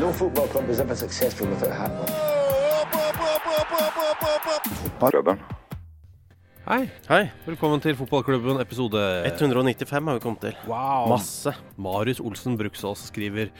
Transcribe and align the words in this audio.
no 0.00 0.12
football 0.12 0.48
club 0.48 0.68
is 0.70 0.80
ever 0.80 0.96
successful 0.96 1.46
without 1.46 1.70
a 1.70 1.74
hat 1.74 1.90
on. 1.90 2.08
Hei. 6.64 6.88
Hei. 7.08 7.30
Velkommen 7.44 7.80
til 7.84 7.96
Fotballklubben 7.98 8.60
episode 8.62 9.00
195 9.28 10.08
har 10.08 10.16
vi 10.16 10.22
kommet 10.24 10.40
til. 10.46 10.54
Wow. 10.66 11.10
Masse. 11.12 11.52
Marius 11.76 12.20
Olsen 12.24 12.56
Bruksås 12.56 12.98
skriver 13.10 13.52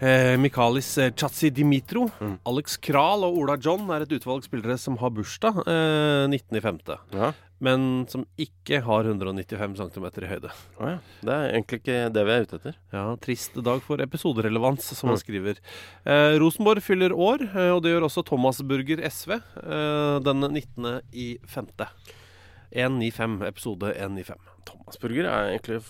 eh, 0.00 0.36
Mikalis 0.40 0.96
eh, 0.98 1.10
Chatsi 1.12 1.50
Dimitro, 1.50 2.08
Mm. 2.20 2.38
Alex 2.46 2.76
Kral 2.80 3.24
og 3.24 3.36
Ola 3.38 3.56
John 3.60 3.88
er 3.90 4.02
et 4.06 4.12
utvalg 4.18 4.42
spillere 4.44 4.78
som 4.78 4.96
har 5.00 5.10
bursdag 5.10 5.62
eh, 5.66 6.26
19.5., 6.28 6.98
Ja. 7.14 7.32
men 7.60 8.06
som 8.08 8.24
ikke 8.40 8.80
har 8.82 9.04
195 9.04 9.76
cm 9.76 10.06
i 10.24 10.26
høyde. 10.30 10.50
Oh, 10.80 10.86
ja. 10.88 10.98
Det 11.20 11.28
er 11.34 11.50
egentlig 11.52 11.80
ikke 11.82 11.98
det 12.14 12.24
vi 12.24 12.32
er 12.32 12.46
ute 12.46 12.56
etter. 12.56 12.76
Ja, 12.92 13.02
Trist 13.20 13.54
dag 13.62 13.82
for 13.84 14.00
episoderelevans, 14.00 14.82
som 14.96 15.10
han 15.10 15.18
Mm. 15.18 15.20
skriver. 15.24 15.56
Eh, 16.06 16.38
Rosenborg 16.40 16.80
fyller 16.82 17.12
år, 17.12 17.42
eh, 17.54 17.70
og 17.74 17.82
det 17.82 17.92
gjør 17.92 18.08
også 18.08 18.24
Thomas 18.24 18.62
Burger 18.62 19.04
SV 19.04 19.32
eh, 19.36 20.18
den 20.24 20.40
19.5. 20.40 21.86
195, 22.72 23.42
episode 23.48 23.92
195. 23.98 24.38
Thomas 24.64 24.96
Burger 25.02 25.26
er 25.26 25.58
egentlig 25.58 25.82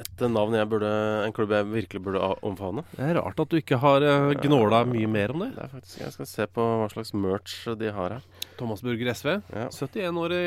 et 0.00 0.22
navn 0.32 0.54
jeg 0.56 0.64
burde 0.70 0.88
En 1.26 1.34
klubb 1.36 1.50
jeg 1.52 1.66
virkelig 1.68 2.00
burde 2.04 2.20
omfavne. 2.46 2.82
Det 2.94 3.02
er 3.04 3.14
rart 3.18 3.40
at 3.42 3.50
du 3.52 3.56
ikke 3.58 3.76
har 3.82 4.00
uh, 4.06 4.32
gnåla 4.40 4.78
mye 4.88 5.08
mer 5.10 5.28
om 5.34 5.40
det. 5.44 5.50
Det 5.56 5.62
er 5.66 5.70
faktisk 5.74 5.96
Jeg 6.00 6.12
skal 6.16 6.28
se 6.30 6.44
på 6.48 6.62
hva 6.80 6.88
slags 6.92 7.10
merch 7.12 7.54
de 7.78 7.88
har 7.92 8.08
her. 8.16 8.24
Thomas 8.60 8.82
Burger 8.84 9.08
SV. 9.12 9.28
Ja. 9.52 9.66
71 9.68 10.16
år 10.24 10.30
i, 10.36 10.44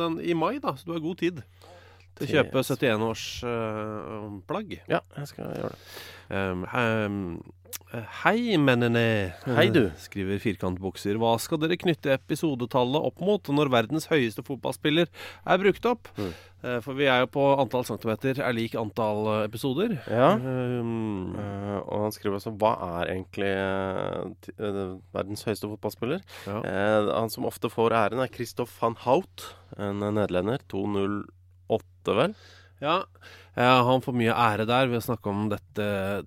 den, 0.00 0.12
i 0.22 0.34
mai, 0.34 0.58
da, 0.62 0.70
så 0.76 0.82
du 0.88 0.92
har 0.96 1.04
god 1.04 1.18
tid 1.22 1.36
til 2.18 2.24
å 2.26 2.30
kjøpe 2.34 2.58
71-årsplagg. 2.66 4.68
Ja, 4.90 5.00
jeg 5.16 5.26
skal 5.30 5.44
gjøre 5.54 5.72
det. 5.72 5.80
Um, 6.30 6.60
um, 6.66 7.42
hei, 8.22 8.56
mennene, 8.60 9.02
Hei, 9.46 9.66
du. 9.74 9.88
skriver 9.98 10.38
Firkantbukser. 10.42 11.18
Hva 11.20 11.32
skal 11.42 11.58
dere 11.62 11.78
knytte 11.80 12.12
episodetallet 12.14 13.08
opp 13.10 13.20
mot 13.24 13.50
når 13.50 13.72
verdens 13.72 14.06
høyeste 14.10 14.44
fotballspiller 14.46 15.08
er 15.10 15.60
brukt 15.62 15.88
opp? 15.90 16.10
Mm. 16.18 16.30
Eh, 16.60 16.76
for 16.84 16.98
vi 16.98 17.06
er 17.08 17.22
jo 17.24 17.30
på 17.32 17.44
antall 17.56 17.86
centimeter 17.88 18.42
er 18.44 18.54
lik 18.56 18.76
antall 18.78 19.24
eh, 19.32 19.42
episoder. 19.48 19.96
Ja. 20.12 20.34
Um, 20.36 21.32
og 21.86 22.04
han 22.06 22.14
skriver 22.14 22.36
også 22.38 22.52
Hva 22.60 22.74
er 23.00 23.14
egentlig 23.14 23.50
verdens 25.14 25.44
høyeste 25.48 25.70
fotballspiller? 25.70 26.22
ja. 26.46 26.60
Han 27.10 27.32
som 27.32 27.48
ofte 27.48 27.70
får 27.72 27.96
æren, 27.96 28.22
er 28.22 28.32
Christoph 28.32 28.76
van 28.82 28.96
Hout, 29.06 29.50
en 29.78 30.00
nederlender. 30.04 30.62
208, 30.70 32.16
vel? 32.16 32.34
Ja, 32.80 33.02
eh, 33.60 33.82
han 33.86 34.02
får 34.04 34.16
mye 34.16 34.34
ære 34.34 34.66
der. 34.68 34.88
ved 34.90 35.00
å 35.00 35.04
snakke 35.04 35.30
om 35.30 35.46
dette 35.52 35.86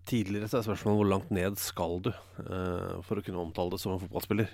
tidligere. 0.10 0.50
Så 0.52 0.60
er 0.60 0.68
spørsmålet 0.68 1.00
hvor 1.02 1.12
langt 1.12 1.34
ned 1.34 1.60
skal 1.62 2.00
du 2.06 2.12
uh, 2.14 3.02
for 3.08 3.20
å 3.20 3.26
kunne 3.26 3.42
omtale 3.44 3.74
det 3.74 3.82
som 3.82 3.96
en 3.96 4.02
fotballspiller. 4.02 4.54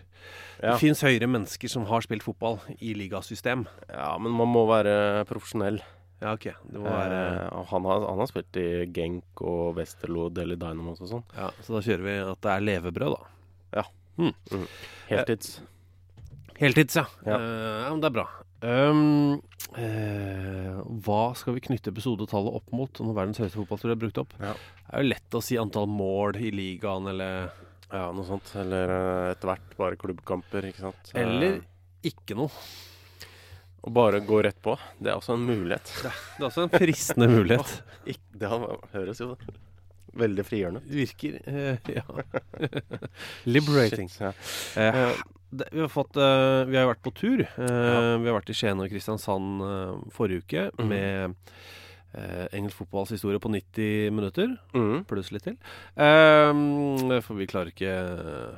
Ja. 0.60 0.74
Det 0.74 0.80
fins 0.82 1.04
høyere 1.06 1.30
mennesker 1.30 1.72
som 1.72 1.88
har 1.90 2.06
spilt 2.06 2.26
fotball 2.26 2.60
i 2.80 2.96
ligasystem. 2.98 3.68
ja, 3.92 4.12
men 4.22 4.36
man 4.36 4.52
må 4.52 4.66
være 4.70 5.26
profesjonell. 5.30 5.82
Ja, 6.20 6.34
ok. 6.36 6.50
Være 6.76 7.20
Eh, 7.20 7.66
han, 7.70 7.86
har, 7.88 8.04
han 8.10 8.20
har 8.20 8.28
spilt 8.28 8.58
i 8.60 8.86
Genk 8.92 9.44
og 9.46 9.78
Westerlo, 9.78 10.28
Deli 10.34 10.58
Dynamos 10.60 11.00
og 11.06 11.12
sånn. 11.14 11.28
ja, 11.38 11.48
Så 11.64 11.78
da 11.78 11.84
kjører 11.86 12.04
vi 12.04 12.16
at 12.28 12.42
det 12.44 12.52
er 12.52 12.66
levebrød, 12.66 13.16
da. 13.16 13.36
Ja, 13.80 13.86
Heltids. 15.08 15.62
Heltids, 16.60 16.98
ja. 17.00 17.06
Ja. 17.24 17.38
Ja 17.40 17.92
men 17.94 18.02
det 18.04 18.10
er 18.10 18.18
bra. 18.18 18.26
Um, 18.60 19.40
eh, 19.78 20.80
hva 21.06 21.22
skal 21.38 21.56
vi 21.56 21.64
knytte 21.68 21.92
episodetallet 21.94 22.58
opp 22.60 22.72
mot 22.76 23.02
når 23.04 23.16
verdens 23.18 23.42
høyeste 23.42 23.60
fotballtur 23.60 23.94
er 23.94 24.00
brukt 24.02 24.22
opp? 24.22 24.34
Ja. 24.42 24.54
Det 24.56 24.94
er 24.94 25.04
jo 25.04 25.10
lett 25.12 25.38
å 25.38 25.42
si 25.46 25.60
antall 25.62 25.90
mål 25.92 26.40
i 26.42 26.52
ligaen, 26.56 27.10
eller 27.14 27.52
Ja, 27.90 28.12
noe 28.14 28.26
sånt. 28.26 28.52
Eller 28.62 28.92
eh, 28.94 29.32
etter 29.34 29.50
hvert 29.50 29.78
bare 29.78 29.98
klubbkamper, 29.98 30.70
ikke 30.70 30.86
sant. 30.88 31.12
Eller 31.18 31.62
ikke 32.06 32.38
noe. 32.38 32.50
Å 33.80 33.94
bare 33.96 34.20
gå 34.26 34.42
rett 34.44 34.60
på. 34.62 34.76
Det 35.00 35.10
er 35.10 35.18
også 35.18 35.38
en 35.38 35.46
mulighet. 35.48 35.90
Det 36.04 36.12
er 36.12 36.48
også 36.50 36.66
en 36.68 36.74
fristende 36.74 37.30
mulighet. 37.32 37.80
Det 38.40 38.50
høres 38.50 39.20
jo 39.22 39.36
veldig 40.14 40.46
frigjørende. 40.48 40.82
Virker 40.90 41.40
eh, 41.46 41.78
Ja. 41.96 42.04
Liberating. 43.46 44.10
Shit, 44.10 44.22
ja. 44.22 44.32
Eh, 44.82 45.12
det, 45.50 45.68
vi, 45.74 45.82
har 45.82 45.90
fått, 45.90 46.18
eh, 46.18 46.64
vi 46.70 46.78
har 46.78 46.88
vært 46.92 47.04
på 47.06 47.14
tur. 47.18 47.42
Eh, 47.42 47.66
Ja. 47.66 48.18
Vi 48.22 48.30
har 48.30 48.38
vært 48.40 48.50
i 48.54 48.58
Skien 48.58 48.80
og 48.84 48.90
Kristiansand 48.92 49.62
eh, 49.66 49.94
forrige 50.14 50.44
uke 50.46 50.66
Mhm. 50.78 50.88
med 50.90 51.36
eh, 52.14 52.48
engelsk 52.58 52.78
fotballs 52.84 53.12
historie 53.14 53.40
på 53.40 53.50
90 53.54 54.12
minutter. 54.12 54.58
mm. 54.74 55.06
Pluss 55.06 55.32
litt 55.32 55.44
til. 55.44 55.58
Eh, 55.98 57.22
for 57.22 57.36
vi 57.38 57.46
klarer 57.48 57.70
ikke 57.74 57.94
eh, 57.94 58.58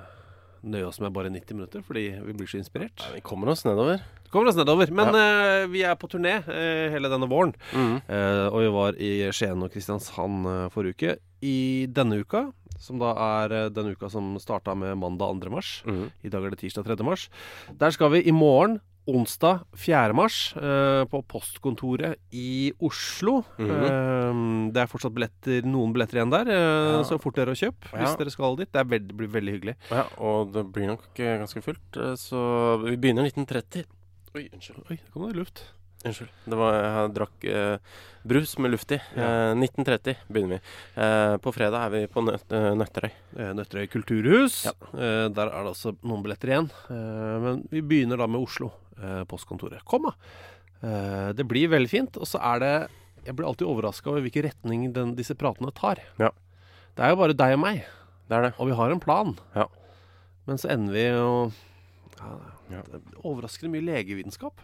nøye 0.63 0.85
oss 0.88 1.00
med 1.01 1.11
bare 1.13 1.29
90 1.31 1.53
minutter, 1.57 1.81
fordi 1.81 2.09
vi 2.23 2.34
blir 2.34 2.47
så 2.47 2.59
inspirert. 2.59 3.00
Ja, 3.01 3.16
vi 3.16 3.22
kommer 3.22 3.50
oss 3.50 3.63
nedover. 3.66 4.01
Kommer 4.31 4.47
oss 4.51 4.56
nedover. 4.56 4.91
Men 4.91 5.16
eh, 5.16 5.66
vi 5.67 5.81
er 5.84 5.95
på 6.00 6.07
turné 6.07 6.38
uh, 6.47 6.91
hele 6.94 7.09
denne 7.11 7.28
våren. 7.28 7.51
Mm. 7.73 7.97
Uh, 8.07 8.47
og 8.53 8.59
vi 8.61 8.69
var 8.72 8.94
i 8.95 9.09
Skien 9.35 9.63
og 9.66 9.72
Kristiansand 9.73 10.45
eh, 10.47 10.69
forrige 10.72 10.95
uke. 10.95 11.16
I 11.41 11.88
denne 11.90 12.19
uka, 12.22 12.52
som 12.81 13.00
da 13.02 13.12
er 13.44 13.52
eh, 13.66 13.69
den 13.74 13.91
uka 13.96 14.09
som 14.09 14.35
starta 14.41 14.75
med 14.78 14.97
mandag 14.97 15.40
2. 15.41 15.50
mars, 15.53 15.84
Mm. 15.85 16.12
i 16.24 16.29
dag 16.29 16.44
er 16.46 16.50
det 16.53 16.59
tirsdag 16.62 16.85
3. 16.85 17.03
mars, 17.03 17.29
der 17.78 17.91
skal 17.91 18.12
vi 18.12 18.24
i 18.28 18.31
morgen, 18.31 18.79
onsdag 19.09 19.63
4. 19.75 20.13
mars, 20.13 20.53
eh, 20.56 21.03
på 21.09 21.24
postkontoret 21.25 22.16
i 22.31 22.72
Oslo. 22.79 23.44
Mhm. 23.57 23.72
eh, 23.72 24.72
det 24.72 24.78
er 24.84 24.88
fortsatt 24.88 25.13
billetter, 25.13 25.63
noen 25.66 25.91
billetter 25.94 26.19
igjen 26.22 26.29
der, 26.31 26.47
eh, 26.47 26.97
Ja. 26.99 27.03
så 27.03 27.20
fort 27.20 27.34
dere 27.35 27.52
å 27.52 27.58
kjøpe 27.58 27.90
hvis 27.97 28.16
dere 28.17 28.29
skal 28.29 28.55
dit. 28.55 28.72
Det 28.72 28.79
er 28.79 28.85
veld, 28.85 29.11
blir 29.17 29.28
veldig 29.28 29.53
hyggelig. 29.59 29.76
Ja, 29.90 30.05
og 30.20 30.53
det 30.53 30.72
blir 30.72 30.87
nok 30.87 31.20
eh, 31.20 31.40
ganske 31.40 31.61
fullt, 31.64 31.97
eh, 31.97 32.14
så 32.16 32.78
vi 32.85 32.96
begynner 32.96 33.26
1930. 33.26 33.85
Oi, 34.35 34.47
unnskyld. 34.53 34.85
Oi, 34.90 34.96
det 34.97 35.11
kom 35.11 35.28
det 35.28 35.35
luft. 35.35 35.64
Unnskyld. 36.01 36.29
Det 36.49 36.57
var, 36.57 36.75
jeg 36.81 37.11
drakk 37.13 37.43
eh, 37.45 37.97
brus 38.25 38.55
med 38.57 38.71
luft 38.73 38.91
i. 38.95 38.97
Eh, 38.97 39.51
1930 39.53 40.15
begynner 40.33 40.55
vi. 40.57 40.61
Eh, 41.03 41.33
på 41.43 41.53
fredag 41.53 41.83
er 41.85 41.91
vi 41.93 42.01
på 42.09 42.23
Nøt 42.25 42.55
eh, 42.57 42.71
Nøtterøy. 42.79 43.11
Nøtterøy 43.59 43.85
kulturhus. 43.93 44.63
Ja. 44.65 44.73
Eh, 44.95 45.27
der 45.29 45.51
er 45.51 45.59
det 45.61 45.73
altså 45.75 45.93
noen 46.01 46.23
billetter 46.25 46.49
igjen. 46.55 46.71
Eh, 46.89 47.35
men 47.45 47.61
vi 47.69 47.83
begynner 47.85 48.17
da 48.21 48.25
med 48.31 48.41
Oslo, 48.41 48.71
postkontoret. 49.29 49.81
Kom, 49.89 50.09
da! 50.09 50.15
Det 51.37 51.45
blir 51.45 51.69
veldig 51.69 51.89
fint. 51.89 52.17
Og 52.17 52.25
så 52.29 52.39
er 52.41 52.59
det 52.61 52.73
Jeg 53.27 53.35
blir 53.37 53.45
alltid 53.45 53.67
overraska 53.69 54.09
over 54.09 54.23
hvilken 54.25 54.47
retning 54.47 54.87
den, 54.95 55.11
disse 55.17 55.35
pratene 55.37 55.69
tar. 55.77 55.99
Ja. 56.17 56.31
Det 56.97 57.05
er 57.05 57.13
jo 57.13 57.19
bare 57.21 57.35
deg 57.37 57.53
og 57.53 57.61
meg, 57.61 57.83
Det 58.25 58.37
er 58.37 58.47
det. 58.47 58.53
og 58.57 58.65
vi 58.71 58.73
har 58.79 58.89
en 58.91 58.99
plan. 58.99 59.35
Ja. 59.53 59.67
Men 60.49 60.57
så 60.57 60.71
ender 60.73 60.93
vi 60.97 61.03
jo 61.05 61.27
ja. 62.71 62.81
Det 62.89 62.97
er 62.97 63.21
overraskende 63.21 63.69
mye 63.75 63.85
legevitenskap. 63.85 64.57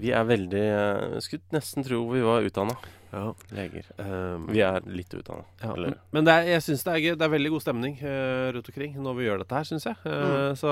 Vi 0.00 0.10
er 0.16 0.24
veldig 0.24 0.62
Jeg 0.64 1.22
Skulle 1.26 1.56
nesten 1.58 1.84
tro 1.86 2.02
vi 2.10 2.22
var 2.24 2.46
utdanna 2.46 2.76
Ja. 3.12 3.32
leger. 3.50 3.88
Um, 3.98 4.46
Vi 4.54 4.60
er 4.62 4.80
litt 4.86 5.10
utdanna. 5.18 5.42
Ja, 5.62 5.74
Men, 5.74 5.96
men 6.14 6.24
det 6.28 6.34
er, 6.38 6.44
jeg 6.54 6.62
syns 6.62 6.84
det 6.86 6.92
er. 6.94 7.16
Det 7.18 7.26
er 7.26 7.32
veldig 7.32 7.50
god 7.56 7.64
stemning 7.64 7.96
uh, 8.04 8.52
rundt 8.54 8.70
omkring 8.70 8.94
når 9.02 9.16
vi 9.18 9.26
gjør 9.26 9.42
dette 9.42 9.56
her, 9.58 9.66
syns 9.66 9.86
jeg. 9.88 9.96
Eh, 10.06 10.52
Så 10.60 10.70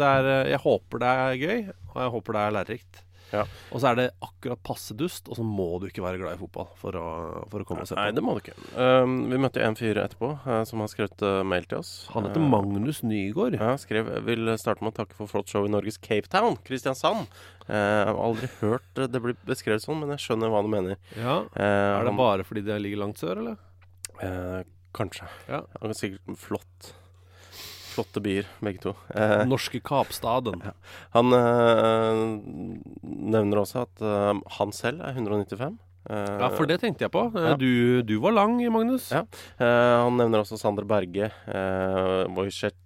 det 0.00 0.08
er 0.18 0.30
eh, 0.32 0.50
Jeg 0.50 0.62
håper 0.66 0.98
det 1.04 1.12
er 1.14 1.38
gøy, 1.44 1.60
og 1.94 2.00
jeg 2.02 2.14
håper 2.16 2.32
det 2.38 2.42
er 2.42 2.56
lærerikt. 2.58 3.02
Ja. 3.32 3.42
Og 3.74 3.80
så 3.82 3.88
er 3.90 3.96
det 3.98 4.04
akkurat 4.22 4.60
passe 4.62 4.94
dust, 4.96 5.26
og 5.28 5.38
så 5.38 5.42
må 5.46 5.66
du 5.82 5.88
ikke 5.88 6.04
være 6.04 6.20
glad 6.20 6.36
i 6.36 6.40
fotball 6.40 6.68
for 6.78 6.94
å, 7.00 7.06
for 7.50 7.64
å 7.64 7.66
komme 7.68 7.82
og 7.82 7.90
se 7.90 7.96
på. 7.96 8.00
Nei, 8.00 8.12
det 8.14 8.22
må 8.24 8.36
du 8.36 8.42
ikke. 8.44 8.54
Um, 8.78 9.16
vi 9.32 9.40
møtte 9.42 9.64
en 9.66 9.78
fyr 9.78 9.98
etterpå 10.04 10.30
uh, 10.44 10.60
som 10.68 10.84
har 10.84 10.92
skrevet 10.92 11.24
uh, 11.26 11.40
mail 11.46 11.66
til 11.66 11.80
oss. 11.80 11.92
Han 12.14 12.28
heter 12.28 12.44
uh, 12.44 12.48
Magnus 12.54 13.02
Nygaard. 13.02 13.58
Ja, 13.58 13.72
skrev 13.82 14.12
Vil 14.28 14.52
starte 14.62 14.86
med 14.86 14.94
å 14.94 14.98
takke 15.00 15.18
for 15.18 15.30
flott 15.32 15.50
show 15.50 15.66
i 15.66 15.72
Norges 15.72 15.98
Cape 15.98 16.30
Town, 16.32 16.56
Kristiansand. 16.66 17.26
Eh, 17.66 17.74
jeg 17.74 18.06
har 18.12 18.20
aldri 18.22 18.48
hørt 18.60 19.00
det 19.10 19.22
bli 19.24 19.34
beskrevet 19.48 19.82
sånn, 19.82 19.98
men 20.04 20.12
jeg 20.14 20.22
skjønner 20.22 20.52
hva 20.52 20.60
du 20.62 20.68
mener. 20.70 21.00
Ja. 21.18 21.40
Eh, 21.58 21.64
Er 21.98 22.06
det 22.06 22.14
bare 22.18 22.46
fordi 22.46 22.62
det 22.66 22.78
ligger 22.84 23.02
langt 23.02 23.18
sør, 23.18 23.40
eller? 23.42 23.56
eh, 24.22 24.62
Kanskje. 24.96 25.26
Ja. 25.50 25.64
Er 25.82 25.92
sikkert 25.98 26.38
flott. 26.40 26.92
Flotte 27.96 28.20
byer, 28.22 28.44
begge 28.60 28.82
to. 28.84 28.92
Eh, 29.16 29.42
Norske 29.48 29.80
Kapstaden. 29.80 30.60
han 31.16 31.32
eh, 31.32 32.22
nevner 33.02 33.62
også 33.64 33.82
at 33.86 34.04
eh, 34.04 34.40
han 34.58 34.72
selv 34.76 35.00
er 35.02 35.16
195. 35.16 35.78
Eh, 36.06 36.38
Ja, 36.38 36.48
for 36.54 36.68
det 36.70 36.76
tenkte 36.84 37.06
jeg 37.08 37.10
på. 37.16 37.24
Eh, 37.34 37.48
Ja. 37.50 37.56
Du, 37.58 38.02
du 38.06 38.18
var 38.22 38.36
lang, 38.36 38.58
Magnus. 38.70 39.08
Ja. 39.10 39.24
Eh, 39.58 39.96
han 40.04 40.16
nevner 40.20 40.44
også 40.44 40.58
Sander 40.60 40.84
Berge, 40.86 41.32
Wojciech 42.36 42.76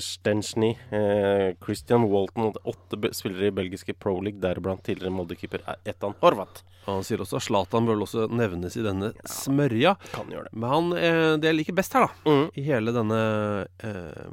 Stensny, 0.00 0.70
eh, 0.90 1.54
Christian 1.64 2.04
Walton 2.08 2.48
og 2.48 2.56
åtte 2.64 3.10
spillere 3.14 3.48
i 3.50 3.54
belgiske 3.54 3.94
Pro 3.98 4.20
League, 4.20 4.40
deriblant 4.40 4.82
tidligere 4.82 5.12
Molde-keeper 5.12 5.60
Etan 5.84 6.14
Horvath. 6.22 6.62
Han 6.88 7.02
sier 7.04 7.20
også 7.20 7.36
Zlatan 7.44 7.84
bør 7.84 8.00
også 8.06 8.30
nevnes 8.32 8.76
i 8.80 8.82
denne 8.82 9.12
smørja. 9.28 9.96
Kan 10.14 10.30
gjøre 10.32 10.44
det. 10.48 10.54
Men 10.56 10.70
han, 10.70 10.92
eh, 10.96 11.36
det 11.36 11.44
jeg 11.50 11.56
liker 11.60 11.74
best 11.76 11.92
her, 11.92 12.06
da, 12.06 12.30
Mm. 12.30 12.50
i 12.56 12.62
hele 12.64 12.92
denne 12.92 13.66
eh, 13.84 14.24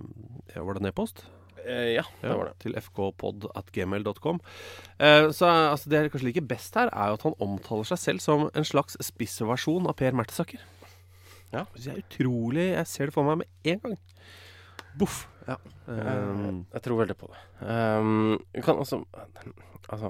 ja, 0.55 0.63
Var 0.63 0.73
det 0.73 0.81
en 0.81 0.87
e-post? 0.87 1.25
Eh, 1.65 1.95
ja, 1.95 2.03
det 2.21 2.29
Ja, 2.29 2.37
var 2.37 2.45
det. 2.45 2.59
Til 2.59 2.73
fkpod.gmail.com. 2.79 4.39
Eh, 4.99 5.31
så 5.31 5.45
altså, 5.73 5.89
det 5.89 5.99
jeg 6.03 6.11
kanskje 6.13 6.27
liker 6.29 6.47
best 6.47 6.75
her, 6.75 6.87
er 6.93 7.07
jo 7.11 7.13
at 7.19 7.23
han 7.23 7.35
omtaler 7.41 7.83
seg 7.89 7.97
selv 7.99 8.21
som 8.21 8.49
en 8.53 8.63
slags 8.63 8.95
spissversjon 9.01 9.87
av 9.89 9.95
Per 9.97 10.11
Mertesaker. 10.13 10.59
Ja. 11.53 11.65
Så 11.75 11.85
jeg 11.91 11.97
er 11.97 12.03
utrolig 12.03 12.65
Jeg 12.73 12.87
ser 12.87 13.05
det 13.07 13.13
for 13.13 13.23
meg 13.23 13.37
med 13.43 13.47
en 13.73 13.79
gang. 13.79 13.97
Boff. 14.99 15.25
Ja. 15.45 15.57
Um, 15.87 16.63
jeg 16.73 16.85
tror 16.85 17.01
veldig 17.03 17.17
på 17.19 17.29
det. 17.31 17.41
Um, 17.61 18.39
vi 18.53 18.63
kan 18.65 18.79
også 18.81 19.03
Altså 19.85 20.09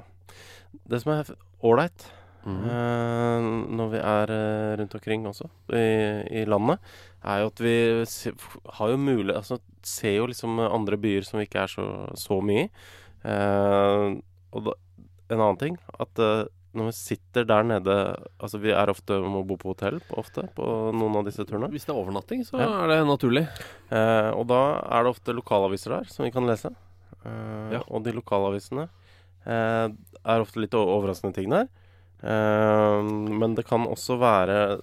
Det 0.88 1.02
som 1.02 1.12
er 1.12 1.34
ålreit 1.64 2.06
mm 2.46 2.56
-hmm. 2.56 2.70
uh, 2.70 3.76
når 3.78 3.90
vi 3.90 3.98
er 3.98 4.32
eh, 4.32 4.80
rundt 4.80 4.96
omkring 4.96 5.28
også 5.28 5.50
i, 5.74 6.42
i 6.42 6.46
landet, 6.46 6.80
er 7.24 7.38
jo 7.38 7.46
at 7.46 7.60
vi 7.60 8.06
se, 8.06 8.32
har 8.74 8.90
jo 8.90 8.98
mulig 8.98 9.36
Altså 9.36 9.58
ser 9.84 10.16
jo 10.16 10.26
liksom 10.26 10.60
andre 10.60 10.98
byer 10.98 11.22
som 11.22 11.40
vi 11.40 11.44
ikke 11.44 11.60
er 11.60 11.68
så, 11.68 12.16
så 12.16 12.42
mye 12.42 12.64
i. 12.64 12.70
Uh, 13.26 14.22
og 14.52 14.66
da, 14.66 14.72
en 15.31 15.42
annen 15.42 15.60
ting 15.62 15.78
at 16.00 16.22
eh, 16.22 16.46
når 16.75 16.89
vi 16.89 16.95
sitter 16.98 17.45
der 17.48 17.63
nede 17.63 17.95
Altså 18.39 18.60
vi 18.62 18.72
er 18.75 18.89
ofte 18.92 19.18
må 19.24 19.42
bo 19.48 19.56
på 19.57 19.72
hotell 19.74 20.00
ofte 20.19 20.44
på 20.56 20.66
noen 20.95 21.16
av 21.22 21.25
disse 21.25 21.45
turene. 21.48 21.69
Hvis 21.74 21.86
det 21.88 21.94
er 21.95 22.01
overnatting, 22.01 22.44
så 22.45 22.60
Ja. 22.60 22.83
er 22.83 22.88
det 22.94 23.00
naturlig. 23.07 23.45
Eh, 23.92 24.30
og 24.36 24.48
da 24.48 24.60
er 24.92 25.04
det 25.04 25.13
ofte 25.16 25.33
lokalaviser 25.33 25.95
der 25.98 26.04
som 26.12 26.25
vi 26.25 26.31
kan 26.31 26.45
lese. 26.45 26.74
Eh, 27.25 27.72
Ja. 27.74 27.81
Og 27.89 28.04
de 28.04 28.12
lokalavisene 28.13 28.89
eh, 29.48 29.88
er 30.25 30.42
ofte 30.42 30.60
litt 30.60 30.72
overraskende 30.74 31.33
ting 31.36 31.50
der. 31.50 31.68
Eh, 32.24 33.01
men 33.04 33.56
det 33.56 33.66
kan 33.68 33.86
også 33.86 34.18
være 34.19 34.81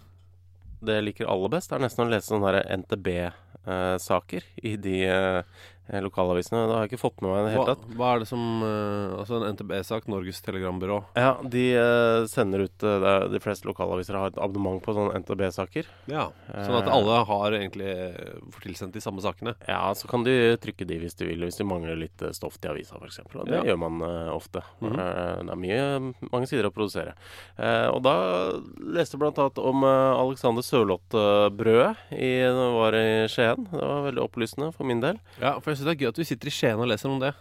Det 0.84 0.94
jeg 0.96 1.04
liker 1.04 1.28
aller 1.30 1.48
best, 1.48 1.70
er 1.72 1.78
nesten 1.78 2.04
å 2.06 2.10
lese 2.10 2.32
sånne 2.34 2.64
NTB-saker 2.82 4.42
i 4.64 4.76
de 4.76 5.04
eh, 5.06 5.42
lokalavisene. 5.90 6.67
Det 6.69 6.75
har 6.76 6.87
jeg 6.87 6.93
ikke 6.93 7.02
fått 7.02 7.20
med 7.23 7.31
meg 7.32 7.40
i 7.40 7.44
det 7.49 7.52
hele 7.56 7.75
tatt. 7.75 7.84
hva 7.99 8.12
er 8.14 8.19
det 8.23 8.29
som 8.31 8.62
uh, 8.62 9.19
Altså 9.19 9.40
en 9.40 9.49
NTB-sak, 9.56 10.06
Norges 10.06 10.40
Telegrambyrå. 10.43 11.00
Ja, 11.19 11.34
de 11.43 11.64
uh, 11.76 12.26
sender 12.31 12.67
ut 12.69 12.82
uh, 12.87 13.26
De 13.32 13.40
fleste 13.43 13.67
lokalaviser 13.69 14.14
har 14.19 14.31
et 14.32 14.38
abonnement 14.38 14.82
på 14.84 14.94
sånne 14.94 15.19
NTB-saker. 15.25 15.88
Ja. 16.06 16.29
Sånn 16.52 16.79
at 16.79 16.88
Eh, 16.93 16.94
alle 16.99 17.25
har 17.25 17.55
egentlig 17.56 17.88
eh, 17.88 18.32
får 18.52 18.64
tilsendt 18.67 18.94
de 18.94 19.00
samme 19.00 19.23
sakene. 19.25 19.55
Ja, 19.69 19.94
så 19.96 20.08
kan 20.11 20.25
de 20.26 20.56
trykke 20.61 20.84
de 20.88 20.99
hvis 21.00 21.14
de 21.17 21.26
vil, 21.31 21.44
hvis 21.46 21.56
de 21.56 21.64
mangler 21.64 21.96
litt 21.96 22.23
eh, 22.23 22.32
stoff 22.37 22.58
til 22.61 22.73
avisa 22.75 22.99
f.eks. 23.00 23.20
Og 23.32 23.46
det 23.49 23.56
Ja. 23.56 23.62
gjør 23.70 23.79
man 23.81 24.00
eh, 24.02 24.29
ofte. 24.34 24.62
Mm 24.81 24.93
-hmm. 24.93 25.46
det 25.46 25.52
er 25.52 25.56
mye, 25.56 26.14
mange 26.32 26.46
sider 26.46 26.67
å 26.69 26.70
produsere. 26.75 27.14
Eh, 27.58 27.88
og 27.88 28.02
da 28.02 28.52
leste 28.79 29.17
jeg 29.17 29.20
bl.a. 29.20 29.50
om 29.56 29.84
Alexander 29.84 30.62
Sørloth-brødet 30.62 31.96
i, 32.12 32.43
var 32.76 32.94
i 32.94 33.29
Skien. 33.29 33.69
Det 33.70 33.81
var 33.81 34.02
veldig 34.11 34.23
opplysende 34.23 34.73
for 34.73 34.84
min 34.84 35.00
del. 35.00 35.19
Ja, 35.40 35.58
for 35.61 35.71
jeg 35.72 35.80
syns 35.80 35.88
det 35.88 35.94
er 35.94 36.02
gøy 36.02 36.10
at 36.10 36.20
vi 36.20 36.26
sitter 36.28 36.48
i 36.48 36.52
Skien 36.54 36.80
og 36.80 36.88
leser 36.90 37.10
om 37.10 37.20
det. 37.22 37.32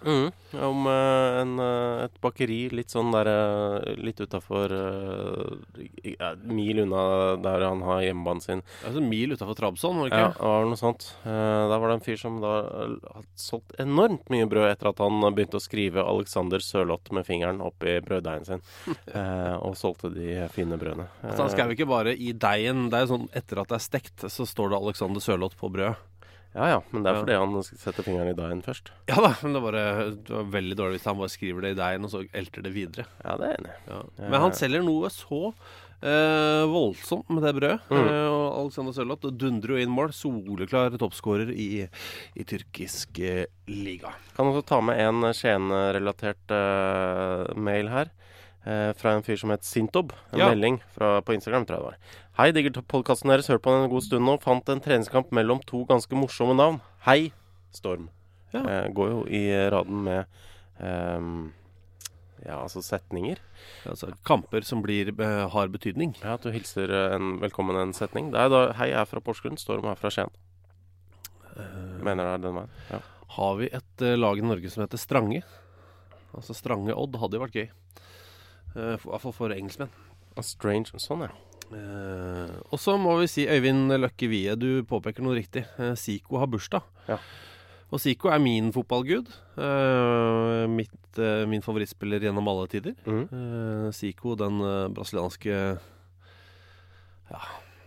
Om 0.56 0.88
uh, 0.88 1.40
en, 1.42 1.54
uh, 1.60 2.04
et 2.06 2.18
bakeri 2.24 2.60
litt 2.74 2.94
sånn 2.94 3.12
der 3.14 3.30
uh, 3.30 3.92
Litt 4.02 4.20
utafor 4.22 4.74
Mil 6.48 6.82
unna 6.84 7.04
der 7.42 7.66
han 7.66 7.84
har 7.86 8.04
hjemmebanen 8.06 8.44
sin. 8.44 8.64
Altså 8.88 9.04
Mil 9.04 9.36
utafor 9.36 9.58
Trabzon, 9.58 10.00
var 10.02 10.12
det 10.12 10.20
Ja, 10.22 10.30
det 10.36 10.52
var 10.52 10.68
noe 10.70 10.80
sånt. 10.80 11.08
Der 11.24 11.74
var 11.74 11.88
det 11.88 11.98
en 11.98 12.06
fyr 12.06 12.20
som 12.20 12.40
da 12.44 12.54
hadde 12.66 13.26
solgt 13.40 13.76
enormt 13.82 14.30
mye 14.34 14.48
brød 14.50 14.70
etter 14.70 14.92
at 14.92 15.02
han 15.04 15.24
begynte 15.36 15.60
å 15.60 15.64
skrive 15.64 16.06
Alexander 16.06 16.64
Sørloth 16.64 17.14
med 17.16 17.28
fingeren 17.28 17.62
oppi 17.64 17.98
brøddeigen 18.06 18.48
sin. 18.48 18.64
og 19.66 19.76
solgte 19.80 20.12
de 20.14 20.48
fine 20.54 20.80
brødene. 20.82 21.08
Altså, 21.24 21.46
han 21.46 21.54
skrev 21.54 21.76
ikke 21.76 21.90
bare 21.90 22.16
i 22.16 22.32
deigen. 22.34 22.88
Det 22.92 23.02
er 23.02 23.12
sånn 23.12 23.28
etter 23.38 23.64
at 23.64 23.72
det 23.72 23.80
er 23.80 23.86
stekt, 23.88 24.28
så 24.32 24.48
står 24.48 24.74
det 24.74 24.82
Alexander 24.82 25.24
Sørloth 25.24 25.60
på 25.60 25.72
brødet. 25.74 26.11
Ja 26.56 26.66
ja, 26.68 26.80
men 26.92 27.04
det 27.06 27.12
er 27.14 27.20
fordi 27.22 27.36
han 27.40 27.54
setter 27.64 28.04
fingeren 28.04 28.34
i 28.34 28.36
deigen 28.36 28.62
først. 28.66 28.90
Ja 29.08 29.22
da, 29.24 29.30
men 29.44 29.54
det, 29.56 29.62
bare, 29.64 29.84
det 30.12 30.34
var 30.36 30.50
veldig 30.52 30.76
dårlig 30.82 30.98
hvis 31.00 31.06
han 31.08 31.20
bare 31.22 31.32
skriver 31.32 31.62
det 31.64 31.72
i 31.76 31.80
deigen, 31.80 32.04
og 32.04 32.12
så 32.12 32.26
elter 32.36 32.66
det 32.66 32.74
videre. 32.76 33.06
Ja, 33.24 33.38
det 33.40 33.48
er 33.54 33.62
enig. 33.62 33.78
Ja. 33.88 34.02
Men 34.26 34.44
han 34.44 34.58
selger 34.60 34.84
noe 34.84 35.08
så 35.16 35.40
eh, 36.04 36.64
voldsomt 36.68 37.30
med 37.32 37.46
det 37.48 37.54
brødet. 37.56 37.80
Mm. 37.88 38.02
Eh, 38.04 38.28
og 38.28 38.48
Alexander 38.66 38.98
Sørloth 38.98 39.32
dundrer 39.32 39.78
jo 39.78 39.86
inn 39.86 39.94
mål. 39.96 40.12
Soleklar 40.18 40.98
toppskårer 41.00 41.54
i, 41.56 41.70
i 42.36 42.44
tyrkisk 42.52 43.22
eh, 43.24 43.46
liga. 43.72 44.12
Kan 44.36 44.52
også 44.52 44.66
ta 44.74 44.82
med 44.84 45.00
en 45.06 45.24
Skien-relatert 45.32 46.52
eh, 46.58 47.54
mail 47.64 47.92
her. 47.96 48.12
eh, 48.66 48.92
fra 48.94 49.16
en 49.16 49.24
fyr 49.26 49.40
som 49.42 49.50
het 49.56 49.64
Sintob. 49.66 50.12
En 50.34 50.40
Ja. 50.44 50.50
melding 50.52 50.82
fra, 50.94 51.22
på 51.26 51.34
Instagram, 51.34 51.64
tror 51.66 51.80
jeg 51.80 51.82
det 51.82 51.92
var. 51.94 51.98
Hei, 52.40 52.52
digger 52.56 52.74
podkasten 52.88 53.30
deres. 53.32 53.50
Hørt 53.52 53.62
på 53.66 53.74
den 53.74 53.86
en 53.86 53.92
god 53.92 54.06
stund 54.06 54.26
nå. 54.26 54.38
Fant 54.42 54.70
en 54.72 54.82
treningskamp 54.84 55.34
mellom 55.36 55.60
to 55.68 55.84
ganske 55.90 56.16
morsomme 56.18 56.56
navn. 56.58 56.80
Hei, 57.06 57.32
Storm. 57.76 58.08
Ja. 58.54 58.62
Eh, 58.64 58.88
går 58.96 59.10
jo 59.12 59.20
i 59.32 59.42
raden 59.72 60.02
med 60.06 60.26
um, 60.80 61.52
ja, 62.44 62.58
altså 62.62 62.82
setninger. 62.84 63.40
Altså 63.88 64.10
kamper 64.28 64.64
som 64.68 64.82
blir, 64.84 65.12
eh, 65.12 65.44
har 65.54 65.72
betydning. 65.72 66.16
Ja, 66.24 66.38
At 66.38 66.48
du 66.48 66.52
hilser 66.56 66.92
eh, 66.92 67.16
en 67.18 67.36
velkommen 67.44 67.78
en 67.80 67.94
setning. 67.96 68.32
Det 68.34 68.40
er 68.42 68.52
da 68.52 68.64
Hei, 68.80 68.90
jeg 68.94 69.00
er 69.04 69.12
fra 69.12 69.24
Porsgrunn. 69.24 69.60
Storm 69.62 69.88
er 69.92 70.00
fra 70.00 70.12
Skien. 70.12 70.32
Mener 72.02 72.24
det 72.24 72.32
er 72.32 72.44
den 72.48 72.58
veien. 72.62 72.76
Ja. 72.90 73.02
Har 73.36 73.56
vi 73.60 73.68
et 73.76 74.04
uh, 74.08 74.16
lag 74.20 74.40
i 74.40 74.44
Norge 74.44 74.72
som 74.72 74.82
heter 74.86 75.00
Strange? 75.00 75.44
Altså 76.36 76.56
Strange 76.56 76.96
Odd 76.96 77.20
hadde 77.22 77.38
jo 77.38 77.44
vært 77.44 77.60
gøy. 77.60 77.70
For- 78.72 78.96
I 78.96 79.12
hvert 79.12 79.24
fall 79.28 79.36
for 79.36 79.52
engelskmenn. 79.56 79.92
A 80.40 80.44
strange 80.48 80.96
Sånn, 81.04 81.26
ja. 81.28 81.32
Eh, 81.72 82.52
og 82.72 82.80
så 82.82 82.98
må 83.00 83.16
vi 83.22 83.30
si 83.32 83.46
Øyvind 83.48 83.94
Løkke 84.02 84.30
Wie, 84.32 84.56
du 84.60 84.84
påpeker 84.88 85.24
noe 85.26 85.38
riktig. 85.40 85.66
Eh, 85.80 85.96
Zico 86.00 86.40
har 86.42 86.50
bursdag. 86.52 86.84
Ja. 87.08 87.18
Og 87.92 88.00
Zico 88.00 88.32
er 88.32 88.40
min 88.40 88.72
fotballgud. 88.76 89.32
Eh, 89.60 90.68
mitt, 90.72 91.00
eh, 91.20 91.44
min 91.48 91.64
favorittspiller 91.64 92.24
gjennom 92.24 92.48
alle 92.48 92.68
tider. 92.72 92.96
Mm. 93.06 93.26
Eh, 93.28 93.90
Zico, 93.92 94.36
den 94.36 94.62
eh, 94.62 94.88
brasilianske 94.96 95.58
Ja, 97.32 97.42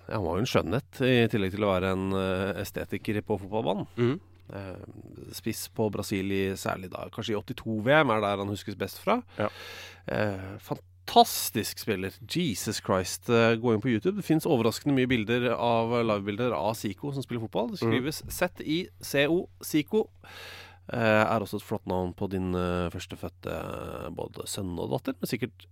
han 0.09 0.25
var 0.25 0.37
jo 0.37 0.45
en 0.45 0.49
skjønnhet, 0.49 1.01
i 1.05 1.25
tillegg 1.33 1.53
til 1.53 1.65
å 1.65 1.73
være 1.73 1.93
en 1.93 2.13
eh, 2.17 2.61
estetiker 2.63 3.21
på 3.25 3.39
fotballbanen. 3.41 3.89
Mm. 3.97 4.15
Eh, 4.53 4.85
spiss 5.33 5.69
på 5.73 5.89
Brasil 5.93 6.29
i 6.37 6.43
særlig 6.61 6.91
da 6.93 7.07
Kanskje 7.13 7.33
i 7.33 7.39
82-VM 7.41 8.11
er 8.13 8.21
der 8.21 8.43
han 8.43 8.53
huskes 8.53 8.77
best 8.77 9.01
fra. 9.01 9.23
Ja. 9.41 9.49
Eh, 10.07 10.51
fantastisk 11.05 11.79
spiller. 11.79 12.13
Jesus 12.29 12.81
Christ. 12.81 13.29
Eh, 13.29 13.55
gå 13.55 13.75
inn 13.75 13.81
på 13.81 13.89
YouTube. 13.89 14.17
Det 14.17 14.25
fins 14.25 14.47
overraskende 14.47 14.95
mye 14.97 15.07
bilder 15.07 15.53
av 15.55 15.93
livebilder 16.05 16.53
av 16.53 16.75
Zico 16.75 17.13
som 17.13 17.23
spiller 17.23 17.41
fotball. 17.41 17.71
Det 17.71 17.79
skrives 17.83 18.23
Z-I-C-O. 18.29 19.49
Zico. 19.63 20.09
Eh, 20.93 20.99
er 20.99 21.41
også 21.41 21.57
et 21.57 21.65
flott 21.65 21.87
navn 21.87 22.13
på 22.13 22.29
din 22.29 22.55
eh, 22.55 22.91
førstefødte 22.93 23.53
eh, 23.53 24.11
både 24.13 24.47
sønn 24.47 24.75
og 24.79 24.91
datter, 24.93 25.15
men 25.21 25.31
sikkert 25.31 25.67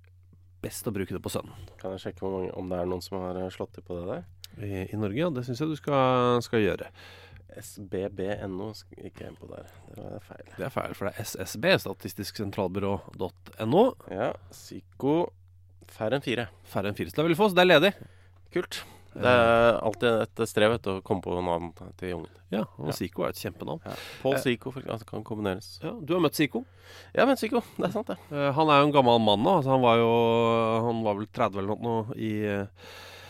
best 0.62 0.86
å 0.88 0.92
bruke 0.94 1.12
det 1.12 1.20
på 1.22 1.32
sønnen. 1.32 1.52
Kan 1.80 1.92
jeg 1.92 2.06
sjekke 2.06 2.24
mange, 2.24 2.52
om 2.56 2.70
det 2.70 2.78
er 2.78 2.88
noen 2.88 3.02
som 3.04 3.18
har 3.20 3.36
eh, 3.42 3.50
slått 3.52 3.74
til 3.76 3.84
på 3.84 3.98
det 3.98 4.06
der? 4.08 4.24
I, 4.62 4.86
i 4.92 4.96
Norge, 5.00 5.18
ja. 5.18 5.28
Det 5.32 5.44
syns 5.44 5.60
jeg 5.60 5.68
du 5.68 5.76
skal, 5.76 6.40
skal 6.44 6.64
gjøre. 6.64 6.88
SBBNO 7.60 8.70
gikk 8.96 9.20
jeg 9.20 9.32
inn 9.32 9.36
på 9.38 9.48
der. 9.50 9.68
Det 9.92 10.06
var 10.06 10.24
feil. 10.28 10.48
Det 10.56 10.66
er 10.68 10.72
feil, 10.74 10.94
for 10.96 11.08
det 11.08 11.12
er 11.16 11.28
SSB, 11.28 11.68
Statistisk 11.84 12.40
sentralbyrå.no. 12.40 13.84
Ja, 14.12 14.32
Psyko 14.54 15.16
færre 15.92 16.16
enn 16.18 16.24
fire. 16.24 16.48
Færre 16.72 16.88
enn 16.92 16.96
fire. 16.98 17.12
Så 17.12 17.20
det 17.20 17.26
vil 17.28 17.36
du 17.36 17.40
få, 17.42 17.50
så 17.52 17.58
det 17.58 17.66
er 17.66 17.72
ledig. 17.74 17.92
Kult. 18.54 18.82
Det 19.12 19.28
er 19.28 19.76
alltid 19.84 20.22
et 20.24 20.40
strev 20.48 20.78
å 20.88 20.94
komme 21.04 21.20
på 21.20 21.34
navn 21.44 21.72
til 22.00 22.14
ungen. 22.16 22.30
Ja, 22.52 22.62
og 22.80 22.88
Ja. 22.88 22.94
Zico 22.96 23.24
er 23.26 23.34
et 23.34 23.40
kjempenavn. 23.40 23.82
Ja. 23.84 23.92
Pål 24.22 24.38
Eh. 24.38 24.72
For, 24.72 24.80
altså, 24.88 25.04
kan 25.06 25.24
kombineres. 25.24 25.78
Ja, 25.82 25.92
du 25.92 26.14
har 26.14 26.20
møtt 26.20 26.34
Zico. 26.34 26.64
Ja, 27.14 27.26
men 27.26 27.36
Psyko. 27.36 27.60
Det 27.76 27.88
er 27.88 27.92
sant, 27.92 28.06
det. 28.08 28.16
Eh, 28.32 28.52
han 28.52 28.68
er 28.72 28.80
jo 28.80 28.86
en 28.88 28.92
gammel 28.92 29.20
mann 29.20 29.42
nå. 29.44 29.58
Altså, 29.58 29.68
han 29.70 29.82
var 29.84 29.96
jo 30.00 30.12
Han 30.88 31.02
var 31.04 31.14
vel 31.14 31.26
30 31.26 31.58
eller 31.58 31.76
noe 31.76 32.16
i 32.16 32.32
eh, 32.44 32.66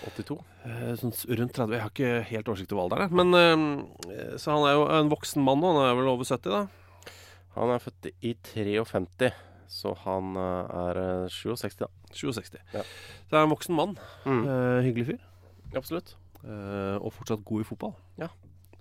82. 0.06 0.36
eh, 0.66 0.92
sånn 1.00 1.12
rundt 1.38 1.54
30 1.56 1.74
Jeg 1.76 1.82
har 1.84 1.92
ikke 1.92 2.12
helt 2.30 2.50
oversikt 2.50 2.74
over 2.74 2.84
alderen, 2.86 3.14
men 3.14 3.34
eh, 3.38 4.36
Så 4.40 4.52
han 4.54 4.66
er 4.68 4.76
jo 4.76 4.86
en 4.90 5.10
voksen 5.12 5.44
mann 5.46 5.62
nå. 5.62 5.72
Han 5.76 5.88
er 5.90 5.98
vel 5.98 6.10
over 6.12 6.28
70, 6.28 6.50
da? 6.50 7.12
Han 7.56 7.72
er 7.74 7.82
født 7.84 8.08
i 8.24 8.34
53, 8.48 9.30
så 9.68 9.94
han 10.06 10.36
eh, 10.40 10.76
er 10.86 11.02
eh, 11.02 11.28
67, 11.32 11.78
da. 11.84 11.90
67. 12.12 12.58
Ja. 12.74 12.82
Så 12.82 13.36
han 13.36 13.40
er 13.42 13.46
en 13.48 13.54
voksen 13.54 13.76
mann. 13.78 13.94
Mm. 14.26 14.42
Hyggelig 14.84 15.06
fyr. 15.12 15.22
Absolutt. 15.78 16.16
Og 16.42 17.12
fortsatt 17.14 17.44
god 17.46 17.62
i 17.62 17.66
fotball. 17.68 17.92
Ja. 18.18 18.26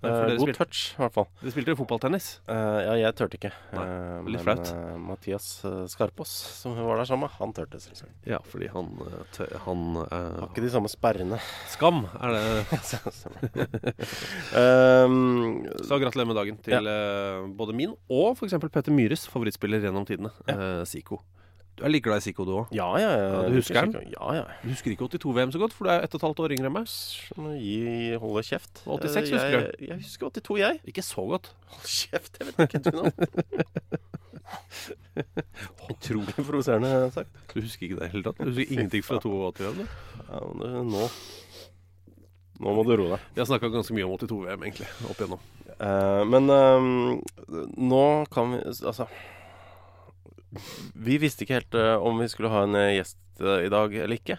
For 0.01 0.09
Eh, 0.09 0.31
god 0.37 0.47
spilte, 0.49 0.57
touch, 0.57 0.79
i 0.95 0.97
hvert 0.97 1.13
fall. 1.13 1.27
dere 1.43 1.51
spilte 1.53 1.73
jo 1.73 1.77
fotballtennis. 1.77 2.27
Uh, 2.49 2.79
ja, 2.87 2.93
jeg 3.03 3.15
turte 3.19 3.37
ikke. 3.37 3.51
Nei, 3.71 3.83
Eh, 3.85 4.21
litt 4.25 4.41
men 4.41 4.43
flaut. 4.47 4.71
eh, 4.73 4.95
Mathias 4.97 5.45
Skarpås, 5.61 5.91
Skarpaas, 5.93 6.31
som 6.63 6.73
var 6.75 6.97
der 6.97 7.05
sammen 7.05 7.27
med, 7.27 7.35
han 7.37 7.53
turte, 7.53 7.77
selvsagt. 7.83 8.09
Ja, 8.25 8.39
fordi 8.49 8.67
han, 8.73 8.89
eh, 9.05 9.23
tø- 9.37 9.59
han 9.67 9.83
Har 10.01 10.41
eh, 10.41 10.47
ikke 10.49 10.63
de 10.65 10.71
samme 10.73 10.89
sperrene. 10.89 11.37
Skam 11.69 12.01
er 12.17 12.33
det. 12.33 12.65
um, 14.57 15.65
Så 15.85 15.99
gratulerer 16.01 16.27
med 16.29 16.35
dagen 16.39 16.57
til 16.65 16.87
eh, 16.87 17.45
både 17.57 17.75
min 17.77 17.93
og 18.09 18.33
f.eks. 18.37 18.57
Petter 18.71 18.91
Myhres 18.95 19.27
favorittspiller 19.29 19.81
gjennom 19.85 20.05
tidene, 20.07 20.31
eh, 20.49 20.83
Zico. 20.89 21.21
Du 21.81 21.85
er 21.87 21.93
like 21.95 22.05
glad 22.05 22.21
i 22.21 22.25
Sikko, 22.27 22.45
du 22.45 22.51
òg. 22.59 22.67
ja, 22.77 22.85
ja, 23.01 23.09
ja. 23.17 23.29
Ja, 23.33 23.37
du 23.49 23.55
husker 23.57 23.87
den? 23.89 24.11
Ja, 24.13 24.27
ja. 24.37 24.43
Du 24.61 24.69
husker 24.69 24.93
ikke 24.93 25.07
82-VM 25.09 25.49
så 25.55 25.57
godt, 25.63 25.73
for 25.73 25.87
du 25.87 25.89
er 25.95 26.03
ett 26.05 26.13
og 26.13 26.19
et 26.21 26.25
halvt 26.27 26.41
år 26.45 26.53
yngre 26.53 26.69
enn 26.69 26.75
meg. 26.75 26.91
Gi, 27.57 27.79
holde 28.21 28.43
kjeft. 28.45 28.83
86 28.85 29.17
Eh, 29.17 29.33
husker 29.33 29.55
jeg, 29.57 29.71
jeg 29.89 29.97
husker 30.03 30.29
82, 30.29 30.59
jeg. 30.61 30.79
Ikke 30.93 31.01
så 31.07 31.25
godt. 31.31 31.49
Hold 31.73 31.89
kjeft, 31.89 32.37
jeg 32.37 32.51
vet 32.51 32.61
ikke 32.67 32.83
du 32.85 32.91
nå. 32.99 33.09
Utrolig 35.89 36.35
provoserende 36.37 36.91
sagt. 37.15 37.33
Du 37.53 37.61
husker 37.65 37.87
ikke 37.87 37.97
det 37.97 38.03
i 38.03 38.05
det 38.05 38.11
hele 38.13 38.23
tatt? 38.29 38.37
Du 38.45 38.51
husker 38.51 38.73
ingenting 38.77 39.03
fra 39.05 39.17
82-VM? 39.23 39.81
du? 39.81 39.85
Ja, 40.29 40.41
men 40.53 40.61
det, 40.61 40.85
nå 40.93 41.09
Nå 42.61 42.73
må 42.77 42.83
du 42.85 42.91
roe 42.93 43.15
deg. 43.15 43.23
Vi 43.33 43.41
har 43.41 43.47
snakka 43.49 43.71
ganske 43.73 43.95
mye 43.97 44.05
om 44.05 44.11
82-VM, 44.21 44.63
egentlig, 44.67 44.89
opp 45.09 45.17
igjennom. 45.17 45.39
Eh, 45.81 46.23
men 46.29 46.51
ehm, 46.53 47.21
nå 47.89 48.01
kan 48.29 48.51
vi 48.53 48.59
Altså 48.69 49.07
Vi 50.95 51.17
visste 51.21 51.45
ikke 51.45 51.59
helt 51.59 51.75
eh, 51.79 51.95
om 52.01 52.19
vi 52.21 52.29
skulle 52.31 52.51
ha 52.51 52.63
en 52.67 52.75
eh, 52.79 52.95
gjest 52.99 53.19
eh, 53.39 53.65
i 53.67 53.71
dag 53.71 53.93
eller 53.95 54.19
ikke. 54.19 54.37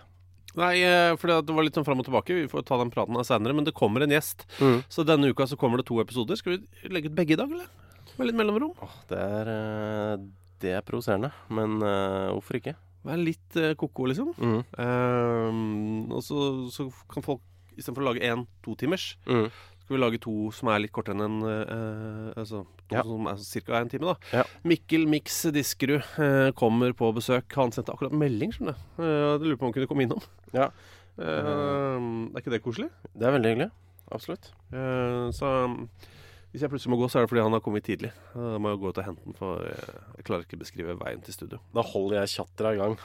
Nei, 0.59 0.75
eh, 0.85 1.15
for 1.17 1.33
det 1.33 1.55
var 1.57 1.65
litt 1.65 1.79
sånn 1.79 1.87
fram 1.87 2.03
og 2.03 2.09
tilbake. 2.09 2.37
Vi 2.37 2.51
får 2.53 2.67
ta 2.69 2.77
den 2.81 2.93
praten 2.93 3.17
her 3.17 3.25
seinere. 3.25 3.57
Men 3.57 3.65
det 3.65 3.73
kommer 3.77 4.05
en 4.05 4.13
gjest. 4.13 4.45
Så 4.93 5.07
denne 5.09 5.31
uka 5.33 5.47
så 5.49 5.57
kommer 5.57 5.81
det 5.81 5.87
to 5.89 5.97
episoder. 6.03 6.37
Skal 6.37 6.59
vi 6.59 6.93
legge 6.93 7.09
ut 7.09 7.17
begge 7.17 7.37
i 7.37 7.41
dag, 7.41 7.49
eller? 7.49 7.71
Med 8.19 8.29
litt 8.29 8.37
mellomrom? 8.37 8.75
Åh, 8.85 8.97
det 9.09 9.19
er 9.25 9.49
eh, 9.49 10.25
Det 10.61 10.75
er 10.77 10.85
provoserende, 10.85 11.33
men 11.49 11.79
eh, 11.81 12.29
hvorfor 12.35 12.59
ikke? 12.61 12.77
Være 13.03 13.25
litt 13.25 13.57
uh, 13.59 13.73
ko-ko, 13.75 14.05
liksom. 14.07 14.29
Mm. 14.39 14.61
Ehm, 14.79 16.13
og 16.15 16.21
så, 16.23 16.69
så 16.71 16.85
kan 17.11 17.25
folk 17.27 17.41
istedenfor 17.75 18.05
å 18.05 18.13
lage 18.13 18.23
én 18.29 18.45
totimers, 18.63 19.17
Mm. 19.27 19.49
Skal 19.83 19.97
vi 19.97 20.01
lage 20.01 20.21
to 20.23 20.35
som 20.55 20.71
er 20.73 20.81
litt 20.85 20.93
kortere 20.95 21.19
enn 21.19 21.27
en 21.27 21.43
eh, 21.51 22.41
Altså 22.41 22.63
to 22.89 22.97
Ja. 22.97 23.03
som 23.03 23.27
er 23.27 23.37
ca. 23.67 23.81
en 23.83 23.91
time, 23.93 24.13
da. 24.13 24.17
Ja. 24.41 24.45
Mikkel 24.65 25.07
Mix 25.11 25.43
Diskerud 25.55 26.03
eh, 26.23 26.51
kommer 26.57 26.95
på 26.97 27.11
besøk. 27.17 27.51
Han 27.59 27.73
sendte 27.75 27.93
akkurat 27.93 28.15
melding, 28.17 28.53
skjønner 28.55 28.77
du. 28.79 29.03
Uh, 29.03 29.07
jeg 29.07 29.47
lurer 29.47 29.57
på 29.61 29.67
om 29.67 29.71
han 29.73 29.77
kunne 29.79 29.91
komme 29.91 30.07
innom. 30.07 30.23
Ja. 30.57 30.71
Ehm, 31.21 32.31
er 32.33 32.41
ikke 32.43 32.53
det 32.55 32.63
koselig? 32.65 32.89
Det 33.13 33.27
er 33.29 33.35
veldig 33.37 33.51
hyggelig. 33.53 33.71
Absolutt. 34.13 34.51
Eh, 34.73 35.29
så 35.37 35.49
hvis 36.53 36.61
jeg 36.65 36.69
plutselig 36.73 36.93
må 36.93 36.99
gå, 37.01 37.09
så 37.09 37.19
er 37.21 37.25
det 37.27 37.31
fordi 37.33 37.45
han 37.47 37.55
har 37.57 37.63
kommet 37.65 37.85
tidlig. 37.87 38.11
Eh, 38.35 38.49
Da 38.53 38.59
må 38.61 38.73
jeg 38.73 38.81
gå 38.83 38.89
ut 38.93 38.99
og 39.01 39.05
hente 39.07 39.25
den, 39.25 39.37
for 39.39 39.63
jeg, 39.65 39.95
jeg 40.19 40.25
klarer 40.29 40.45
ikke 40.47 40.59
å 40.59 40.63
beskrive 40.65 40.97
veien 41.01 41.23
til 41.25 41.33
studio. 41.37 41.61
Da 41.75 41.85
holder 41.93 42.21
jeg 42.23 42.35
chattera 42.37 42.75
i 42.75 42.81
gang. 42.81 42.97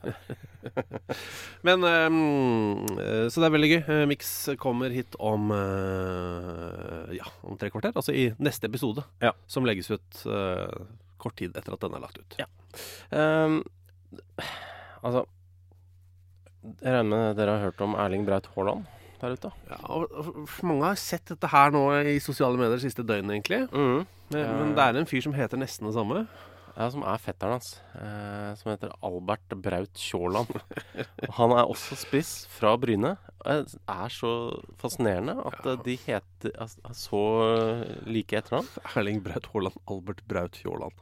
Men 1.66 1.84
eh, 1.88 3.26
Så 3.32 3.40
det 3.40 3.48
er 3.48 3.54
veldig 3.54 3.70
gøy. 3.72 3.80
Eh, 3.80 4.04
Mix 4.10 4.30
kommer 4.60 4.92
hit 4.94 5.16
om 5.18 5.50
uh, 5.54 7.10
Ja, 7.16 7.26
om 7.46 7.58
tre 7.60 7.72
kvarter. 7.72 7.94
Altså 7.96 8.14
i 8.16 8.30
neste 8.42 8.70
episode. 8.70 9.04
Ja. 9.22 9.34
Som 9.50 9.68
legges 9.68 9.90
ut 9.92 10.22
uh, 10.28 10.68
kort 11.20 11.36
tid 11.40 11.56
etter 11.56 11.76
at 11.76 11.84
den 11.84 11.96
er 11.96 12.04
lagt 12.04 12.20
ut. 12.20 12.38
Ja. 12.40 12.48
Um, 13.10 13.60
altså 15.02 15.24
Jeg 16.62 16.94
regner 16.94 17.10
med 17.10 17.38
dere 17.38 17.56
har 17.56 17.70
hørt 17.70 17.84
om 17.84 17.98
Erling 17.98 18.26
Braut 18.28 18.48
Haaland 18.54 18.88
der 19.20 19.36
ute? 19.36 19.50
Ja, 19.68 19.78
og, 19.92 20.46
mange 20.64 20.86
har 20.88 21.00
sett 21.00 21.28
dette 21.28 21.50
her 21.52 21.72
nå 21.74 21.82
i 22.08 22.16
sosiale 22.24 22.56
medier 22.56 22.80
siste 22.80 23.04
døgnet, 23.04 23.34
egentlig. 23.36 23.66
Mm. 23.68 24.06
Men, 24.30 24.40
Ja. 24.40 24.52
men 24.56 24.74
det 24.76 24.84
er 24.84 25.00
en 25.00 25.10
fyr 25.10 25.24
som 25.26 25.34
heter 25.36 25.60
nesten 25.60 25.88
det 25.88 25.94
samme. 25.96 26.26
Ja, 26.76 26.86
som 26.92 27.02
er 27.06 27.20
fetteren 27.20 27.56
hans. 27.56 27.72
Eh, 27.98 28.52
som 28.60 28.70
heter 28.72 28.92
Albert 29.06 29.56
Braut 29.62 29.98
Kjåland. 29.98 30.52
Han 31.38 31.54
er 31.56 31.64
også 31.64 31.98
spiss 31.98 32.32
fra 32.52 32.76
Bryne. 32.80 33.16
Det 33.42 33.80
er 33.90 34.14
så 34.14 34.32
fascinerende 34.80 35.36
at 35.48 35.66
ja. 35.66 35.76
de 35.84 35.96
heter 36.04 36.54
altså, 36.60 36.94
så 36.96 37.24
like 38.06 38.38
etternavn. 38.38 38.70
Erling 38.94 39.20
Braut 39.24 39.50
Haaland, 39.52 39.82
Albert 39.90 40.24
Braut 40.30 40.58
Tjåland. 40.60 40.96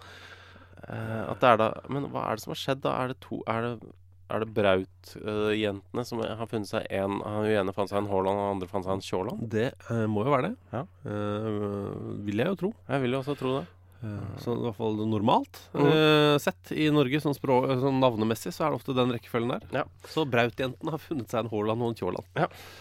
Eh, 0.89 1.45
er 1.51 1.57
da 1.59 1.73
Men 1.91 2.07
hva 2.13 2.29
er 2.29 2.39
det 2.39 2.45
som 2.45 2.55
har 2.55 2.61
skjedd, 2.61 2.85
da? 2.85 2.95
Er 3.03 3.11
det 3.13 3.19
to 3.25 3.41
Er 3.51 3.65
det, 3.65 3.95
er 4.29 4.45
det 4.45 4.53
Braut-jentene 4.55 6.05
som 6.07 6.21
har 6.23 6.49
funnet 6.51 6.71
seg 6.71 6.87
en 6.95 7.19
Han 7.25 7.49
ene 7.49 7.75
fant 7.77 7.91
seg 7.91 8.03
en 8.03 8.11
Haaland, 8.13 8.37
og 8.37 8.45
den 8.45 8.55
andre 8.57 8.71
fant 8.71 8.87
seg 8.87 8.99
en 8.99 9.05
Kjåland? 9.05 9.49
Det 9.53 9.73
uh, 9.89 10.07
må 10.11 10.25
jo 10.27 10.35
være 10.35 10.51
det. 10.51 10.55
Ja. 10.73 10.85
Uh, 11.05 12.23
vil 12.27 12.45
jeg 12.45 12.53
jo 12.53 12.61
tro. 12.63 12.73
Jeg 12.89 13.05
vil 13.05 13.17
jo 13.17 13.23
også 13.25 13.37
tro 13.41 13.59
det. 13.59 13.67
Eh, 13.99 14.37
Så 14.39 14.53
i 14.55 14.61
hvert 14.63 14.77
fall 14.79 14.95
normalt 15.11 15.57
eh, 15.75 16.37
sett 16.39 16.71
i 16.71 16.85
Norge, 16.95 17.19
sånn, 17.25 17.35
språ, 17.35 17.57
sånn 17.81 17.99
navnemessig, 17.99 18.53
så 18.55 18.67
er 18.69 18.71
det 18.71 18.79
ofte 18.79 18.95
den 18.95 19.11
rekkefølgen 19.11 19.51
der. 19.57 19.65
Ja. 19.75 19.83
Så 20.07 20.23
Braut-jentene 20.31 20.93
har 20.95 21.03
funnet 21.03 21.33
seg 21.33 21.41
en 21.45 21.51
Haaland 21.51 21.83
og 21.83 21.91
en 21.91 21.99
Tjåland. 21.99 22.29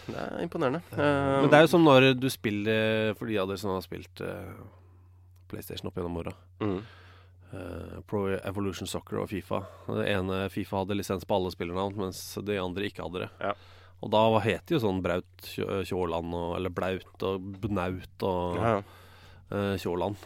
Det 0.06 0.14
er 0.14 0.44
imponerende. 0.44 0.82
Men 0.94 1.48
det 1.50 1.58
er 1.58 1.66
jo 1.66 1.72
som 1.74 1.82
når 1.82 2.12
du 2.20 2.28
spiller 2.30 3.14
For 3.18 3.26
de 3.26 3.38
av 3.42 3.50
dere 3.50 3.58
som 3.58 3.74
har 3.74 3.82
spilt 3.82 4.22
uh, 4.22 4.62
PlayStation 5.50 5.90
opp 5.90 5.98
gjennom 5.98 6.20
åra. 6.22 6.36
mm. 6.62 6.78
Uh, 7.48 8.00
Pro 8.04 8.26
Evolution 8.36 8.84
Soccer 8.86 9.22
og 9.22 9.30
Fifa. 9.30 9.62
Det 9.88 10.04
ene 10.12 10.42
Fifa 10.52 10.82
hadde 10.82 10.92
lisens 10.98 11.24
på 11.24 11.34
alle 11.38 11.48
spillernavn, 11.54 11.94
mens 11.96 12.18
de 12.44 12.58
andre 12.60 12.84
ikke 12.90 13.06
hadde 13.06 13.22
det. 13.24 13.28
Ja. 13.40 13.54
Og 14.04 14.10
da 14.12 14.20
het 14.44 14.66
det 14.68 14.76
jo 14.76 14.82
sånn 14.84 15.00
Braut 15.02 15.24
Tjå- 15.48 15.80
Tjåland 15.88 16.34
Eller 16.58 16.70
Blaut 16.70 17.24
og 17.26 17.40
Bnaut 17.64 18.22
og 18.28 18.58
ja, 18.60 18.74
ja. 18.76 18.82
eh, 19.48 19.72
Tjåland. 19.80 20.20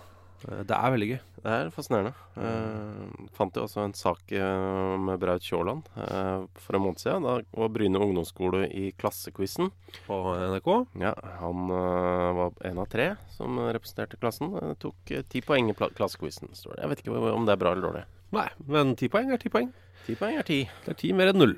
Eh, 0.48 0.62
det 0.68 0.76
er 0.76 0.94
veldig 0.94 1.08
gøy. 1.10 1.18
Det 1.42 1.54
er 1.58 1.70
fascinerende. 1.74 2.12
Uh, 2.38 3.26
fant 3.34 3.56
jo 3.58 3.64
også 3.66 3.82
en 3.82 3.94
sak 3.98 4.30
eh, 4.30 4.92
med 5.02 5.18
Braut 5.20 5.42
Kjåland 5.42 5.88
uh, 5.96 6.46
for 6.62 6.78
en 6.78 6.84
måned 6.84 7.02
siden. 7.02 7.26
Da 7.26 7.40
var 7.58 7.72
Bryne 7.74 7.98
ungdomsskole 7.98 8.68
i 8.70 8.92
klassequizen. 8.98 9.72
På 10.06 10.20
NRK. 10.38 10.70
Ja, 11.02 11.16
han 11.42 11.66
var 11.68 12.54
en 12.68 12.82
av 12.82 12.90
tre 12.92 13.12
som 13.34 13.58
representerte 13.58 14.20
klassen. 14.22 14.54
Tok 14.82 15.16
ti 15.28 15.42
poeng 15.44 15.72
i 15.72 15.76
klassequizen, 15.76 16.54
står 16.56 16.76
det. 16.76 16.82
Jeg 16.84 16.92
vet 16.92 17.04
ikke 17.04 17.32
om 17.34 17.48
det 17.48 17.56
er 17.56 17.62
bra 17.64 17.74
eller 17.74 17.88
dårlig. 17.90 18.04
Nei, 18.32 18.48
men 18.70 18.94
ti 18.96 19.10
poeng 19.12 19.34
er 19.34 19.42
ti 19.42 19.50
poeng. 19.52 19.72
Ti 20.02 20.14
poeng 20.18 20.34
er 20.40 20.46
ti. 20.46 20.56
Det 20.84 20.90
er 20.92 20.96
ti 20.98 21.10
mer 21.14 21.30
enn 21.30 21.38
null. 21.38 21.52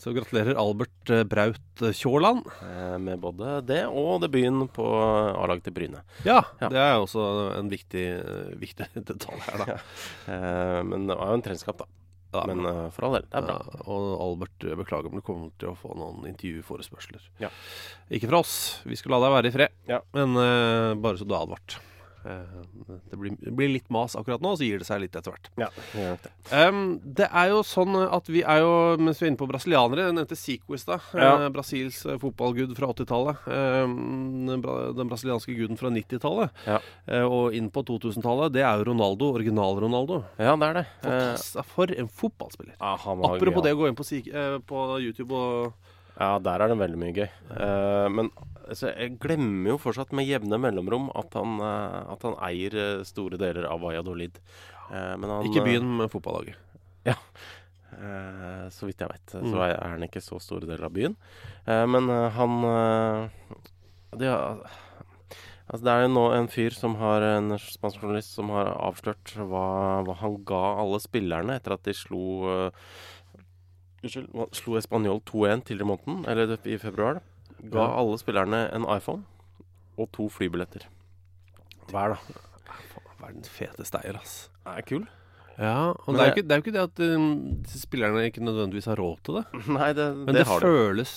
Så 0.00 0.10
gratulerer 0.16 0.58
Albert 0.58 1.10
eh, 1.14 1.20
Braut 1.28 1.82
eh, 1.86 1.92
Tjåland. 1.94 2.42
Eh, 2.66 2.96
med 3.02 3.20
både 3.22 3.60
det 3.68 3.84
og 3.86 4.24
debuten 4.24 4.64
på 4.74 4.86
A-laget 4.90 5.68
til 5.68 5.76
Bryne. 5.76 6.02
Ja, 6.26 6.40
Ja. 6.60 6.68
det 6.72 6.80
er 6.82 6.96
også 6.98 7.26
en 7.60 7.70
viktig, 7.70 8.06
viktig 8.58 8.88
detalj 9.12 9.44
her, 9.46 9.62
da. 9.62 9.76
Ja. 10.26 10.82
men 10.82 11.06
det 11.06 11.14
var 11.18 11.30
jo 11.30 11.38
en 11.38 11.46
treningskamp, 11.46 11.84
da. 11.84 11.88
Ja, 12.34 12.42
Men 12.50 12.66
for 12.92 13.06
all 13.06 13.14
del, 13.16 13.28
det 13.30 13.38
er 13.38 13.44
bra. 13.46 13.54
Og 13.86 14.06
Albert, 14.20 14.64
beklager, 14.82 15.08
men 15.08 15.22
du 15.22 15.24
kommer 15.24 15.52
til 15.62 15.70
å 15.70 15.76
få 15.78 15.94
noen 15.96 16.26
intervjuforespørsler. 16.28 17.22
Ja. 17.40 17.48
Ikke 18.12 18.28
fra 18.28 18.42
oss. 18.42 18.56
Vi 18.84 18.98
skal 18.98 19.14
la 19.14 19.22
deg 19.22 19.32
være 19.38 19.48
i 19.48 19.54
fred. 19.54 19.78
Ja. 19.88 20.02
Men 20.12 20.34
bare 21.00 21.16
så 21.16 21.24
du 21.24 21.32
er 21.32 21.46
advart. 21.46 21.78
Eh, 22.26 22.96
det, 23.10 23.16
blir, 23.16 23.36
det 23.38 23.52
blir 23.56 23.70
litt 23.70 23.88
mas 23.94 24.16
akkurat 24.18 24.42
nå, 24.42 24.54
og 24.54 24.60
så 24.60 24.66
gir 24.66 24.82
det 24.82 24.88
seg 24.88 25.02
litt 25.04 25.16
etter 25.16 25.34
hvert. 25.34 25.50
Ja, 25.60 25.68
det 25.92 26.02
gjør 26.02 26.18
det. 26.24 27.28
Er 27.30 27.52
jo 27.52 27.62
sånn 27.66 27.96
at 28.02 28.30
vi 28.32 28.42
er 28.42 28.62
jo, 28.64 28.72
mens 29.00 29.20
vi 29.22 29.28
er 29.28 29.32
inne 29.32 29.40
på 29.40 29.48
brasilianere 29.50 30.08
Jeg 30.08 30.16
nevnte 30.16 30.38
Zico 30.38 30.76
i 30.76 30.80
stad. 30.80 31.04
Ja. 31.14 31.32
Eh, 31.46 31.48
Brasils 31.54 32.02
eh, 32.06 32.18
fotballgud 32.22 32.74
fra 32.78 32.90
80-tallet. 32.92 33.46
Em, 33.56 33.96
den, 34.50 35.08
brasilianske 35.10 35.54
guden 35.56 35.78
fra 35.80 35.92
90-tallet. 35.94 36.62
Ja. 36.66 36.80
Eh, 37.06 37.24
og 37.24 37.56
inn 37.56 37.70
på 37.72 37.84
2000-tallet, 37.86 38.54
det 38.56 38.64
er 38.66 38.80
jo 38.80 38.90
Ronaldo. 38.90 39.32
Original-Ronaldo. 39.36 40.22
Ja, 40.40 40.56
det 40.56 40.70
er 40.70 40.80
det. 40.80 40.86
Fantastisk. 41.04 41.74
For 41.76 41.92
en 41.92 42.08
fotballspiller. 42.08 42.76
han 42.80 43.26
Apropos 43.30 43.64
det 43.64 43.74
å 43.76 43.80
gå 43.80 43.90
inn 43.90 43.98
på, 43.98 44.06
eh, 44.12 44.58
på 44.66 44.86
YouTube 45.02 45.34
og 45.34 45.74
Ja, 46.16 46.38
der 46.40 46.62
er 46.64 46.72
det 46.72 46.78
veldig 46.80 47.00
mye 47.00 47.12
gøy. 47.12 47.28
Eh, 47.28 48.08
men 48.08 48.30
altså, 48.68 48.90
Jeg 48.96 49.18
glemmer 49.22 49.70
jo 49.72 49.78
fortsatt 49.78 50.12
med 50.16 50.26
jevne 50.28 50.58
mellomrom 50.60 51.10
at 51.14 51.34
han, 51.38 51.58
eh, 51.60 52.12
at 52.12 52.22
han 52.26 52.36
eier 52.48 52.74
eh, 52.74 53.04
store 53.04 53.38
deler 53.40 53.66
av 53.70 53.80
Valladolid. 53.80 54.38
Eh, 54.90 55.14
men 55.16 55.30
han, 55.30 55.46
Ikke 55.50 55.64
byen, 55.66 55.88
men 55.98 56.08
fotballaget. 56.12 56.56
Ja. 57.06 57.14
så 58.74 58.84
vidt 58.84 58.98
jeg 59.00 59.08
vet, 59.08 59.32
Mm. 59.40 59.50
så 59.52 59.60
er 59.62 59.88
han 59.88 60.02
ikke 60.04 60.20
så 60.20 60.36
store 60.42 60.66
deler 60.66 60.84
av 60.84 60.92
byen. 60.92 61.14
Men 61.64 62.08
han 62.34 62.64
er- 62.64 63.30
altså 65.70 65.82
det 65.82 65.92
er 65.94 66.02
jo 66.02 66.08
nå 66.12 66.24
en 66.36 66.48
fyr 66.48 66.74
som 66.74 66.96
har 66.96 67.22
en 67.22 67.56
spansk 67.56 68.02
journalist 68.02 68.34
som 68.34 68.50
har 68.50 68.74
avslørt 68.74 69.32
hva, 69.38 70.02
hva 70.04 70.14
han 70.16 70.36
ga 70.44 70.60
alle 70.82 70.98
spillerne 71.00 71.56
etter 71.56 71.72
at 71.72 71.82
de 71.84 71.92
slo 71.94 72.70
Unnskyld, 74.02 74.28
slo 74.54 74.76
Español 74.78 75.22
2-1 75.24 75.64
tidligere 75.64 75.86
i 75.86 75.90
måneden, 75.96 76.26
eller 76.28 76.58
i 76.68 76.76
februar. 76.78 77.22
Ga 77.72 77.86
alle 77.98 78.18
spillerne 78.20 78.64
en 78.76 78.84
iPhone 78.92 79.24
og 79.96 80.10
to 80.12 80.28
flybilletter. 80.28 80.84
Hver, 81.90 82.16
da. 82.16 82.42
Verdens 83.20 83.48
feteste 83.48 84.00
eier, 84.04 84.18
ass. 84.20 84.34
Er 84.68 84.82
kul? 84.86 85.06
Ja, 85.56 85.94
og 85.96 86.10
det 86.12 86.20
er, 86.20 86.20
det- 86.20 86.32
ikke, 86.34 86.42
det 86.44 86.52
er 86.52 86.58
jo 86.60 86.64
ikke 86.66 86.74
det 86.74 86.82
at 86.84 87.00
um, 87.16 87.62
spillerne 87.70 88.26
ikke 88.28 88.44
nødvendigvis 88.44 88.88
har 88.90 89.00
råd 89.00 89.22
til 89.24 89.38
det. 89.38 89.44
Nei, 89.78 89.92
det, 89.96 90.10
Men 90.18 90.34
det, 90.34 90.42
det, 90.42 90.46
har 90.50 90.60
føles 90.60 91.12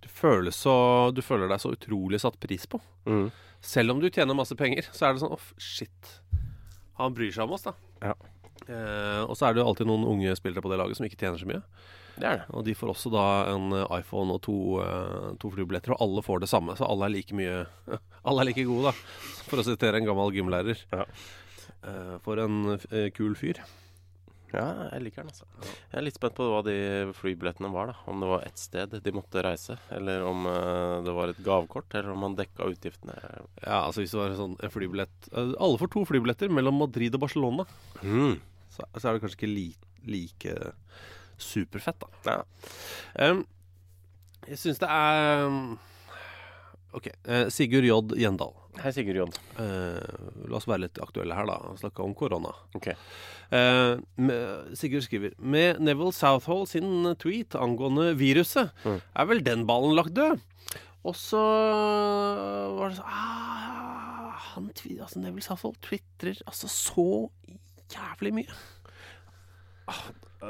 Det 0.00 0.08
føles 0.08 0.56
så 0.56 0.74
Du 1.12 1.20
føler 1.20 1.50
deg 1.52 1.60
så 1.60 1.74
utrolig 1.76 2.20
satt 2.22 2.38
pris 2.40 2.64
på. 2.66 2.80
Mm. 3.04 3.28
Selv 3.60 3.92
om 3.92 4.00
du 4.00 4.08
tjener 4.08 4.38
masse 4.38 4.56
penger, 4.56 4.88
så 4.94 5.08
er 5.10 5.14
det 5.16 5.20
sånn 5.24 5.34
oh 5.36 5.46
shit. 5.60 6.14
Han 6.98 7.12
bryr 7.14 7.30
seg 7.34 7.44
om 7.44 7.52
oss, 7.58 7.66
da. 7.68 7.74
Ja. 8.00 8.14
Eh, 8.68 9.22
og 9.26 9.36
så 9.38 9.48
er 9.48 9.54
det 9.54 9.60
jo 9.62 9.68
alltid 9.68 9.86
noen 9.90 10.06
unge 10.08 10.32
spillere 10.38 10.62
på 10.64 10.70
det 10.72 10.78
laget 10.80 10.96
som 10.98 11.06
ikke 11.06 11.18
tjener 11.20 11.38
så 11.42 11.46
mye. 11.50 11.60
Det 12.18 12.26
er 12.26 12.40
det. 12.40 12.46
Og 12.56 12.64
de 12.66 12.74
får 12.76 12.92
også 12.92 13.10
da 13.14 13.24
en 13.52 13.72
iPhone 13.94 14.34
og 14.34 14.42
to, 14.44 14.58
eh, 14.82 15.32
to 15.40 15.50
flybilletter, 15.54 15.94
og 15.94 16.04
alle 16.04 16.24
får 16.26 16.42
det 16.42 16.50
samme. 16.50 16.76
Så 16.78 16.86
alle 16.88 17.06
er 17.06 17.14
like 17.14 17.36
mye 17.36 17.66
Alle 18.28 18.42
er 18.42 18.50
like 18.50 18.66
gode, 18.68 18.90
da. 18.90 18.94
For 19.48 19.62
å 19.62 19.66
sitere 19.66 20.00
en 20.00 20.08
gammel 20.08 20.34
gymlærer. 20.34 20.80
Ja. 20.92 21.04
Eh, 21.86 22.16
for 22.24 22.42
en 22.42 22.74
eh, 22.74 23.10
kul 23.14 23.38
fyr. 23.38 23.62
Ja, 24.48 24.88
jeg 24.94 25.04
liker 25.04 25.26
den, 25.26 25.30
altså. 25.30 25.44
Jeg 25.92 25.98
er 26.00 26.04
litt 26.06 26.16
spent 26.16 26.34
på 26.38 26.46
hva 26.48 26.62
de 26.64 26.74
flybillettene 27.18 27.68
var, 27.70 27.92
da. 27.92 27.96
Om 28.08 28.24
det 28.24 28.30
var 28.30 28.46
ett 28.48 28.60
sted 28.60 28.96
de 29.04 29.12
måtte 29.12 29.44
reise, 29.44 29.76
eller 29.92 30.24
om 30.24 30.48
det 31.04 31.14
var 31.14 31.34
et 31.34 31.42
gavekort, 31.44 31.92
eller 31.92 32.14
om 32.14 32.24
man 32.24 32.36
dekka 32.38 32.70
utgiftene. 32.72 33.12
Ja, 33.60 33.82
altså 33.82 34.00
hvis 34.00 34.16
det 34.16 34.22
var 34.22 34.38
sånn 34.38 34.56
en 34.56 34.72
flybillett 34.72 35.28
Alle 35.36 35.76
får 35.76 35.92
to 35.92 36.06
flybilletter 36.08 36.48
mellom 36.48 36.80
Madrid 36.80 37.20
og 37.20 37.26
Barcelona. 37.26 37.68
Mm. 38.00 38.40
Så, 38.72 38.88
så 38.96 39.04
er 39.04 39.18
det 39.18 39.26
kanskje 39.26 39.40
ikke 39.42 39.52
li, 39.52 39.68
like 40.08 40.56
superfett, 41.38 41.98
da. 42.02 42.08
Ja. 43.18 43.30
Um, 43.30 43.44
jeg 44.48 44.58
syns 44.60 44.78
det 44.80 44.88
er 44.88 45.76
OK. 46.96 47.08
eh, 47.28 47.48
Sigurd 47.52 47.84
J. 47.84 47.98
Gjendal. 48.18 48.54
Hei, 48.80 48.92
Sigurd 48.94 49.16
J. 49.18 49.24
Uh, 49.58 50.46
la 50.48 50.56
oss 50.56 50.68
være 50.70 50.84
litt 50.86 51.00
aktuelle 51.02 51.34
her, 51.36 51.48
da. 51.50 51.56
Snakke 51.80 52.04
om 52.04 52.14
korona. 52.16 52.52
Okay. 52.78 52.94
Uh, 53.52 53.98
med, 54.16 54.70
Sigurd 54.78 55.04
skriver 55.06 55.34
Med 55.40 55.80
Neville 55.84 56.12
Southall 56.16 56.66
sin 56.70 57.14
tweet 57.20 57.56
angående 57.58 58.12
viruset, 58.18 58.70
Mm. 58.84 59.00
er 59.16 59.26
vel 59.30 59.42
den 59.44 59.66
ballen 59.68 59.96
lagt 59.98 60.14
død? 60.16 60.40
Og 61.08 61.14
så 61.16 61.38
var 62.76 62.90
det 62.90 62.98
sånn 62.98 63.06
ah, 63.08 64.32
Han 64.54 64.66
twi- 64.76 64.98
altså 65.00 65.20
Neville 65.22 65.44
Southall 65.46 65.76
twitrer 65.84 66.40
altså 66.46 66.68
så 66.68 67.04
jævlig 67.94 68.32
mye. 68.40 68.56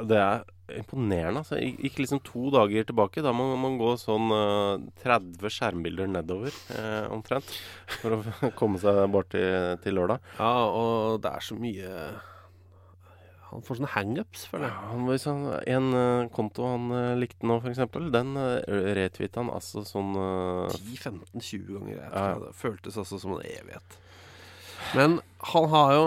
Det 0.09 0.19
er 0.19 0.43
imponerende, 0.77 1.41
altså. 1.43 1.57
Jeg 1.61 1.77
gikk 1.81 1.99
liksom 2.03 2.21
to 2.27 2.51
dager 2.55 2.85
tilbake. 2.89 3.23
Da 3.25 3.33
må 3.37 3.47
man 3.61 3.79
gå 3.81 3.95
sånn 4.01 4.29
uh, 4.35 4.79
30 5.03 5.49
skjermbilder 5.55 6.11
nedover, 6.13 6.53
eh, 6.77 7.07
omtrent. 7.15 7.49
For 8.01 8.19
å 8.19 8.51
komme 8.61 8.81
seg 8.83 9.05
bort 9.15 9.31
til, 9.35 9.77
til 9.85 9.97
lørdag. 9.99 10.21
Ja, 10.39 10.51
og 10.69 11.23
det 11.25 11.33
er 11.33 11.47
så 11.49 11.57
mye 11.59 11.93
Han 13.49 13.63
får 13.65 13.79
sånne 13.79 13.89
hangups, 13.95 14.43
føler 14.51 14.67
jeg. 14.69 14.75
Ja, 14.77 14.89
han- 14.93 15.07
han, 15.25 15.47
en 15.73 15.87
uh, 15.97 16.29
konto 16.37 16.67
han 16.69 16.91
uh, 16.93 17.15
likte 17.17 17.49
nå, 17.49 17.57
f.eks., 17.65 17.81
den 18.13 18.35
uh, 18.37 18.59
retweeta 18.99 19.41
han 19.41 19.49
altså 19.55 19.81
sånn 19.89 20.11
eh, 20.21 20.75
10-15-20 20.77 21.71
ganger. 21.79 21.95
Jeg 21.97 22.13
ja. 22.13 22.35
Det 22.43 22.53
føltes 22.61 22.99
altså 23.01 23.17
som 23.23 23.39
en 23.39 23.47
evighet. 23.49 23.97
Men 24.93 25.17
han 25.55 25.71
har 25.73 25.95
jo 25.97 26.05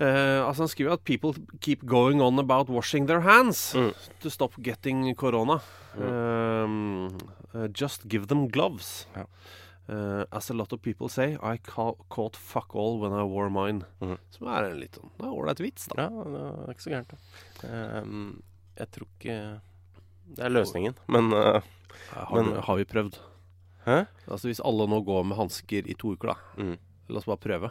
eh, 0.00 0.40
Altså 0.46 0.62
Han 0.62 0.68
skriver 0.68 0.92
at 0.92 1.04
'people 1.04 1.32
keep 1.60 1.84
going 1.86 2.20
on 2.22 2.38
about 2.38 2.68
washing 2.68 3.06
their 3.06 3.20
hands 3.20 3.74
Mm. 3.74 3.92
to 4.20 4.30
stop 4.30 4.52
getting 4.62 5.14
corona'. 5.14 5.60
Mm. 5.96 7.06
uh, 7.54 7.66
just 7.72 8.06
give 8.08 8.26
them 8.26 8.48
gloves. 8.48 9.06
Ja. 9.16 9.24
Uh, 9.88 10.24
as 10.32 10.50
a 10.50 10.54
lot 10.54 10.72
of 10.72 10.80
people 10.82 11.08
say, 11.08 11.34
I 11.42 11.58
ca 11.58 11.92
caught 12.10 12.36
fuck 12.36 12.74
all 12.74 12.98
when 13.00 13.12
I 13.12 13.22
wore 13.22 13.48
mine. 13.48 13.84
Mm. 14.02 14.18
Som 14.30 14.48
er 14.48 14.64
en 14.72 14.80
litt 14.80 14.98
sånn 14.98 15.10
ålreit 15.22 15.60
vits, 15.62 15.86
da. 15.94 16.08
Ja, 16.08 16.24
det 16.24 16.40
er 16.42 16.72
ikke 16.74 16.82
så 16.86 16.90
gærent, 16.90 17.12
da. 17.12 18.00
Um, 18.02 18.42
jeg 18.76 18.90
tror 18.90 19.06
ikke 19.20 19.36
det 20.34 20.44
er 20.44 20.50
løsningen, 20.50 20.96
men 21.08 21.32
uh, 21.32 21.60
Har, 22.12 22.42
Men- 22.42 22.62
har 22.62 22.76
vi 22.76 22.84
prøvd? 22.84 23.14
Hæ? 23.86 24.06
Altså 24.28 24.48
Hvis 24.50 24.60
alle 24.60 24.86
nå 24.90 24.98
går 25.06 25.24
med 25.24 25.36
hansker 25.38 25.86
i 25.88 25.94
to 25.94 26.12
uker, 26.16 26.34
da. 26.34 26.62
Mm. 26.62 26.76
La 27.08 27.18
oss 27.18 27.24
bare 27.30 27.38
prøve. 27.38 27.70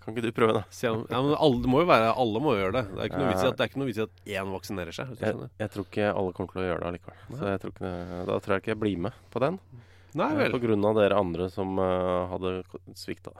Kan 0.00 0.14
ikke 0.14 0.24
du 0.24 0.32
prøve, 0.32 0.54
da? 0.56 0.62
Ja, 0.80 0.94
alle, 1.12 1.68
må 1.68 1.82
jo 1.82 1.88
være, 1.90 2.14
alle 2.22 2.40
må 2.40 2.54
gjøre 2.56 2.72
det. 2.78 2.84
Det 2.94 3.02
er 3.02 3.10
ikke 3.10 3.20
noe 3.20 3.30
vits 3.34 3.42
i 3.44 3.48
at, 3.50 3.58
det 3.58 3.64
er 3.64 3.70
ikke 3.70 3.82
noe 3.82 3.90
vits 3.90 4.00
i 4.00 4.04
at 4.06 4.32
én 4.40 4.54
vaksinerer 4.54 4.96
seg. 4.96 5.12
Jeg, 5.20 5.48
jeg 5.60 5.72
tror 5.74 5.86
ikke 5.90 6.08
alle 6.10 6.34
kommer 6.36 6.54
til 6.54 6.62
å 6.62 6.66
gjøre 6.66 6.80
det 6.80 6.90
allikevel. 6.90 7.22
Så 7.28 7.54
tror 7.62 7.74
ikke 7.74 7.92
da 8.30 8.38
tror 8.40 8.54
jeg 8.54 8.64
ikke 8.64 8.72
jeg 8.72 8.80
blir 8.80 9.06
med 9.08 9.18
på 9.34 9.42
den. 9.44 9.60
Nei 10.18 10.30
eh, 10.32 10.38
vel. 10.40 10.54
På 10.56 10.62
grunn 10.62 10.86
av 10.88 10.96
dere 10.98 11.18
andre 11.20 11.48
som 11.52 11.76
uh, 11.78 12.30
hadde 12.32 12.54
svikta. 12.98 13.34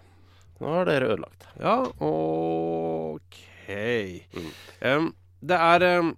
Nå 0.61 0.75
har 0.77 0.91
dere 0.91 1.15
ødelagt. 1.15 1.49
Ja, 1.59 1.79
OK. 2.05 3.41
Mm. 3.71 4.51
Um, 4.85 5.09
det 5.41 5.57
er 5.57 5.87
eh, 5.89 6.11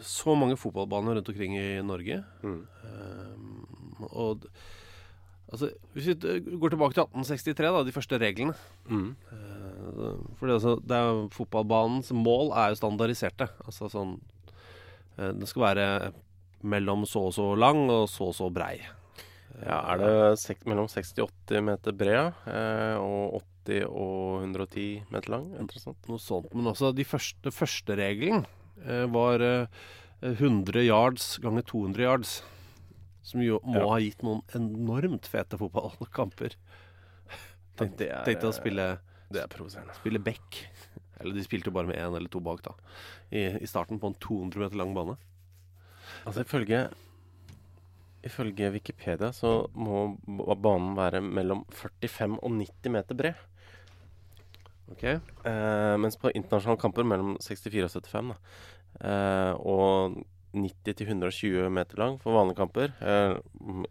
så 0.00 0.36
mange 0.38 0.56
fotballbaner 0.56 1.18
rundt 1.18 1.28
omkring 1.28 1.58
i 1.60 1.68
Norge. 1.84 2.22
Mm. 2.40 2.62
Um, 2.88 4.08
og 4.08 4.48
altså, 5.52 5.70
Hvis 5.94 6.08
vi 6.10 6.14
går 6.60 6.74
tilbake 6.74 6.96
til 6.96 7.06
1863, 7.06 7.72
da, 7.76 7.84
de 7.86 7.96
første 7.96 8.20
reglene 8.22 8.56
Mm. 8.88 9.14
For 9.86 10.20
Fordi 10.40 10.52
altså, 10.56 10.76
det 10.82 10.96
er 10.98 11.28
Fotballbanens 11.34 12.12
mål 12.12 12.52
er 12.58 12.72
jo 12.72 12.80
standardiserte. 12.80 13.48
Altså 13.64 13.88
sånn 13.92 14.16
eh, 15.16 15.32
Den 15.32 15.46
skal 15.46 15.68
være 15.70 15.88
mellom 16.66 17.04
så 17.06 17.28
og 17.28 17.34
så 17.36 17.50
lang 17.58 17.86
og 17.92 18.08
så 18.10 18.30
og 18.30 18.34
så 18.34 18.48
brei. 18.50 18.80
Ja, 19.62 19.78
er 19.92 20.00
det 20.00 20.40
sek 20.40 20.64
mellom 20.68 20.88
60 20.90 21.22
og 21.24 21.30
80 21.48 21.62
meter 21.64 21.94
bred 21.96 22.48
eh, 22.50 22.96
og 23.00 23.38
80 23.66 23.86
og 23.88 24.42
110 24.42 25.06
meter 25.12 25.32
lang? 25.32 25.46
Sånt. 25.72 26.10
Noe 26.10 26.20
sånt. 26.22 26.50
Men 26.54 26.72
også 26.72 26.92
de 26.96 27.06
første, 27.06 27.52
første 27.54 27.96
regelen 27.98 28.44
eh, 28.84 29.06
var 29.12 29.44
eh, 29.44 29.86
100 30.26 30.84
yards 30.84 31.36
ganger 31.44 31.64
200 31.66 32.04
yards. 32.04 32.36
Som 33.26 33.42
jo 33.42 33.58
må 33.66 33.80
Ja. 33.80 33.88
ha 33.90 33.98
gitt 33.98 34.22
noen 34.22 34.42
enormt 34.54 35.26
fete 35.26 35.58
fotballkamper. 35.58 36.54
Tenk, 37.76 37.96
tenkte 37.98 38.46
å 38.48 38.54
spille, 38.54 38.84
Det 39.32 39.42
er 39.42 39.48
provoserende. 39.50 39.94
spille 39.98 40.20
back. 40.22 40.60
Eller 41.20 41.34
de 41.34 41.42
spilte 41.42 41.66
jo 41.68 41.72
bare 41.74 41.88
med 41.90 41.96
én 41.98 42.14
eller 42.14 42.28
to 42.28 42.40
bak, 42.40 42.62
da. 42.62 42.72
I, 43.32 43.58
I 43.60 43.66
starten 43.66 43.98
på 43.98 44.06
en 44.12 44.14
200 44.20 44.56
meter 44.62 44.76
lang 44.78 44.94
bane. 44.94 45.16
Altså 46.24 46.44
ifølge 46.44 46.86
Ifølge 48.26 48.72
Wikipedia 48.74 49.28
så 49.34 49.68
må 49.78 50.16
banen 50.58 50.96
være 50.98 51.20
mellom 51.22 51.60
45 51.70 52.38
og 52.42 52.50
90 52.56 52.90
meter 52.90 53.14
bred. 53.14 53.36
Ok? 54.90 55.04
Eh, 55.04 55.96
mens 56.02 56.16
på 56.18 56.32
internasjonale 56.34 56.80
kamper 56.82 57.06
mellom 57.06 57.36
64 57.42 57.84
og 57.86 57.92
75, 58.02 58.32
da. 58.32 58.36
Eh, 59.06 59.52
og 59.62 60.16
90 60.56 60.96
til 60.98 61.06
120 61.10 61.68
meter 61.70 61.98
lang 62.00 62.16
for 62.22 62.34
vanlige 62.36 62.58
kamper. 62.60 62.92
Eh, 63.00 63.36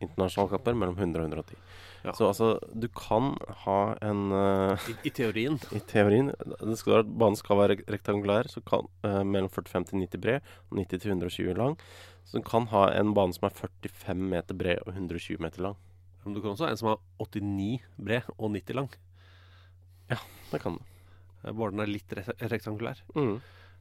internasjonale 0.03 0.51
kamper 0.55 0.77
mellom 0.81 0.97
100 0.97 1.21
og 1.23 1.29
110. 1.29 1.59
Ja. 2.05 2.13
Så 2.13 2.27
altså, 2.29 2.49
du 2.77 2.87
kan 2.93 3.31
ha 3.65 3.77
en 4.05 4.19
uh, 4.31 4.75
I, 4.91 4.95
I 5.09 5.11
teorien. 5.17 5.55
I 5.77 5.79
teorien 5.89 6.27
det 6.29 6.77
skal, 6.77 6.99
være- 6.99 7.15
Banen 7.17 7.39
skal 7.39 7.57
være 7.57 7.77
rektangulær, 7.89 8.49
så 8.51 8.61
kan, 8.67 8.85
uh, 9.07 9.23
mellom 9.25 9.49
45 9.49 9.87
til 9.89 10.03
90 10.05 10.21
bred 10.21 10.51
90 10.75 11.01
til 11.01 11.15
120 11.15 11.57
lang. 11.57 11.77
Så 12.25 12.37
du 12.41 12.45
kan 12.45 12.67
ha 12.73 12.87
en 12.97 13.13
bane 13.17 13.33
som 13.33 13.47
er 13.49 13.53
45 13.57 14.15
meter 14.35 14.57
bred 14.57 14.83
og 14.85 14.93
120 14.93 15.41
meter 15.41 15.61
lang. 15.65 15.75
Men 16.25 16.33
du 16.37 16.41
kan 16.41 16.53
også 16.55 16.65
ha 16.65 16.71
en 16.73 16.79
som 16.81 16.91
er 16.93 17.01
89 17.21 17.81
bred 18.01 18.29
og 18.37 18.49
90 18.53 18.77
lang. 18.77 18.89
Ja, 20.09 20.17
Det 20.51 20.61
kan 20.61 20.77
du. 20.77 20.81
Eh, 21.45 21.51
Bare 21.53 21.71
den 21.73 21.81
er 21.83 21.89
litt 21.89 22.13
re 22.17 22.23
rektangulær. 22.49 23.01
Mm. 23.17 23.35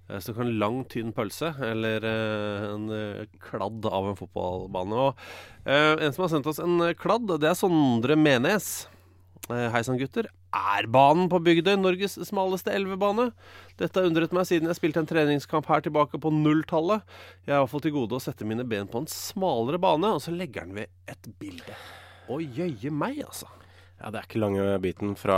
Eh, 0.08 0.20
Så 0.20 0.34
kan 0.36 0.50
lang, 0.58 0.82
tynn 0.90 1.12
pølse 1.16 1.54
eller 1.64 2.04
eh, 2.04 2.64
en 2.72 2.88
eh, 2.92 3.26
kladd 3.40 3.86
av 3.88 4.10
en 4.10 4.18
fotballbane. 4.18 5.06
Og 5.08 5.14
en 5.64 6.12
som 6.12 6.26
har 6.26 6.32
sendt 6.34 6.50
oss 6.50 6.60
en 6.62 6.80
kladd, 7.00 7.28
det 7.40 7.48
er 7.48 7.56
Sondre 7.58 8.16
Menes. 8.20 8.86
Hei 9.48 9.82
sann, 9.84 9.98
gutter. 10.00 10.30
Er 10.56 10.86
banen 10.88 11.26
på 11.28 11.40
Bygdøy 11.44 11.74
Norges 11.76 12.14
smaleste 12.28 12.72
elvebane? 12.72 13.26
Dette 13.80 14.00
har 14.00 14.08
undret 14.08 14.32
meg 14.32 14.46
siden 14.48 14.70
jeg 14.70 14.78
spilte 14.78 15.02
en 15.02 15.08
treningskamp 15.10 15.68
her 15.68 15.82
tilbake 15.84 16.20
på 16.20 16.32
nulltallet. 16.32 17.04
Jeg 17.44 17.58
har 17.58 17.68
fått 17.68 17.84
til 17.88 17.96
gode 17.96 18.16
å 18.16 18.22
sette 18.24 18.46
mine 18.48 18.64
ben 18.64 18.88
på 18.88 19.02
en 19.02 19.10
smalere 19.10 19.80
bane, 19.82 20.14
og 20.16 20.22
så 20.24 20.32
legger 20.32 20.64
den 20.64 20.78
ved 20.78 21.12
et 21.12 21.28
bilde. 21.40 21.76
Å 22.32 22.40
jøye 22.40 22.92
meg, 22.94 23.20
altså. 23.26 23.50
Ja, 24.04 24.10
det 24.12 24.18
er 24.20 24.26
ikke 24.28 24.40
lange 24.42 24.64
biten 24.84 25.14
fra 25.16 25.36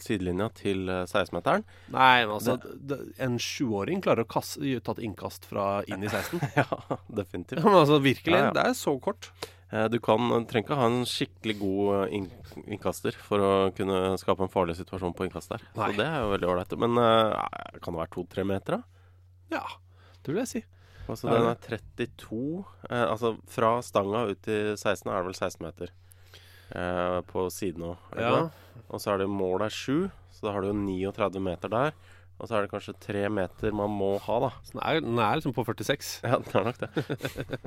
sidelinja 0.00 0.46
til 0.56 0.88
eh, 0.88 1.02
16-meteren. 1.04 1.66
Nei, 1.92 2.24
men 2.24 2.32
altså 2.38 2.54
det, 2.64 2.96
En 3.20 3.36
sjuåring 3.42 4.00
klarer 4.04 4.24
å 4.24 4.30
kaste, 4.30 4.62
ta 4.80 4.94
et 4.96 5.02
innkast 5.04 5.44
fra 5.50 5.82
inn 5.84 6.00
i 6.06 6.08
16. 6.08 6.40
Ja, 6.62 6.64
definitivt. 7.20 7.60
Men 7.66 7.76
altså, 7.82 7.98
virkelig. 8.00 8.38
Ja, 8.40 8.48
ja. 8.48 8.54
Det 8.56 8.64
er 8.70 8.78
så 8.78 8.94
kort. 9.04 9.28
Eh, 9.68 9.84
Du 9.92 9.98
kan, 10.00 10.32
trenger 10.48 10.64
ikke 10.64 10.80
ha 10.80 10.88
en 10.88 11.02
skikkelig 11.08 11.58
god 11.60 11.92
eh, 12.08 12.32
innkaster 12.72 13.20
for 13.26 13.44
å 13.44 13.52
kunne 13.76 14.16
skape 14.22 14.46
en 14.48 14.54
farlig 14.54 14.78
situasjon 14.80 15.12
på 15.18 15.28
innkast 15.28 15.52
der. 15.52 15.68
Nei. 15.76 15.92
Så 15.92 16.00
det 16.00 16.08
er 16.08 16.24
jo 16.24 16.32
veldig 16.32 16.50
ålreit. 16.54 16.74
Men 16.80 16.96
eh, 17.04 17.78
kan 17.84 17.92
det 17.92 18.00
være 18.06 18.14
to-tre 18.16 18.48
meter, 18.48 18.78
da? 18.80 19.60
Ja, 19.60 19.64
det 20.24 20.32
vil 20.32 20.40
jeg 20.46 20.52
si. 20.56 20.64
Altså, 21.08 21.28
den 21.32 21.46
er 21.48 21.56
32 21.64 22.38
eh, 22.90 23.04
Altså 23.06 23.30
fra 23.48 23.78
stanga 23.84 24.26
ut 24.28 24.42
til 24.44 24.74
16 24.76 25.08
er 25.08 25.20
det 25.20 25.28
vel 25.30 25.36
16 25.36 25.64
meter. 25.68 25.92
Eh, 26.76 27.18
på 27.30 27.46
siden 27.52 27.86
òg. 27.92 27.96
Ja. 28.20 28.48
Og 28.88 29.00
så 29.00 29.14
er 29.14 29.22
det 29.22 29.28
målet 29.32 29.68
er 29.68 29.74
7, 29.74 30.10
så 30.32 30.46
da 30.48 30.52
har 30.54 30.64
du 30.64 30.68
jo 30.70 30.76
39 30.76 31.40
meter 31.44 31.72
der. 31.72 31.92
Og 32.38 32.46
så 32.46 32.54
er 32.54 32.64
det 32.66 32.70
kanskje 32.70 32.94
3 33.02 33.24
meter 33.34 33.72
man 33.74 33.90
må 33.90 34.12
ha, 34.22 34.36
da. 34.44 34.50
Så 34.62 34.76
den 34.76 34.82
er, 34.84 35.00
den 35.02 35.18
er 35.18 35.38
liksom 35.40 35.54
på 35.56 35.64
46. 35.66 36.10
Ja, 36.22 36.38
det 36.44 36.54
er 36.54 36.68
nok 36.68 36.78
det. 36.78 36.90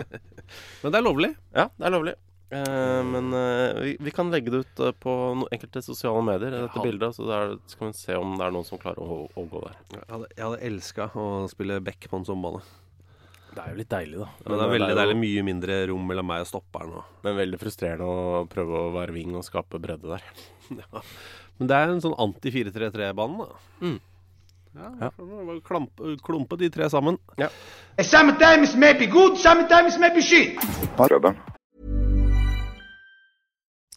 Men 0.84 0.94
det 0.94 1.00
er 1.02 1.06
lovlig. 1.06 1.32
Ja, 1.56 1.66
det 1.78 1.88
er 1.90 1.96
lovlig. 1.98 2.14
Eh, 2.52 3.02
men 3.08 3.30
eh, 3.32 3.78
vi, 3.80 3.92
vi 4.04 4.12
kan 4.12 4.28
legge 4.32 4.52
det 4.52 4.60
ut 4.66 4.80
eh, 4.84 4.92
på 5.00 5.12
no 5.40 5.46
enkelte 5.56 5.80
sosiale 5.86 6.20
medier, 6.28 6.52
dette 6.52 6.80
Ja. 6.82 6.84
bildet. 6.84 7.16
Så 7.16 7.24
der 7.30 7.54
skal 7.72 7.88
vi 7.92 7.96
se 8.00 8.18
om 8.20 8.34
det 8.36 8.44
er 8.48 8.52
noen 8.56 8.68
som 8.68 8.80
klarer 8.82 9.00
å, 9.00 9.22
å 9.32 9.46
gå 9.48 9.62
der. 9.64 9.78
Jeg 9.94 10.08
hadde, 10.10 10.28
jeg 10.36 10.44
hadde 10.48 10.66
elska 10.68 11.08
å 11.16 11.28
spille 11.52 11.78
back 11.84 12.10
på 12.12 12.20
en 12.20 12.28
sånn 12.28 12.44
bane. 12.44 12.60
Det 13.52 13.60
er 13.66 13.74
jo 13.74 13.78
litt 13.82 13.90
deilig, 13.92 14.18
da. 14.22 14.28
Men 14.48 14.58
det 14.58 14.64
er 14.66 14.72
veldig 14.72 14.90
jo- 14.94 15.00
deilig 15.02 15.18
mye 15.20 15.42
mindre 15.44 15.80
rom 15.90 16.06
mellom 16.08 16.26
meg 16.32 16.42
og 16.46 16.48
stopperen. 16.48 16.94
Og. 17.02 17.04
Men 17.26 17.36
veldig 17.36 17.60
frustrerende 17.60 18.08
å 18.08 18.46
prøve 18.48 18.80
å 18.80 18.94
være 18.96 19.12
wing 19.18 19.36
og 19.36 19.44
skape 19.48 19.80
bredde 19.82 20.08
der. 20.16 20.24
Ja. 20.72 21.02
Men 21.60 21.68
det 21.68 21.76
er 21.76 21.90
en 21.92 22.00
sånn 22.02 22.16
anti-433-bane, 22.18 23.44
da. 23.44 23.58
Mm. 23.84 23.98
Ja, 24.74 24.88
Ja. 25.02 25.10
Klampe, 25.68 26.14
klumpe 26.24 26.58
de 26.58 26.70
tre 26.72 26.88
sammen. 26.90 27.18
Sometimes 28.00 28.74
maybe 28.80 29.06
good, 29.06 29.36
sometimes 29.38 29.98
maybe 30.00 30.22
shit. 30.22 30.56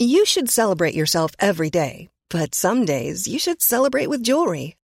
You 0.00 0.26
should 0.26 0.50
celebrate 0.50 0.94
yourself 0.94 1.30
every 1.38 1.70
day, 1.70 2.08
but 2.28 2.54
some 2.56 2.84
days 2.84 3.28
you 3.28 3.38
should 3.38 3.62
celebrate 3.62 4.08
with 4.08 4.22
jewelry. 4.24 4.74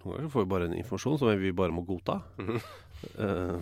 Noen 0.00 0.16
ganger 0.16 0.30
får 0.32 0.44
vi 0.44 0.50
bare 0.54 0.68
en 0.70 0.76
informasjon 0.78 1.18
som 1.20 1.32
vi 1.40 1.52
bare 1.56 1.74
må 1.76 1.86
godta. 1.88 2.20
Eh, 3.16 3.60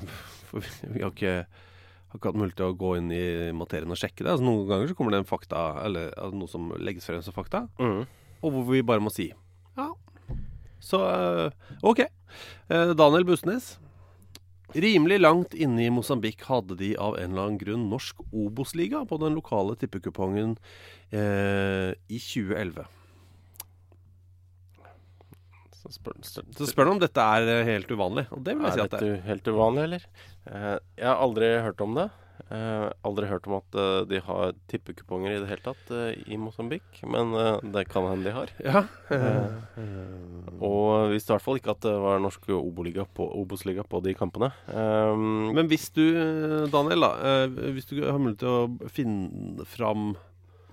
for 0.48 0.64
vi, 0.64 0.70
vi 0.96 1.02
har 1.04 1.12
ikke 1.12 1.32
har 1.46 2.16
ikke 2.18 2.26
hatt 2.32 2.38
mulighet 2.40 2.56
til 2.58 2.72
å 2.72 2.74
gå 2.80 2.88
inn 2.98 3.12
i 3.14 3.52
materien 3.54 3.92
og 3.94 3.98
sjekke 4.00 4.24
det. 4.24 4.32
Altså, 4.32 4.42
noen 4.48 4.64
ganger 4.66 4.88
så 4.90 4.96
kommer 4.98 5.14
det 5.14 5.20
en 5.22 5.28
fakta, 5.28 5.60
eller 5.84 6.08
altså, 6.18 6.38
noe 6.40 6.50
som 6.50 6.64
legges 6.82 7.06
frem 7.06 7.20
som 7.22 7.36
fakta, 7.36 7.60
Mm. 7.78 8.00
og 8.42 8.48
hvor 8.56 8.64
vi 8.72 8.80
bare 8.82 9.04
må 9.04 9.12
si 9.14 9.28
ja. 9.78 9.86
Så 10.82 10.98
uh, 10.98 11.54
OK. 11.86 12.02
Uh, 12.66 12.96
Daniel 12.98 13.28
Bustnes. 13.28 13.76
Rimelig 14.74 15.20
langt 15.22 15.54
inne 15.54 15.86
i 15.86 15.92
Mosambik 15.94 16.42
hadde 16.50 16.74
de 16.82 16.90
av 16.98 17.14
en 17.16 17.30
eller 17.30 17.44
annen 17.46 17.60
grunn 17.62 17.86
norsk 17.94 18.18
Obos-liga 18.34 19.04
på 19.06 19.20
den 19.22 19.38
lokale 19.38 19.78
tippekupongen 19.80 20.58
eh, 21.14 21.94
i 22.10 22.18
2011. 22.20 22.84
Så 25.88 25.96
spør, 26.02 26.16
Så 26.58 26.66
spør 26.68 26.84
du 26.84 26.90
om 26.96 27.00
dette 27.02 27.24
er 27.24 27.48
eh, 27.48 27.64
helt 27.72 27.88
uvanlig, 27.90 28.26
og 28.34 28.42
det 28.44 28.56
vil 28.58 28.66
jeg 28.68 28.76
si 28.76 28.80
er 28.82 28.88
at 28.90 28.96
det 29.00 29.10
er. 29.14 29.20
helt 29.24 29.46
uvanlig, 29.48 29.84
eller? 29.88 30.08
Eh, 30.50 30.72
jeg 31.00 31.06
har 31.08 31.22
aldri 31.24 31.48
hørt 31.64 31.80
om 31.84 31.94
det. 31.96 32.10
Eh, 32.54 32.84
aldri 33.08 33.26
hørt 33.28 33.48
om 33.48 33.56
at 33.58 33.78
de 34.08 34.20
har 34.24 34.52
tippekuponger 34.70 35.34
i 35.34 35.40
det 35.42 35.48
hele 35.50 35.64
tatt 35.64 35.90
i 36.28 36.36
Mosambik, 36.40 37.00
men 37.08 37.32
det 37.74 37.82
kan 37.90 38.06
hende 38.08 38.28
de 38.28 38.34
har. 38.36 38.52
Ja. 38.64 38.84
Og 40.60 41.10
visste 41.12 41.32
i 41.32 41.34
hvert 41.36 41.44
fall 41.44 41.58
ikke 41.60 41.74
at 41.74 41.82
det 41.84 41.94
var 42.04 42.22
norsk 42.22 42.48
Obos-liga 42.56 43.04
på, 43.16 43.26
Obos-liga 43.42 43.84
på 43.88 44.00
de 44.04 44.14
kampene. 44.16 44.52
Men 44.70 45.68
hvis 45.70 45.88
du, 45.96 46.04
Daniel, 46.72 47.04
da, 47.08 47.46
hvis 47.74 47.90
du 47.90 47.98
har 48.06 48.20
mulighet 48.20 48.44
til 48.44 48.54
å 48.54 48.92
finne 48.92 49.68
fram 49.68 50.12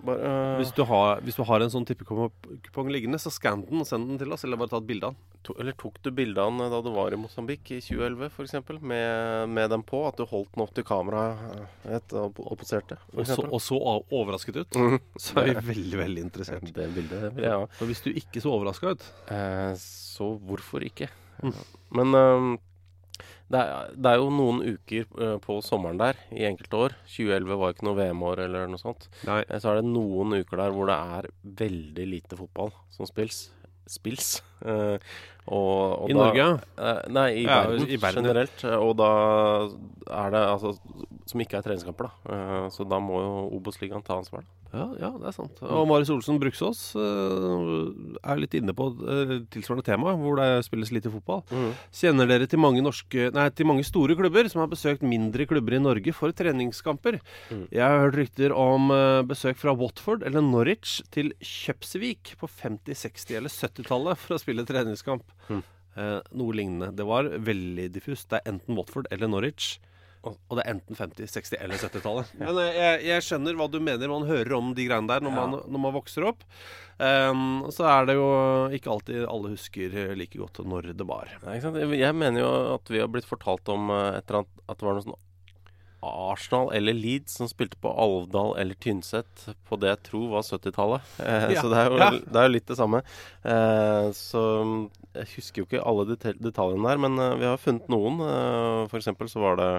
bare, 0.08 0.32
uh... 0.32 0.58
hvis, 0.60 0.74
du 0.76 0.84
har, 0.88 1.22
hvis 1.26 1.38
du 1.38 1.44
har 1.48 1.64
en 1.64 1.72
sånn 1.74 1.88
tippekupong 1.88 2.92
liggende, 2.94 3.20
så 3.22 3.34
skann 3.34 3.66
den 3.68 3.84
og 3.84 3.90
send 3.90 4.10
den 4.10 4.20
til 4.22 4.36
oss, 4.36 4.46
eller 4.48 4.60
bare 4.62 4.74
ta 4.74 4.82
et 4.82 4.90
bilde 4.90 5.10
av 5.10 5.16
den. 5.16 5.32
to, 5.46 5.56
eller 5.62 5.76
tok 5.80 6.00
du 6.06 6.12
bilde 6.16 6.42
av 6.42 6.54
den 6.54 6.74
da 6.74 6.82
du 6.86 6.92
var 6.96 7.14
i 7.16 7.20
Mosambik 7.20 7.72
i 7.76 7.82
2011, 7.84 8.30
f.eks., 8.32 8.72
med, 8.82 9.50
med 9.56 9.74
den 9.74 9.86
på? 9.86 10.04
At 10.10 10.22
du 10.22 10.26
holdt 10.30 10.54
den 10.56 10.66
opp 10.66 10.74
til 10.78 10.88
kameraet 10.88 12.16
og, 12.16 12.42
og 12.46 12.58
poserte? 12.62 13.00
Og 13.16 13.28
så, 13.30 13.42
og 13.46 13.62
så 13.64 13.80
overrasket 13.82 14.62
ut. 14.62 14.80
Mm. 14.80 14.98
Så 15.26 15.40
er 15.42 15.52
vi 15.56 15.68
veldig, 15.74 16.00
veldig 16.00 16.24
interessert. 16.28 16.66
Det 16.76 16.88
bildet 16.94 17.30
vil 17.36 17.48
jeg 17.48 17.60
ha. 17.64 17.68
For 17.78 17.90
hvis 17.90 18.04
du 18.06 18.12
ikke 18.14 18.42
så 18.44 18.52
overraska 18.54 18.96
ut 18.96 19.04
Eh, 19.32 19.74
så 19.80 20.28
hvorfor 20.48 20.84
ikke? 20.86 21.08
Mm. 21.44 21.54
Men 21.98 22.18
ehm, 22.20 22.50
Det 23.52 23.60
er, 23.62 23.92
det 23.96 24.12
er 24.12 24.18
jo 24.20 24.30
noen 24.34 24.62
uker 24.76 25.06
eh, 25.22 25.36
på 25.44 25.60
sommeren 25.66 26.00
der 26.02 26.18
i 26.34 26.46
enkelte 26.48 26.80
år. 26.88 26.96
2011 27.14 27.60
var 27.62 27.76
ikke 27.76 27.88
noe 27.88 28.00
VM-år 28.00 28.42
eller 28.48 28.68
noe 28.72 28.82
sånt. 28.82 29.08
Nei. 29.28 29.42
Eh, 29.48 29.60
Så 29.62 29.72
er 29.72 29.82
det 29.82 29.90
noen 29.92 30.34
uker 30.40 30.58
der 30.64 30.74
hvor 30.76 30.90
det 30.90 30.98
er 31.20 31.30
veldig 31.64 32.08
lite 32.16 32.40
fotball 32.40 32.74
som 32.96 33.08
spils. 33.10 33.46
Spils. 33.88 34.40
Eh, 34.66 34.98
og, 35.46 36.02
og 36.02 36.10
I 36.10 36.14
da- 36.14 36.20
Norge. 36.24 36.46
Eh, 36.82 37.02
nei, 37.14 37.28
i, 37.38 37.44
Ja, 37.46 37.60
verden, 37.68 37.88
i 37.88 37.98
verden, 38.02 38.24
generelt. 38.26 38.64
eh, 38.66 38.76
Og 38.82 38.96
da 38.98 39.10
er 40.10 40.32
det 40.34 40.42
altså 40.50 40.74
Som 41.30 41.42
ikke 41.42 41.58
er 41.58 41.62
treningskamper, 41.66 42.10
da. 42.10 42.70
Så 42.74 42.88
da 42.90 43.00
må 43.02 43.18
jo 43.22 43.60
Obos-ligaen 43.60 44.04
ta 44.06 44.18
ansvar. 44.20 44.44
Ja, 44.76 44.90
ja, 45.00 45.10
det 45.18 45.28
er 45.30 45.32
sant. 45.32 45.62
Og 45.64 45.88
Marius 45.88 46.10
Olsen 46.12 46.38
Bruksås 46.42 46.96
er 47.00 48.38
litt 48.42 48.54
inne 48.58 48.74
på 48.76 48.90
tilsvarende 49.54 49.86
tema, 49.88 50.14
hvor 50.20 50.36
det 50.40 50.66
spilles 50.68 50.92
lite 50.94 51.10
fotball. 51.10 51.44
Kjenner 51.96 52.28
dere 52.30 52.48
til 52.50 52.60
mange, 52.62 52.82
norske, 52.84 53.32
nei, 53.34 53.48
til 53.56 53.66
mange 53.66 53.86
store 53.88 54.16
klubber 54.20 54.48
som 54.52 54.62
har 54.62 54.70
besøkt 54.72 55.02
mindre 55.02 55.48
klubber 55.50 55.74
i 55.74 55.82
Norge 55.82 56.14
for 56.14 56.30
treningskamper? 56.36 57.20
Jeg 57.72 57.82
har 57.82 58.00
hørt 58.06 58.16
rykter 58.20 58.54
om 58.56 58.90
besøk 59.28 59.58
fra 59.58 59.74
Watford 59.74 60.24
eller 60.28 60.42
Norwich 60.46 61.02
til 61.10 61.34
Kjøpsvik 61.42 62.36
på 62.38 62.48
50-, 62.48 62.94
60- 63.10 63.38
eller 63.40 63.50
70-tallet 63.50 64.18
for 64.18 64.36
å 64.36 64.40
spille 64.40 64.55
treningskamp. 64.64 65.24
Eh, 65.52 66.20
noe 66.32 66.56
lignende. 66.56 66.94
Det 66.96 67.04
var 67.08 67.24
veldig 67.24 67.90
diffust. 67.92 68.30
Det 68.32 68.40
er 68.42 68.54
enten 68.54 68.76
Watford 68.76 69.08
eller 69.12 69.28
Norwich. 69.32 69.76
Og 70.26 70.58
det 70.58 70.64
er 70.64 70.72
enten 70.74 70.98
50-, 70.98 71.28
60- 71.36 71.60
eller 71.62 71.78
70-tallet. 71.78 72.32
Men 72.40 72.58
eh, 72.64 72.72
jeg, 72.80 73.02
jeg 73.12 73.26
skjønner 73.28 73.60
hva 73.60 73.68
du 73.70 73.78
mener. 73.84 74.10
Man 74.10 74.26
hører 74.26 74.56
om 74.58 74.72
de 74.78 74.88
greiene 74.88 75.12
der 75.12 75.22
når, 75.22 75.36
man, 75.36 75.58
når 75.70 75.84
man 75.84 75.94
vokser 75.94 76.26
opp. 76.32 76.42
Um, 76.98 77.66
så 77.76 77.86
er 77.92 78.08
det 78.10 78.16
jo 78.18 78.26
ikke 78.74 78.90
alltid 78.94 79.26
alle 79.28 79.52
husker 79.54 79.94
eh, 80.00 80.16
like 80.18 80.40
godt 80.40 80.64
når 80.66 80.94
det 80.98 81.06
var. 81.08 81.30
Ja? 81.44 81.58
Jeg- 81.60 82.16
mener 82.16 82.42
jo 82.42 82.52
at 82.78 82.90
vi 82.90 83.04
har 83.04 83.12
blitt 83.12 83.28
fortalt 83.30 83.70
om 83.70 83.92
et 83.94 84.24
etter 84.24 84.40
annet, 84.42 84.64
at 84.66 84.80
det 84.80 84.88
var 84.88 84.98
noe 84.98 85.06
sånn 85.06 85.20
Arsenal 86.04 86.72
eller 86.76 86.94
Leeds 86.94 87.38
som 87.40 87.48
spilte 87.50 87.78
på 87.82 87.90
Alvdal 87.90 88.56
eller 88.62 88.76
Tynset 88.82 89.46
på 89.70 89.80
det 89.82 89.90
jeg 89.94 90.02
tror 90.10 90.28
var 90.36 90.44
70-tallet. 90.46 91.08
Eh, 91.24 91.48
Ja, 91.56 91.62
Så 91.64 91.72
det 91.72 91.80
er, 91.80 91.90
jo, 91.90 91.98
ja. 92.02 92.10
det 92.20 92.42
er 92.42 92.50
jo 92.50 92.54
litt 92.58 92.68
det 92.70 92.78
samme. 92.78 93.02
Eh, 93.44 94.10
så 94.18 94.44
jeg 95.16 95.32
husker 95.38 95.62
jo 95.64 95.68
ikke 95.70 95.86
alle 95.88 96.06
detal 96.12 96.38
detaljene 96.44 96.92
der, 96.92 97.02
men 97.08 97.18
eh, 97.20 97.36
vi 97.42 97.50
har 97.50 97.62
funnet 97.62 97.90
noen. 97.90 98.22
Eh, 98.22 98.86
for 98.92 99.00
eksempel 99.02 99.32
så 99.32 99.42
var 99.44 99.60
det 99.62 99.72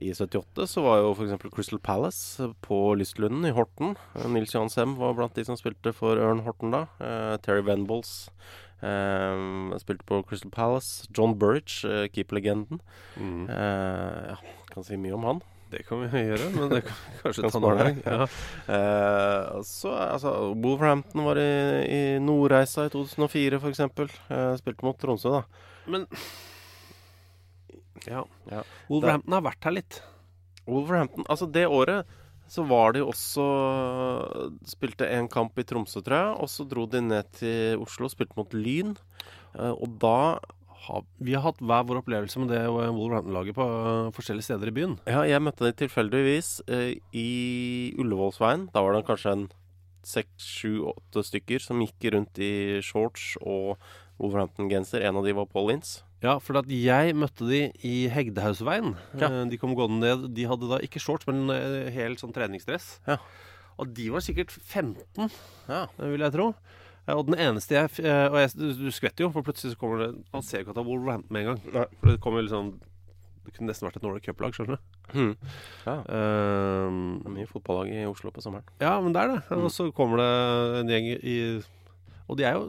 i 0.00 0.08
78 0.16 0.64
så 0.72 0.80
var 0.86 1.02
jo 1.02 1.10
f.eks. 1.12 1.34
Crystal 1.52 1.78
Palace 1.84 2.46
på 2.64 2.76
Lystlunden 2.96 3.44
i 3.44 3.52
Horten. 3.52 3.92
Eh, 4.16 4.28
Nils 4.32 4.54
Johan 4.54 4.70
Sem 4.72 4.94
var 4.96 5.12
blant 5.18 5.34
de 5.36 5.44
som 5.44 5.58
spilte 5.60 5.92
for 5.96 6.16
Ørn 6.16 6.40
Horten 6.46 6.72
da. 6.72 6.86
Eh, 7.02 7.34
Terry 7.44 7.60
Venables 7.66 8.30
eh, 8.82 9.78
spilte 9.82 10.06
på 10.08 10.20
Crystal 10.28 10.52
Palace. 10.54 11.08
John 11.14 11.36
Burridge, 11.38 11.86
uh, 11.88 12.04
keeperlegenden. 12.12 12.82
Eh, 13.16 14.30
ja, 14.32 14.36
kan 14.72 14.86
si 14.86 14.98
mye 15.00 15.16
om 15.16 15.26
han. 15.28 15.42
Det 15.72 15.86
kan 15.88 16.02
vi 16.04 16.22
gjøre, 16.30 16.50
men 16.52 16.68
det 16.72 16.82
kan 16.84 16.98
vi 17.00 17.18
kanskje 17.22 17.44
Kan 17.46 17.54
ta 17.54 17.60
noen 17.64 18.00
ja. 18.04 18.28
Eh, 18.76 19.60
så 19.64 19.92
altså, 19.96 20.32
Wolverhampton 20.52 21.24
var 21.24 21.40
i, 21.40 21.52
i 21.88 22.00
Nordreisa 22.20 22.86
i 22.88 22.92
2004 22.92 23.60
f.eks. 23.62 23.84
Uh, 24.28 24.52
spilte 24.60 24.84
mot 24.84 24.98
Tromsø, 25.00 25.32
da. 25.38 25.68
Men 25.88 26.08
ja. 28.08 28.24
Ja. 28.50 28.64
Wolverhampton 28.90 29.38
har 29.38 29.46
vært 29.46 29.68
her 29.68 29.78
litt. 29.78 30.02
Wolverhampton 30.66 31.26
Altså, 31.30 31.48
det 31.50 31.64
året 31.70 32.18
så 32.50 32.64
var 32.68 32.92
de 32.96 33.04
også 33.04 33.44
Spilte 34.68 35.06
en 35.08 35.28
kamp 35.30 35.56
i 35.58 35.64
Tromsø, 35.66 36.02
tror 36.04 36.18
jeg. 36.18 36.34
Og 36.42 36.50
så 36.52 36.66
dro 36.68 36.86
de 36.90 37.00
ned 37.04 37.30
til 37.38 37.80
Oslo 37.82 38.08
og 38.08 38.12
spilte 38.14 38.38
mot 38.38 38.52
Lyn. 38.56 38.96
Eh, 39.58 39.72
og 39.72 39.96
da 40.02 40.40
vi 41.22 41.34
har 41.36 41.44
hatt 41.44 41.60
hver 41.62 41.84
vår 41.86 42.00
opplevelse 42.00 42.40
med 42.42 42.50
det 42.50 42.62
Wolverhampton-laget 42.66 43.54
på 43.54 43.62
øh, 43.62 44.12
forskjellige 44.16 44.48
steder 44.48 44.70
i 44.70 44.74
byen. 44.74 44.96
Ja, 45.06 45.22
jeg 45.28 45.42
møtte 45.44 45.68
dem 45.68 45.76
tilfeldigvis 45.78 46.56
eh, 46.66 46.96
i 47.14 47.94
Ullevålsveien. 48.02 48.68
Da 48.74 48.82
var 48.82 48.96
det 48.96 49.04
kanskje 49.06 49.36
en 49.36 49.44
seks, 50.02 50.42
sju, 50.42 50.82
åtte 50.90 51.22
stykker 51.22 51.62
som 51.62 51.82
gikk 51.84 52.10
rundt 52.14 52.40
i 52.42 52.80
shorts 52.82 53.36
og 53.40 53.76
Wolverhampton-genser. 54.18 55.06
En 55.06 55.20
av 55.20 55.28
de 55.28 55.36
var 55.38 55.46
Paul 55.52 55.70
Ince. 55.76 56.02
Ja, 56.22 56.36
for 56.38 56.56
at 56.60 56.68
jeg 56.70 57.16
møtte 57.18 57.48
de 57.48 57.64
i 57.82 58.06
Hegdehausveien. 58.12 58.92
Ja. 59.18 59.26
Eh, 59.28 59.44
De 59.50 59.58
kom 59.58 59.74
gående 59.74 59.98
ned. 60.04 60.28
De 60.36 60.44
hadde 60.46 60.68
da 60.70 60.78
ikke 60.84 61.00
shorts, 61.02 61.26
men 61.26 61.50
eh, 61.50 61.90
helt 61.96 62.22
sånn 62.22 62.32
treningsdress. 62.34 63.00
Ja. 63.08 63.16
Og 63.82 63.90
de 63.96 64.06
var 64.12 64.20
sikkert 64.22 64.52
15, 64.52 65.30
Ja. 65.68 65.86
vil 65.98 66.20
jeg 66.22 66.32
tro. 66.36 66.52
Eh, 67.08 67.14
Og 67.16 67.26
den 67.26 67.34
eneste 67.40 67.74
jeg 67.74 67.90
Og 68.30 68.36
jeg, 68.38 68.50
du, 68.54 68.68
du 68.84 68.90
skvetter 68.94 69.24
jo, 69.26 69.30
for 69.34 69.42
plutselig 69.42 69.72
så 69.74 69.78
kommer 69.80 69.98
det 70.04 70.10
Man 70.32 70.42
ser 70.46 70.60
jo 70.60 70.66
ikke 70.66 70.70
at 70.70 70.76
det 70.78 70.82
er 70.84 70.90
Wolverhampton 70.92 71.32
med 71.34 71.40
en 71.42 71.48
gang. 71.50 71.62
Nei. 71.74 71.86
For 71.98 72.12
det 72.12 72.20
kommer 72.22 72.44
liksom 72.46 72.68
Det 73.42 73.54
kunne 73.56 73.66
nesten 73.72 73.88
vært 73.88 73.96
et 73.98 74.04
Norway 74.06 74.22
Cup-lag, 74.22 74.54
skjønner 74.54 74.78
du. 74.78 75.00
Hmm. 75.16 75.32
Ja. 75.82 75.96
Um, 76.06 77.00
Det 77.24 77.26
er 77.26 77.34
mye 77.40 77.50
fotballag 77.50 77.90
i 77.90 78.04
Oslo 78.06 78.30
på 78.30 78.44
sommeren. 78.44 78.62
ja, 78.80 78.92
men 79.02 79.12
det 79.12 79.24
er 79.24 79.32
det. 79.32 79.40
Mm. 79.50 79.64
Og 79.66 79.70
så 79.74 79.88
kommer 79.92 80.22
det 80.22 80.30
en 80.84 80.92
gjeng 80.94 81.08
i 81.18 81.36
Og 82.28 82.38
de 82.38 82.44
er 82.46 82.54
jo 82.60 82.68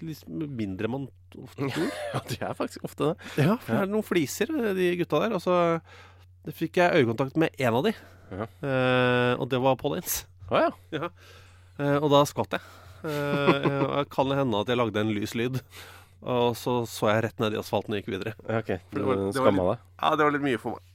liksom 0.00 0.44
mindre 0.56 0.88
man 0.90 1.06
ofte 1.38 1.68
tror. 1.70 1.90
Ja, 2.14 2.20
de 2.30 2.36
er 2.46 2.54
faktisk 2.58 2.84
ofte 2.86 3.12
det. 3.12 3.44
Ja, 3.46 3.56
for 3.58 3.72
det 3.74 3.80
er 3.82 3.90
noen 3.92 4.06
fliser, 4.06 4.52
de 4.76 4.90
gutta 5.00 5.20
der. 5.24 5.34
Og 5.38 5.42
så 5.44 5.56
fikk 6.54 6.76
jeg 6.82 7.00
øyekontakt 7.02 7.36
med 7.40 7.54
én 7.58 7.74
av 7.74 7.82
de. 7.86 7.94
Ja. 8.34 8.46
Eh, 8.66 9.32
og 9.40 9.48
det 9.50 9.60
var 9.64 9.76
Paul 9.80 9.96
Ince. 9.98 10.24
Ah, 10.50 10.70
ja. 10.94 11.08
Eh, 11.78 11.96
og 11.98 12.08
da 12.12 12.22
skvatt 12.28 12.54
jeg. 12.58 12.64
Eh, 13.04 13.66
jeg 13.68 14.08
kan 14.14 14.30
det 14.30 14.38
hende 14.40 14.60
at 14.62 14.70
jeg 14.72 14.78
lagde 14.80 15.00
en 15.02 15.12
lys 15.16 15.34
lyd. 15.36 15.60
Og 16.24 16.54
så 16.56 16.78
så 16.88 17.10
jeg 17.12 17.24
rett 17.26 17.40
ned 17.42 17.52
i 17.52 17.58
asfalten 17.60 17.92
og 17.92 18.00
gikk 18.00 18.14
videre. 18.14 18.32
Du 18.40 18.46
det 18.48 19.04
var- 19.04 19.24
det 19.34 19.42
var 19.44 19.52
litt. 19.58 19.82
Ja, 20.00 20.14
det 20.16 20.24
var 20.24 20.32
litt 20.38 20.46
mye 20.46 20.60
for 20.62 20.78
meg. 20.78 20.90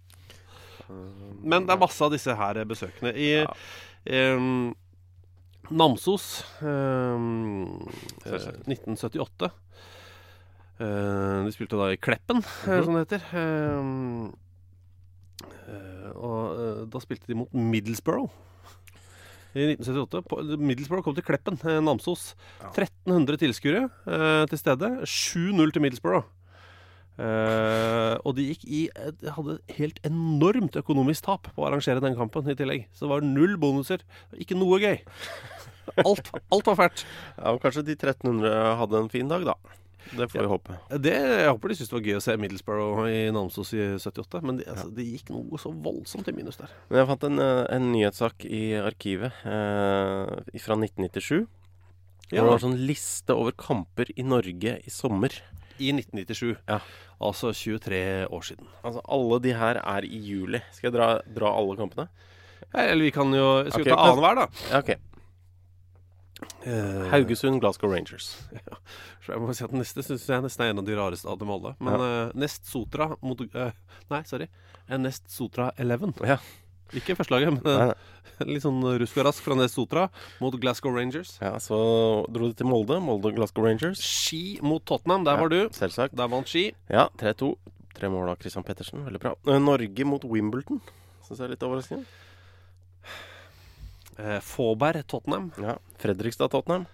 Men 1.43 1.67
det 1.67 1.75
er 1.75 1.81
masse 1.83 2.01
av 2.01 2.09
disse 2.15 2.33
her 2.35 2.57
besøkene. 2.65 3.11
I 3.13 3.27
Ja. 3.43 3.53
Namsos 5.69 6.43
em, 6.61 7.77
eh, 8.25 8.45
1978. 8.65 9.51
Eh, 10.79 11.45
de 11.45 11.51
spilte 11.53 11.77
da 11.77 11.89
i 11.91 11.99
Kleppen, 11.99 12.39
eh, 12.39 12.83
som 12.83 12.95
det 12.95 13.03
heter. 13.03 13.25
Em, 13.35 14.31
eh, 15.43 16.11
og 16.15 16.55
eh, 16.55 16.85
da 16.89 17.01
spilte 17.03 17.27
de 17.27 17.37
mot 17.41 17.53
Middlesbrough. 17.53 18.31
I 19.53 19.75
1978. 19.75 20.23
På, 20.29 20.41
Middlesbrough 20.57 21.03
kom 21.03 21.17
til 21.17 21.25
Kleppen, 21.27 21.59
eh, 21.65 21.81
Namsos. 21.83 22.33
1300 22.71 23.41
tilskuere 23.43 23.89
til 24.49 24.61
stede. 24.61 24.93
7-0 25.03 25.73
til 25.73 25.83
Middlesbrough. 25.83 26.25
Eh, 27.19 28.15
og 28.23 28.35
de 28.37 28.45
gikk 28.47 28.63
i 28.63 28.81
de 29.19 29.33
hadde 29.35 29.57
helt 29.75 29.99
enormt 30.07 30.77
økonomisk 30.79 31.25
tap 31.27 31.49
på 31.51 31.63
å 31.63 31.67
arrangere 31.67 32.03
den 32.03 32.15
kampen 32.15 32.47
i 32.47 32.55
tillegg. 32.55 32.87
Så 32.95 33.05
det 33.05 33.11
var 33.11 33.27
null 33.27 33.57
bonuser. 33.59 34.05
Ikke 34.39 34.57
noe 34.57 34.79
gøy. 34.79 35.01
Alt, 36.05 36.31
alt 36.53 36.67
var 36.69 36.77
fælt. 36.77 37.03
Ja, 37.35 37.51
men 37.51 37.61
Kanskje 37.63 37.85
de 37.87 37.95
1300 37.97 38.73
hadde 38.79 39.03
en 39.03 39.11
fin 39.11 39.31
dag, 39.31 39.45
da. 39.47 39.57
Det 40.09 40.27
får 40.31 40.41
vi 40.41 40.49
håpe. 40.49 40.75
Det, 41.01 41.13
jeg 41.13 41.49
håper 41.51 41.69
de 41.71 41.75
syntes 41.77 41.91
det 41.91 41.97
var 41.97 42.07
gøy 42.07 42.17
å 42.17 42.23
se 42.23 42.35
Middlesbrough 42.39 43.09
i 43.11 43.19
Namsos 43.35 43.73
i 43.75 43.83
78, 44.01 44.41
men 44.45 44.59
det, 44.59 44.65
altså, 44.71 44.87
det 44.95 45.05
gikk 45.05 45.29
noe 45.33 45.59
så 45.61 45.71
voldsomt 45.73 46.29
i 46.31 46.33
minus 46.37 46.57
der. 46.61 46.71
Men 46.89 47.01
jeg 47.01 47.09
fant 47.11 47.27
en, 47.27 47.41
eh, 47.43 47.61
en 47.75 47.89
nyhetssak 47.93 48.45
i 48.47 48.63
arkivet 48.79 49.43
eh, 49.45 50.57
fra 50.63 50.79
1997. 50.79 51.43
Ja. 52.29 52.41
Det 52.41 52.47
var 52.47 52.61
sånn 52.63 52.79
liste 52.79 53.35
over 53.37 53.55
kamper 53.57 54.09
i 54.15 54.25
Norge 54.25 54.77
i 54.79 54.93
sommer. 54.93 55.33
I 55.79 55.91
1997. 55.95 56.55
Ja. 56.67 56.79
Altså 57.19 57.51
23 57.55 58.27
år 58.29 58.45
siden. 58.47 58.67
Altså 58.83 59.03
Alle 59.11 59.39
de 59.43 59.53
her 59.55 59.81
er 59.81 60.07
i 60.07 60.19
juli. 60.29 60.61
Skal 60.75 60.89
jeg 60.89 60.97
dra, 60.99 61.09
dra 61.35 61.53
alle 61.57 61.77
kampene? 61.79 62.07
Ja, 62.69 62.85
eller 62.85 63.03
vi 63.07 63.11
kan 63.15 63.33
jo 63.33 63.47
Skal 63.69 63.81
okay, 63.81 63.89
vi 63.89 63.95
ta 63.95 64.01
annenhver, 64.05 64.41
da? 64.41 64.47
Ja, 64.69 64.81
ok. 64.83 64.91
uh, 66.67 67.09
Haugesund, 67.11 67.59
Glasgow 67.63 67.91
Rangers. 67.91 68.31
Så 69.25 69.33
jeg 69.33 69.41
må 69.41 69.53
si 69.53 69.65
at 69.65 69.75
Neste 69.75 70.05
syns 70.05 70.27
jeg 70.29 70.45
nesten 70.45 70.65
er 70.65 70.73
en 70.73 70.81
av 70.81 70.87
de 70.87 70.95
rareste 70.97 71.29
av 71.29 71.39
dem 71.41 71.51
alle. 71.53 71.75
Men 71.83 72.05
eh, 72.05 72.31
Nest 72.39 72.69
Sotra 72.69 73.11
mot 73.21 73.41
uh, 73.41 73.71
Nei, 74.11 74.23
sorry. 74.29 74.47
Nest 74.99 75.27
Sotra 75.31 75.71
11. 75.77 76.15
Ja. 76.27 76.39
Ikke 76.97 77.15
førstelaget, 77.17 77.59
men 77.59 77.65
eh, 77.89 78.45
litt 78.49 78.63
sånn 78.63 78.79
rusk 79.01 79.17
og 79.19 79.27
rask 79.27 79.43
fra 79.45 79.57
Nesotra 79.59 80.07
Sotra 80.09 80.41
mot 80.41 80.55
Glasgow 80.61 80.95
Rangers. 80.95 81.35
Ja, 81.41 81.57
Så 81.61 81.77
dro 82.31 82.49
de 82.49 82.57
til 82.57 82.69
Molde. 82.69 82.99
Molde, 83.03 83.29
og 83.31 83.35
Glasgow 83.37 83.65
Rangers. 83.67 84.01
Ski 84.01 84.59
mot 84.65 84.83
Tottenham, 84.85 85.25
der 85.27 85.37
var 85.39 85.51
Ja, 85.51 85.67
du. 85.67 85.75
Selvsagt. 85.75 86.15
Der 86.17 86.27
vant 86.31 86.47
Ski. 86.49 86.71
Ja, 86.89 87.09
3-2. 87.21 87.53
Tre 87.93 88.09
mål 88.09 88.29
av 88.31 88.39
Christian 88.39 88.63
Pettersen. 88.63 89.03
Veldig 89.05 89.19
bra. 89.21 89.35
Eh, 89.47 89.59
Norge 89.59 90.05
mot 90.07 90.23
Wimbledon. 90.23 90.81
Syns 91.27 91.39
jeg 91.39 91.45
er 91.49 91.53
litt 91.55 91.65
overraskende. 91.67 92.05
Eh, 94.19 94.39
Fåberg 94.43 95.05
Tottenham. 95.07 95.51
Ja, 95.61 95.77
Fredrikstad, 96.01 96.51
Tottenham. 96.51 96.87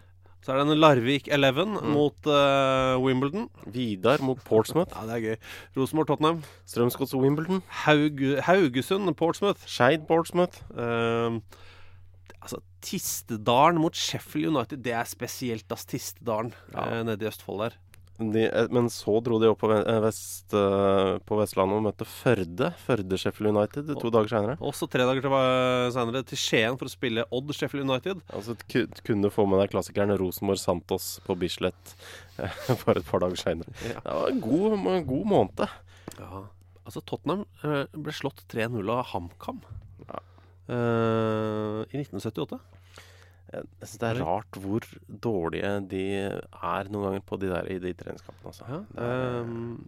Så 0.46 0.54
er 0.54 0.60
det 0.62 0.68
en 0.76 0.78
Larvik 0.78 1.26
11 1.34 1.64
mot 1.90 2.28
uh, 2.30 3.02
Wimbledon. 3.02 3.48
Vidar 3.74 4.22
mot 4.22 4.38
Portsmouth. 4.46 4.94
Ja, 4.94 5.08
det 5.10 5.16
er 5.16 5.24
gøy. 5.24 5.38
Rosenborg 5.80 6.12
Tottenham. 6.12 6.44
Strømsgods 6.70 7.16
Wimbledon. 7.18 7.64
Haug 7.88 8.22
Haugesund 8.46 9.10
Portsmouth. 9.18 9.66
Skeid 9.66 10.06
Portsmouth. 10.06 10.62
Uh, 10.70 11.40
altså 12.44 12.62
Tistedalen 12.86 13.82
mot 13.82 13.98
Sheffield 13.98 14.52
United. 14.54 14.84
Det 14.86 14.94
er 14.94 15.10
spesielt, 15.10 15.66
ass. 15.74 15.88
Tistedalen 15.90 16.54
Ja. 16.76 16.86
uh, 17.00 17.06
nede 17.10 17.26
i 17.26 17.28
Østfold 17.32 17.64
der. 17.66 17.80
De, 18.18 18.46
eh, 18.48 18.68
men 18.72 18.88
så 18.90 19.18
dro 19.24 19.38
de 19.42 19.50
opp 19.52 19.60
på, 19.60 19.70
eh, 19.76 20.00
vest, 20.00 20.54
eh, 20.56 21.18
på 21.28 21.38
Vestlandet 21.40 21.76
og 21.76 21.84
møtte 21.84 22.08
Førde. 22.08 22.70
Førde 22.86 23.18
Sheffield 23.20 23.52
United 23.52 23.92
to 24.00 24.10
dager 24.14 24.32
seinere. 24.32 24.56
Også 24.64 24.88
tre 24.90 25.04
dager 25.04 25.26
seinere 25.92 26.24
til 26.24 26.40
Skien 26.40 26.78
for 26.80 26.88
å 26.88 26.94
spille 26.94 27.26
Odd 27.30 27.52
Sheffield 27.52 27.84
United. 27.90 28.22
Altså, 28.32 28.56
kunne 29.04 29.32
få 29.34 29.48
med 29.50 29.60
deg 29.60 29.74
klassikeren 29.76 30.16
Rosenborg 30.18 30.62
Santos 30.62 31.20
på 31.28 31.36
Bislett 31.38 31.96
bare 32.86 33.02
et 33.04 33.10
par 33.10 33.20
dager 33.20 33.36
seinere. 33.36 33.76
Ja. 33.84 34.00
Det 34.00 34.16
var 34.16 34.32
en 34.32 34.42
god, 34.42 34.88
en 34.96 35.10
god 35.12 35.28
måned. 35.34 35.68
Ja. 36.16 36.46
Altså, 36.86 37.04
Tottenham 37.04 37.44
ble 37.92 38.16
slått 38.16 38.46
3-0 38.48 38.80
av 38.94 39.10
HamKam 39.12 39.60
Ja. 40.08 40.20
uh, 40.70 41.84
i 41.92 42.00
1978. 42.00 42.62
Jeg 43.54 43.68
syns 43.88 44.00
det 44.02 44.10
er 44.10 44.20
rart 44.26 44.58
hvor 44.60 44.86
dårlige 45.22 45.72
de 45.92 46.04
er 46.26 46.90
noen 46.92 47.06
ganger 47.10 47.24
på 47.30 47.38
de 47.40 47.52
der 47.52 47.68
i 47.72 47.78
de 47.84 47.92
treningskampene. 47.98 48.52
Altså. 48.52 48.66
Ja, 48.72 48.80
er- 49.06 49.42
um, 49.46 49.88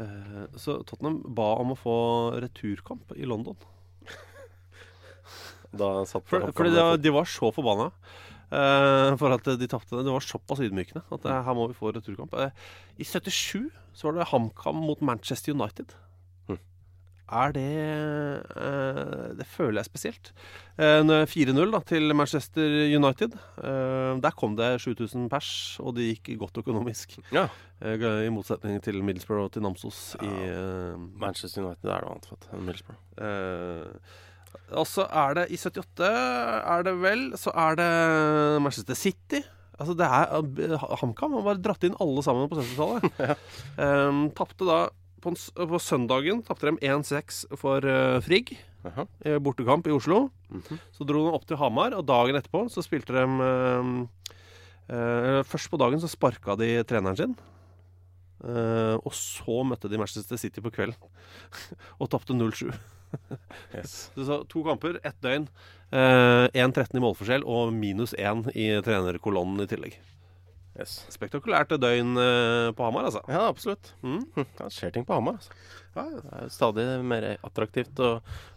uh, 0.00 0.44
så 0.60 0.76
Tottenham 0.86 1.22
ba 1.34 1.48
om 1.62 1.72
å 1.74 1.78
få 1.78 1.96
returkamp 2.44 3.14
i 3.16 3.24
London. 3.28 3.56
da 5.80 5.90
satt 6.08 6.26
For, 6.30 6.50
fordi 6.56 6.74
de, 6.74 6.82
var- 6.82 7.00
de 7.00 7.14
var 7.14 7.28
så 7.30 7.50
forbanna 7.54 7.88
uh, 7.90 9.16
for 9.20 9.34
at 9.36 9.50
de 9.60 9.70
tapte. 9.70 10.02
Det 10.04 10.12
var 10.14 10.24
såpass 10.26 10.62
ydmykende 10.66 11.02
at 11.14 11.26
uh, 11.30 11.40
her 11.46 11.56
må 11.58 11.68
vi 11.70 11.78
få 11.78 11.92
returkamp. 11.96 12.34
I 13.00 13.06
77 13.06 13.70
så 13.96 14.08
var 14.10 14.20
det 14.20 14.28
HamKam 14.34 14.84
mot 14.86 15.00
Manchester 15.02 15.54
United. 15.56 15.96
Er 17.30 17.52
det 17.54 17.66
eh, 18.58 19.34
Det 19.38 19.46
føler 19.46 19.80
jeg 19.80 19.88
spesielt. 19.88 20.32
Eh, 20.76 21.02
4-0 21.30 21.74
da 21.74 21.80
til 21.86 22.14
Manchester 22.16 22.70
United. 22.90 23.36
Eh, 23.62 24.14
der 24.22 24.36
kom 24.36 24.56
det 24.58 24.80
7000 24.82 25.28
pers, 25.30 25.50
og 25.80 25.94
det 25.96 26.08
gikk 26.10 26.40
godt 26.40 26.62
økonomisk. 26.62 27.18
Ja. 27.32 27.46
Eh, 27.80 28.26
I 28.26 28.32
motsetning 28.34 28.82
til 28.82 29.02
Middlesbrough 29.04 29.46
og 29.46 29.54
til 29.54 29.62
Namsos 29.62 30.16
i 30.20 30.32
uh, 30.50 30.98
Manchester 30.98 31.64
United 31.64 31.86
er 31.88 32.02
det 32.02 32.10
annet 32.10 32.50
enn 32.50 32.66
Middlesbrough. 32.66 33.00
Uh, 33.20 34.18
og 34.80 34.86
så 34.86 35.06
er 35.06 35.38
det 35.38 35.46
i 35.54 35.58
78, 35.58 36.10
er 36.10 36.84
det 36.86 36.94
vel, 36.98 37.24
så 37.38 37.54
er 37.54 37.78
det 37.78 37.90
Manchester 38.62 38.98
City. 38.98 39.42
Altså 39.80 39.94
det 39.96 40.04
er 40.04 40.96
HamKam 41.00 41.38
har 41.38 41.44
bare 41.46 41.62
dratt 41.64 41.84
inn 41.88 41.96
alle 42.04 42.22
sammen 42.24 42.50
på 42.50 42.58
70-tallet. 42.58 43.44
um, 43.80 44.26
tapte 44.38 44.66
da 44.68 44.80
på, 45.20 45.32
en 45.32 45.68
på 45.70 45.80
søndagen 45.82 46.42
tapte 46.46 46.70
de 46.70 46.90
1-6 46.90 47.44
for 47.60 47.84
uh, 47.86 48.18
Frigg. 48.24 48.56
Jaha. 48.80 49.04
i 49.28 49.34
Bortekamp 49.36 49.84
i 49.86 49.92
Oslo. 49.92 50.30
Mhm. 50.48 50.80
Så 50.96 51.04
dro 51.04 51.26
de 51.26 51.34
opp 51.36 51.44
til 51.48 51.58
Hamar, 51.60 51.92
og 51.98 52.06
dagen 52.08 52.38
etterpå 52.38 52.64
så 52.72 52.84
spilte 52.84 53.12
de 53.12 53.26
uh, 53.28 53.90
uh, 54.88 55.40
Først 55.44 55.68
på 55.68 55.80
dagen 55.80 56.00
så 56.00 56.08
sparka 56.08 56.56
de 56.56 56.78
treneren 56.88 57.18
sin. 57.20 57.36
Eh, 58.40 58.96
og 58.96 59.12
så 59.12 59.60
møtte 59.68 59.90
de 59.92 59.98
Manchester 60.00 60.38
City 60.40 60.62
på 60.64 60.72
kvelden 60.72 60.96
og 62.00 62.10
tapte 62.12 62.36
0-7. 62.36 62.70
Yes. 63.74 64.12
Så, 64.14 64.36
to 64.46 64.60
kamper, 64.62 65.00
ett 65.02 65.16
døgn. 65.18 65.48
Eh, 65.90 66.44
1-13 66.54 66.94
i 66.94 67.00
målforskjell 67.02 67.42
og 67.42 67.72
minus 67.74 68.12
1 68.14 68.52
i 68.54 68.68
trenerkolonnen 68.86 69.64
i 69.64 69.66
tillegg. 69.70 69.96
Yes. 70.78 70.94
Spektakulært 71.12 71.72
døgn 71.80 72.16
eh, 72.20 72.70
på 72.76 72.86
Hamar, 72.86 73.08
altså. 73.10 73.22
Ja, 73.30 73.46
absolutt. 73.50 73.92
Mm. 74.02 74.22
Hm, 74.36 74.46
Det 74.58 74.68
skjer 74.74 74.92
ting 74.94 75.06
på 75.08 75.16
Hamar. 75.16 75.38
Altså. 75.40 75.54
Ja, 75.96 76.04
ja. 76.06 76.20
Det 76.22 76.40
er 76.44 76.52
stadig 76.54 76.84
mer 77.10 77.26
attraktivt 77.42 77.98
å, 78.04 78.10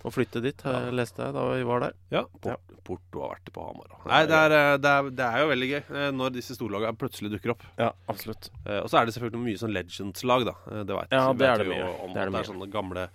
å 0.06 0.12
flytte 0.14 0.42
dit, 0.46 0.62
ja. 0.68 0.84
leste 0.94 1.26
jeg 1.26 1.34
da 1.34 1.46
vi 1.50 1.64
var 1.66 1.88
der. 1.88 1.96
Ja, 2.14 2.26
Port, 2.44 2.76
Porto 2.86 3.24
har 3.24 3.34
vært 3.38 3.54
på 3.56 3.66
Hamar. 3.66 3.96
Nei, 4.12 4.22
det 4.30 4.42
er, 4.44 4.58
eh, 4.60 4.74
det, 4.84 4.92
er, 4.92 5.10
det 5.22 5.30
er 5.30 5.42
jo 5.46 5.50
veldig 5.54 5.72
gøy 5.72 5.80
eh, 5.82 6.12
når 6.20 6.36
disse 6.38 6.58
storlagene 6.60 7.00
plutselig 7.00 7.34
dukker 7.34 7.56
opp. 7.56 7.66
Ja, 7.82 7.90
absolutt. 8.12 8.52
Og 8.82 8.92
så 8.92 9.00
er 9.02 9.08
det 9.10 9.16
selvfølgelig 9.18 9.48
mye 9.48 9.64
sånn 9.64 9.74
Legends-lag, 9.74 10.46
da. 10.52 10.58
Det 10.84 11.00
vet, 11.00 11.16
Ja, 11.16 11.26
det 11.34 11.50
er 11.50 11.64
det 11.64 11.72
mye. 11.72 11.90
Om, 12.06 12.14
Det 12.14 12.22
er 12.22 12.30
det 12.30 12.38
det 12.38 12.44
er 12.44 12.52
sånne 12.54 12.70
gamle 12.74 13.08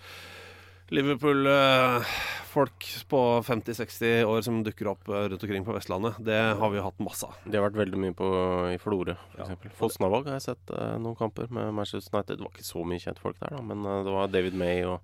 Liverpool-folk 0.94 2.86
på 3.10 3.20
50-60 3.44 4.22
år 4.28 4.40
som 4.46 4.62
dukker 4.64 4.88
opp 4.92 5.08
eh, 5.12 5.26
rundt 5.30 5.42
omkring 5.44 5.64
på 5.66 5.74
Vestlandet. 5.76 6.16
Det 6.24 6.38
har 6.58 6.70
vi 6.72 6.78
jo 6.80 6.84
hatt 6.86 7.02
masse 7.04 7.26
av. 7.28 7.34
De 7.44 7.56
har 7.58 7.66
vært 7.68 7.76
veldig 7.82 8.00
mye 8.00 8.14
på, 8.16 8.28
i 8.72 8.78
Florø, 8.82 9.14
Ja. 9.38 9.44
f.eks. 9.52 9.74
Fosnavåg 9.78 10.26
har 10.30 10.38
jeg 10.38 10.46
sett 10.50 10.72
eh, 10.74 10.94
noen 11.02 11.16
kamper 11.18 11.46
med 11.54 11.72
Manchester 11.76 12.08
United. 12.16 12.38
Det 12.40 12.46
var 12.48 12.54
ikke 12.56 12.68
så 12.70 12.84
mye 12.88 13.02
kjentfolk 13.04 13.36
der, 13.42 13.56
da, 13.58 13.60
men 13.68 13.84
eh, 13.84 14.00
det 14.08 14.14
var 14.16 14.32
David 14.32 14.56
May 14.58 14.80
og 14.88 14.98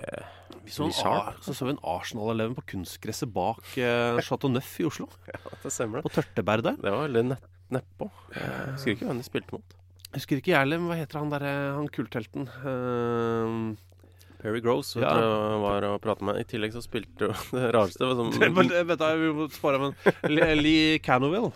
eh, 0.00 0.24
Vi 0.64 0.70
så, 0.72 0.88
en, 0.88 0.96
så 1.44 1.52
så 1.52 1.68
vi 1.68 1.74
en 1.76 1.82
Arsenal-eleven 1.96 2.56
på 2.56 2.64
kunstgresset 2.74 3.30
bak 3.36 3.64
eh, 3.78 4.20
Chateau 4.24 4.48
Neuf 4.52 4.74
i 4.80 4.88
Oslo. 4.88 5.06
Ja, 5.32 5.38
Det 5.62 5.72
stemmer, 5.76 6.00
det. 6.00 6.08
På 6.08 6.14
Tørteberg 6.20 6.64
der. 6.70 6.76
Det 6.80 6.90
var 6.94 7.04
veldig 7.08 7.24
nett, 7.34 7.48
nedpå. 7.74 8.08
Jeg 8.36 8.74
husker 8.78 8.96
ikke 8.96 9.10
hvem 9.12 9.20
de 9.20 9.28
spilte 9.28 9.58
mot. 9.58 9.80
Jeg 10.14 10.20
husker 10.22 10.38
ikke 10.40 10.52
jeg 10.54 10.62
heller, 10.62 10.78
men 10.80 10.88
hva 10.92 10.96
heter 11.02 11.18
han 11.20 11.32
der, 11.34 11.42
eh, 11.52 11.72
han 11.76 11.88
kulthelten? 11.92 12.48
Eh, 12.64 13.90
Perry 14.44 14.60
Gross 14.60 14.90
vet 14.98 15.06
Ja. 15.06 15.14
du, 15.16 15.26
var 15.64 15.86
å 15.88 15.94
prate 16.04 16.24
med. 16.28 16.36
I 16.42 16.44
tillegg 16.44 16.74
så 16.76 16.82
spilte 16.84 17.30
du 17.30 17.32
det 17.56 17.70
rareste 17.72 18.04
var 18.04 18.18
Men, 18.20 18.32
som, 18.36 18.88
vet 18.92 19.00
du, 19.00 19.06
vi 19.24 19.30
må 19.40 19.46
spare, 19.54 19.80
men 19.80 19.94
Lee- 20.28 20.58
Lee 20.60 20.98
Canoville 21.00 21.50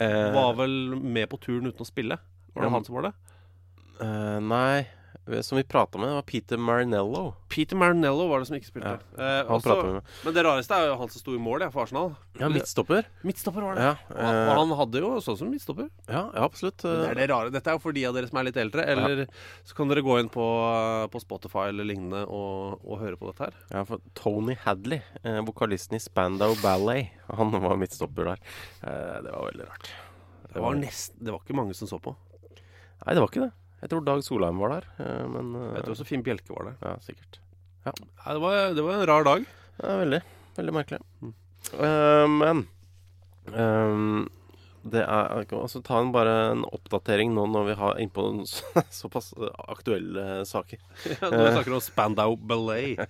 eh, 0.00 0.32
var 0.32 0.54
vel 0.58 0.96
med 0.96 1.28
på 1.28 1.36
turen 1.44 1.68
uten 1.68 1.84
å 1.84 1.88
spille? 1.88 2.16
Var 2.56 2.64
det 2.64 2.70
Ja. 2.70 2.72
han 2.78 2.86
som 2.88 2.96
var 2.96 3.10
det? 3.10 3.12
Uh, 4.00 4.40
Nei, 4.44 4.86
som 5.42 5.56
vi 5.58 5.64
prata 5.66 5.98
med, 5.98 6.08
det 6.08 6.14
var 6.14 6.22
Peter 6.22 6.56
Marinello. 6.56 7.34
Peter 7.50 7.74
Marinello 7.76 8.28
var 8.30 8.38
det 8.42 8.46
som 8.46 8.56
ikke 8.56 8.68
spilte. 8.70 8.92
Eh, 9.18 9.46
Han 9.48 9.56
også- 9.60 9.94
med. 9.94 10.02
men 10.24 10.34
det 10.34 10.44
rareste 10.46 10.70
er 10.76 10.86
jo 10.86 10.96
han 11.00 11.08
som 11.08 11.20
sto 11.20 11.34
i 11.34 11.38
mål 11.42 11.60
ja, 11.60 11.70
for 11.70 11.82
Arsenal. 11.82 12.14
Ja, 12.38 12.48
midtstopper. 12.48 13.04
Midtstopper 13.24 13.62
var 13.62 13.74
det. 13.74 13.82
Ja, 13.82 13.96
eh, 14.14 14.50
og 14.50 14.58
han 14.60 14.76
hadde 14.78 15.00
jo 15.02 15.16
sånn 15.20 15.36
som 15.38 15.50
midtstopper. 15.50 15.90
ja, 16.08 16.30
ja 16.34 16.44
absolutt. 16.44 16.78
Det 16.78 17.10
er 17.10 17.14
det 17.14 17.28
rare. 17.30 17.50
Dette 17.50 17.66
er 17.66 17.74
jo 17.74 17.82
for 17.82 17.92
de 17.92 18.04
av 18.06 18.14
dere 18.14 18.28
som 18.28 18.38
er 18.38 18.44
litt 18.44 18.56
eldre. 18.56 18.86
Eller 18.86 19.26
så 19.64 19.74
kan 19.74 19.88
dere 19.88 20.02
gå 20.02 20.20
inn 20.20 20.28
på, 20.28 20.46
på 21.10 21.20
Spotify 21.20 21.68
eller 21.68 21.84
lignende 21.84 22.22
og, 22.28 22.78
og 22.86 22.98
høre 23.00 23.16
på 23.16 23.32
dette 23.32 23.48
her. 23.50 23.54
Ja, 23.72 23.84
for 23.84 23.98
Tony 24.14 24.54
Hadley, 24.54 25.02
eh, 25.24 25.40
vokalisten 25.42 25.96
i 25.96 25.98
Spandau 25.98 26.54
Ballet, 26.62 27.10
han 27.34 27.50
var 27.50 27.76
midtstopper 27.76 28.24
der. 28.34 28.38
Eh, 28.82 29.22
det 29.22 29.32
var 29.32 29.50
veldig 29.50 29.66
rart. 29.68 29.90
Det 30.52 30.62
var, 30.62 30.74
nesten, 30.74 31.18
det 31.24 31.32
var 31.34 31.40
ikke 31.42 31.56
mange 31.56 31.74
som 31.74 31.88
så 31.88 31.98
på. 32.00 32.14
Nei, 33.04 33.12
det 33.14 33.20
var 33.20 33.28
ikke 33.28 33.42
det. 33.44 33.52
Jeg 33.82 33.92
tror 33.92 34.04
Dag 34.06 34.22
Solheim 34.24 34.60
var 34.62 34.72
der, 34.76 34.86
eh, 35.04 35.24
men 35.28 35.50
eh, 35.54 35.74
Jeg 35.76 35.84
tror 35.86 35.96
også 35.96 36.06
Finn 36.08 36.24
Bjelke 36.26 36.54
var 36.56 36.70
der. 36.70 36.78
Ja, 36.82 36.94
sikkert. 37.04 37.40
Nei, 37.86 38.32
det, 38.32 38.40
var, 38.42 38.56
det 38.74 38.84
var 38.86 38.96
en 38.96 39.06
rar 39.10 39.26
dag. 39.28 39.44
Ja, 39.82 39.98
veldig. 40.00 40.22
Veldig 40.56 40.74
merkelig. 40.74 41.02
Mm. 41.22 41.34
Uh, 41.76 42.26
men 42.30 42.62
um, 43.52 44.26
det 44.86 45.02
er 45.02 45.44
altså 45.58 45.80
Ta 45.84 45.98
en, 45.98 46.12
bare 46.14 46.32
en 46.52 46.62
oppdatering 46.68 47.32
nå 47.34 47.44
når 47.50 47.64
vi 47.70 47.74
har 47.80 48.00
innpå 48.02 48.22
noen 48.22 48.46
så- 48.48 48.82
såpass 49.02 49.32
aktuelle 49.68 50.44
saker. 50.48 50.80
Ja, 51.10 51.28
Nå 51.28 51.36
snakker 51.36 51.52
snakker 51.58 51.76
om 51.78 51.84
Spandau 51.84 52.36
Ballet. 52.38 53.02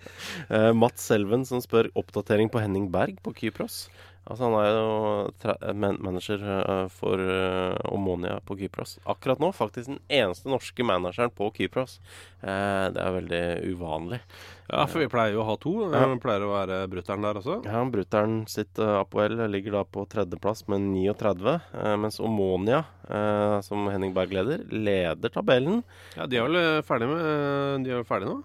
Uh, 0.51 0.73
Mats 0.83 1.07
Selven 1.09 1.47
som 1.49 1.63
spør 1.65 1.89
oppdatering 1.97 2.51
på 2.53 2.61
Henning 2.65 2.91
Berg 2.93 3.21
på 3.25 3.35
Kypros. 3.37 3.87
Altså 4.27 4.49
Han 4.49 4.57
er 4.59 4.69
jo 4.75 5.75
man 5.79 5.99
manager 6.03 6.41
eh, 6.51 6.89
for 6.91 7.21
eh, 7.23 7.77
Omonia 7.95 8.41
på 8.43 8.57
Kypros. 8.59 8.97
Akkurat 9.07 9.39
nå 9.43 9.53
faktisk 9.55 9.93
den 9.93 10.01
eneste 10.11 10.51
norske 10.51 10.83
manageren 10.87 11.31
på 11.31 11.47
Kypros. 11.55 12.01
Eh, 12.43 12.89
det 12.91 13.05
er 13.05 13.15
veldig 13.21 13.43
uvanlig. 13.71 14.19
Ja, 14.67 14.83
for 14.91 14.99
vi 14.99 15.07
pleier 15.13 15.37
jo 15.37 15.45
å 15.45 15.47
ha 15.47 15.55
to. 15.63 15.77
Ja. 15.95 16.03
Vi 16.11 16.19
pleier 16.25 16.43
å 16.43 16.51
være 16.57 16.81
brutter'n 16.91 17.23
der 17.23 17.39
også. 17.39 17.61
Ja, 17.69 17.85
Brutter'n 17.87 18.41
sitt 18.51 18.81
Apoel 18.83 19.39
ligger 19.53 19.79
da 19.79 19.85
på 19.87 20.03
tredjeplass 20.11 20.65
med 20.73 20.83
39, 20.91 21.55
eh, 21.79 21.95
mens 22.03 22.19
Omonia, 22.19 22.83
eh, 23.07 23.61
som 23.63 23.87
Henning 23.93 24.15
Berg 24.17 24.35
leder, 24.35 24.67
leder 24.75 25.31
tabellen. 25.31 25.85
Ja, 26.19 26.27
De 26.27 26.43
er 26.43 26.49
vel 26.51 26.83
ferdige 26.83 27.15
med 27.15 27.87
De 27.87 27.95
er 27.95 28.01
vel 28.03 28.09
ferdige 28.11 28.35
nå? 28.35 28.41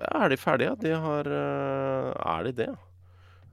Ja, 0.00 0.14
er 0.24 0.32
de 0.32 0.40
ferdige? 0.40 0.76
De 0.80 0.96
har 0.96 1.28
eh, 1.28 2.14
Er 2.38 2.48
de 2.48 2.56
det? 2.62 2.70
ja? 2.72 2.78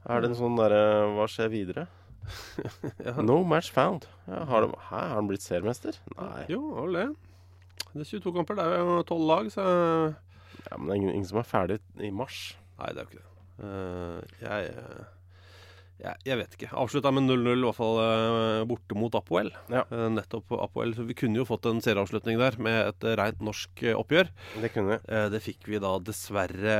Er 0.07 0.23
det 0.23 0.31
en 0.31 0.39
sånn 0.39 0.59
derre 0.59 0.83
Hva 1.17 1.27
skjer 1.31 1.53
videre? 1.53 1.87
Ja. 3.05 3.13
No 3.23 3.39
match 3.47 3.71
found. 3.71 4.07
Ja, 4.27 4.41
har, 4.49 4.65
de, 4.65 4.75
hæ, 4.89 4.99
har 4.99 5.15
han 5.15 5.29
blitt 5.29 5.45
seriemester? 5.45 5.95
Nei. 6.17 6.43
Jo, 6.51 6.59
vel 6.75 6.97
det. 6.97 7.05
Det 7.93 8.03
er 8.03 8.09
22 8.09 8.33
kamper. 8.35 8.57
Det 8.59 8.65
er 8.67 8.81
jo 8.83 8.97
12 9.07 9.27
lag, 9.29 9.51
så 9.53 9.67
Ja, 10.67 10.75
men 10.75 10.89
det 10.89 10.91
er 10.91 10.99
ingen, 10.99 11.13
ingen 11.15 11.29
som 11.29 11.39
er 11.39 11.47
ferdig 11.47 11.77
i 12.03 12.11
mars. 12.11 12.57
Nei, 12.81 12.89
det 12.91 12.99
er 12.99 13.05
jo 13.05 13.11
ikke 13.13 13.21
det. 13.21 13.29
Uh, 13.57 14.19
jeg, 14.41 14.67
eh, 14.73 15.05
jeg 16.03 16.27
Jeg 16.27 16.39
vet 16.41 16.57
ikke. 16.57 16.73
Avslutta 16.83 17.13
med 17.15 17.29
0-0, 17.29 17.47
i 17.55 17.65
hvert 17.65 17.79
fall 17.79 18.01
uh, 18.03 18.67
borte 18.69 18.99
mot 18.99 19.15
Apoel. 19.17 19.53
Ja. 19.71 19.85
Uh, 19.87 20.09
nettopp 20.13 20.51
Apoel. 20.59 20.93
Så 20.97 21.07
vi 21.07 21.15
kunne 21.17 21.39
jo 21.39 21.47
fått 21.47 21.65
en 21.69 21.81
serieavslutning 21.83 22.41
der 22.43 22.59
med 22.59 22.91
et 22.91 23.09
rent 23.21 23.41
norsk 23.41 23.87
oppgjør. 23.95 24.29
Det 24.61 24.73
kunne 24.75 24.97
vi. 24.97 25.23
Det 25.33 25.43
fikk 25.47 25.71
vi 25.71 25.81
da 25.81 25.95
dessverre 26.03 26.79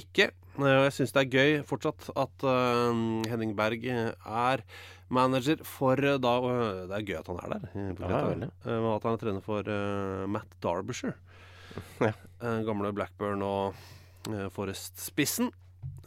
ikke. 0.00 0.30
Eh, 0.58 0.62
og 0.62 0.84
jeg 0.86 0.94
syns 0.98 1.12
det 1.14 1.22
er 1.24 1.32
gøy 1.34 1.62
fortsatt 1.66 2.10
at 2.14 2.44
eh, 2.46 3.00
Henning 3.30 3.54
Berg 3.58 3.84
er 3.88 4.62
manager 5.14 5.60
for 5.68 5.98
eh, 6.00 6.16
da 6.22 6.34
eh, 6.50 6.84
Det 6.90 6.98
er 7.00 7.06
gøy 7.10 7.18
at 7.20 7.30
han 7.32 7.40
er 7.42 7.54
der. 7.54 7.66
eh, 7.74 8.04
Ja. 8.04 8.20
Eh, 8.30 8.78
men 8.78 8.90
at 8.94 9.02
han 9.08 9.16
er 9.18 9.22
trener 9.24 9.42
for 9.44 9.66
eh, 9.66 10.26
Matt 10.30 10.58
Derbyshire. 10.64 11.16
Ja. 12.04 12.12
Eh, 12.44 12.60
gamle 12.66 12.92
Blackburn 12.94 13.42
og 13.42 13.74
eh, 14.30 14.46
Forest-spissen. 14.54 15.50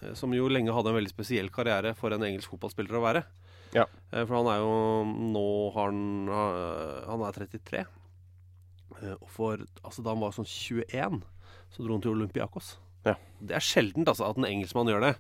eh, 0.01 0.13
Som 0.15 0.31
jo 0.38 0.47
lenge 0.47 0.71
hadde 0.73 0.93
en 0.93 0.99
veldig 1.01 1.11
spesiell 1.11 1.49
karriere 1.51 1.91
for 1.97 2.15
en 2.15 2.23
engelsk 2.23 2.53
fotballspiller 2.53 2.95
å 2.99 3.03
være. 3.03 3.23
Ja. 3.75 3.83
Eh, 4.13 4.23
For 4.23 4.38
han 4.39 4.47
er 4.47 4.61
jo 4.63 4.75
Nå 5.35 5.45
har 5.75 5.89
han 5.91 6.29
eh, 6.31 7.09
Han 7.11 7.25
er 7.27 7.35
33. 7.35 7.81
Eh, 9.01 9.15
Og 9.19 9.27
for 9.27 9.59
Altså, 9.83 9.99
da 10.05 10.13
han 10.15 10.23
var 10.23 10.31
sånn 10.38 10.47
21, 10.47 11.19
så 11.75 11.83
dro 11.83 11.97
han 11.97 12.05
til 12.05 12.15
Olympiakos. 12.15 12.77
Ja. 13.05 13.15
Det 13.39 13.55
er 13.55 13.59
sjeldent 13.63 14.07
altså, 14.07 14.29
at 14.29 14.37
en 14.37 14.45
engelskmann 14.45 14.87
gjør 14.87 15.01
det. 15.01 15.15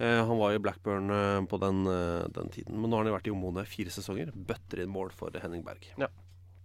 Eh, 0.00 0.20
han 0.26 0.38
var 0.40 0.54
i 0.56 0.58
Blackburn 0.62 1.10
eh, 1.12 1.40
på 1.46 1.58
den, 1.60 1.82
eh, 1.86 2.28
den 2.32 2.48
tiden. 2.50 2.78
Men 2.80 2.88
nå 2.90 2.96
har 2.96 3.04
han 3.04 3.10
jo 3.12 3.16
vært 3.18 3.26
i 3.28 3.34
Omone 3.34 3.66
fire 3.68 3.90
sesonger. 3.92 4.30
Bøtter 4.34 4.80
inn 4.82 4.88
mål 4.94 5.10
for 5.12 5.30
Henning 5.42 5.62
Berg. 5.66 5.84
Ja. 6.00 6.08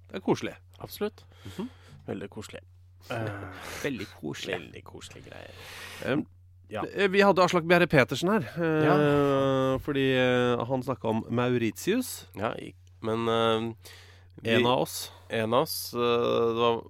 Det 0.07 0.21
er 0.21 0.23
koselig. 0.23 0.55
Absolutt. 0.79 1.25
Mhm. 1.45 1.67
Veldig 2.07 2.29
koselig. 2.29 2.61
Eh, 3.11 3.27
Veldig 3.83 4.07
koselig. 4.21 4.55
veldig 4.55 4.83
koselige 4.87 5.29
greier. 5.29 5.53
Eh, 6.05 6.23
Ja. 6.69 6.81
eh, 6.95 7.07
Vi 7.13 7.19
hadde 7.21 7.43
Aslak 7.43 7.67
Bjerre 7.69 7.85
Petersen 7.87 8.29
her. 8.31 8.47
ja. 8.57 9.77
Fordi 9.83 10.05
eh, 10.17 10.63
han 10.65 10.81
snakka 10.81 11.09
om 11.11 11.23
Mauritius. 11.29 12.25
Ja, 12.39 12.53
men 13.01 13.27
eh, 13.27 13.73
vi- 14.41 14.55
En 14.55 14.65
av 14.65 14.79
oss. 14.87 15.11
En 15.29 15.53
av 15.53 15.61
oss, 15.67 15.93
eh, 15.93 15.99
det 15.99 16.61
var 16.63 16.81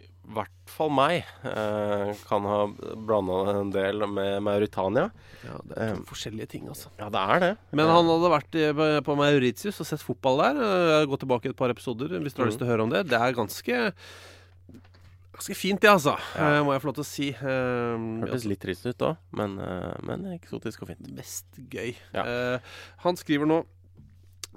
i 0.00 0.08
hvert 0.34 0.57
fall 0.78 0.90
meg, 0.94 1.26
eh, 1.44 2.12
kan 2.28 2.46
ha 2.48 2.60
blanda 2.96 3.38
en 3.58 3.70
del 3.74 4.06
med 4.06 4.38
Mauritania. 4.46 5.10
Ja, 5.44 5.58
det 5.68 5.76
er 5.84 5.92
to 5.98 6.06
forskjellige 6.12 6.48
ting, 6.54 6.68
altså. 6.70 6.88
Ja, 6.98 7.10
det 7.10 7.22
er 7.34 7.40
det. 7.44 7.52
Men 7.72 7.90
han 7.92 8.08
hadde 8.08 8.32
vært 8.32 8.58
i- 8.58 9.02
på 9.04 9.16
Mauritius 9.18 9.80
og 9.82 9.86
sett 9.90 10.02
fotball 10.06 10.38
der. 10.46 10.62
Eh, 11.02 11.06
Gå 11.10 11.18
tilbake 11.18 11.50
et 11.50 11.56
par 11.56 11.70
episoder 11.70 12.08
hvis 12.22 12.34
du 12.34 12.42
har 12.42 12.46
Mhm. 12.48 12.52
lyst 12.52 12.58
til 12.58 12.66
å 12.66 12.70
høre 12.72 12.82
om 12.86 12.90
det. 12.90 13.06
Det 13.08 13.18
er 13.20 13.32
ganske 13.32 13.92
Ganske 15.38 15.54
fint, 15.54 15.78
det, 15.80 15.88
altså. 15.88 16.16
Eh, 16.34 16.64
må 16.66 16.72
jeg 16.74 16.82
få 16.82 16.88
lov 16.88 16.94
til 16.96 17.04
å 17.04 17.06
si. 17.06 17.28
Eh, 17.30 17.98
Hørtes 18.26 18.44
litt 18.50 18.58
trist 18.58 18.84
ut 18.90 18.98
da, 18.98 19.12
men, 19.38 19.52
eh, 19.62 19.94
men 20.02 20.24
eksotisk 20.34 20.82
og 20.82 20.88
fint. 20.88 21.12
Mest 21.14 21.44
gøy. 21.70 21.94
Ja. 22.12 22.24
Eh, 22.24 22.58
han 23.04 23.14
skriver 23.14 23.46
nå 23.46 23.60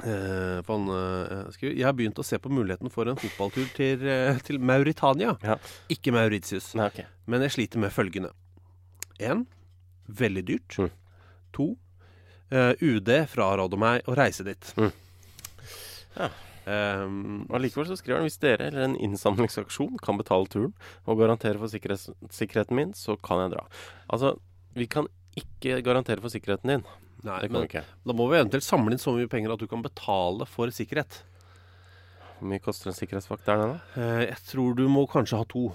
eh, 0.04 0.60
for 0.66 0.76
han 0.76 0.89
uh, 0.91 1.52
skriver 1.54 1.78
Jeg 1.78 1.88
har 1.88 1.95
begynt 1.97 2.20
å 2.22 2.26
se 2.26 2.39
på 2.41 2.52
muligheten 2.52 2.91
for 2.93 3.10
en 3.10 3.20
fotballtur 3.20 3.70
til, 3.78 4.04
uh, 4.08 4.39
til 4.45 4.60
Mauritania. 4.60 5.36
Ja. 5.45 5.58
Ikke 5.93 6.14
Mauritius. 6.16 6.74
Nei, 6.80 6.89
okay. 6.91 7.10
Men 7.30 7.45
jeg 7.45 7.56
sliter 7.58 7.82
med 7.84 7.93
følgende. 7.95 8.34
Én 9.22 9.45
veldig 10.12 10.45
dyrt. 10.47 10.78
Mm. 10.78 10.91
To 11.56 11.68
eh, 12.52 12.74
UD 12.80 13.12
fraråder 13.32 13.80
meg 13.80 14.08
å 14.10 14.16
reise 14.18 14.45
dit. 14.47 14.72
Mm. 14.78 14.91
Ja. 16.18 16.32
Um, 16.62 17.47
Og 17.49 17.58
Likevel 17.64 17.88
så 17.89 17.95
skriver 17.97 18.20
han 18.20 18.28
hvis 18.28 18.38
dere 18.41 18.68
eller 18.70 18.86
en 18.86 18.97
innsamlingsaksjon 19.02 19.97
kan 20.04 20.20
betale 20.20 20.45
turen 20.52 20.76
og 21.10 21.18
garantere 21.18 21.58
for 21.58 21.72
sikkerhets 21.72 22.12
sikkerheten 22.30 22.78
min, 22.78 22.91
så 22.93 23.16
kan 23.18 23.41
jeg 23.45 23.56
dra. 23.56 23.64
Altså, 24.14 24.36
vi 24.78 24.86
kan 24.91 25.10
ikke 25.39 25.80
garantere 25.86 26.22
for 26.22 26.34
sikkerheten 26.34 26.70
din. 26.70 26.86
Nei, 27.24 27.39
Det 27.41 27.49
kan 27.49 27.57
men 27.57 27.61
vi 27.67 27.67
ikke. 27.69 27.84
da 28.07 28.13
må 28.17 28.28
vi 28.32 28.38
eventuelt 28.39 28.65
samle 28.65 28.91
inn 28.95 29.01
så 29.01 29.13
mye 29.15 29.30
penger 29.30 29.53
at 29.53 29.59
du 29.61 29.67
kan 29.72 29.82
betale 29.86 30.45
for 30.49 30.67
sikkerhet. 30.74 31.22
Hvor 32.39 32.49
mye 32.49 32.59
koster 32.63 32.89
en 32.89 32.97
sikkerhetsvakt 32.97 33.45
der 33.45 33.57
nede? 33.61 33.82
Eh, 33.95 34.24
jeg 34.32 34.38
tror 34.49 34.76
du 34.76 34.88
må 34.89 35.03
kanskje 35.09 35.38
ha 35.38 35.45
to. 35.45 35.67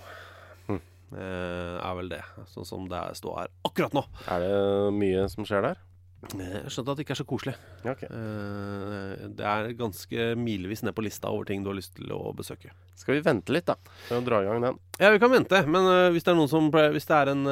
Mm. 0.68 0.80
Eh, 1.14 1.76
er 1.78 1.94
vel 2.00 2.08
det. 2.10 2.22
Sånn 2.50 2.66
som 2.66 2.88
det 2.90 3.02
står 3.20 3.36
her 3.44 3.52
akkurat 3.68 3.94
nå. 3.94 4.02
Er 4.26 4.42
det 4.42 4.94
mye 4.98 5.28
som 5.30 5.46
skjer 5.46 5.62
der? 5.68 5.76
Eh, 6.24 6.62
Jeg 6.64 6.70
skjønte 6.72 6.90
at 6.92 6.98
det 6.98 7.04
ikke 7.04 7.14
er 7.14 7.18
så 7.20 7.26
koselig. 7.28 7.52
Okay. 7.84 7.92
ok. 7.92 8.02
Eh, 8.10 9.26
det 9.38 9.46
er 9.46 9.68
ganske 9.78 10.26
milevis 10.40 10.82
ned 10.82 10.94
på 10.96 11.04
lista 11.04 11.28
over 11.30 11.44
ting 11.48 11.62
du 11.62 11.70
har 11.70 11.76
lyst 11.78 11.94
til 11.98 12.10
å 12.16 12.32
besøke. 12.36 12.72
Skal 12.98 13.18
vi 13.18 13.24
vente 13.26 13.52
litt, 13.54 13.66
da? 13.68 13.76
Med 14.10 14.18
å 14.22 14.24
dra 14.26 14.40
i 14.42 14.48
gang 14.48 14.64
den? 14.64 14.78
Ja, 14.98 15.10
vi 15.14 15.20
kan 15.22 15.30
vente, 15.34 15.60
men 15.68 15.86
eh, 15.92 16.08
hvis 16.16 16.24
det 16.26 16.32
er 16.34 16.46
som 16.50 16.70
Hvis 16.72 17.06
det 17.06 17.18
er 17.20 17.32
en 17.34 17.44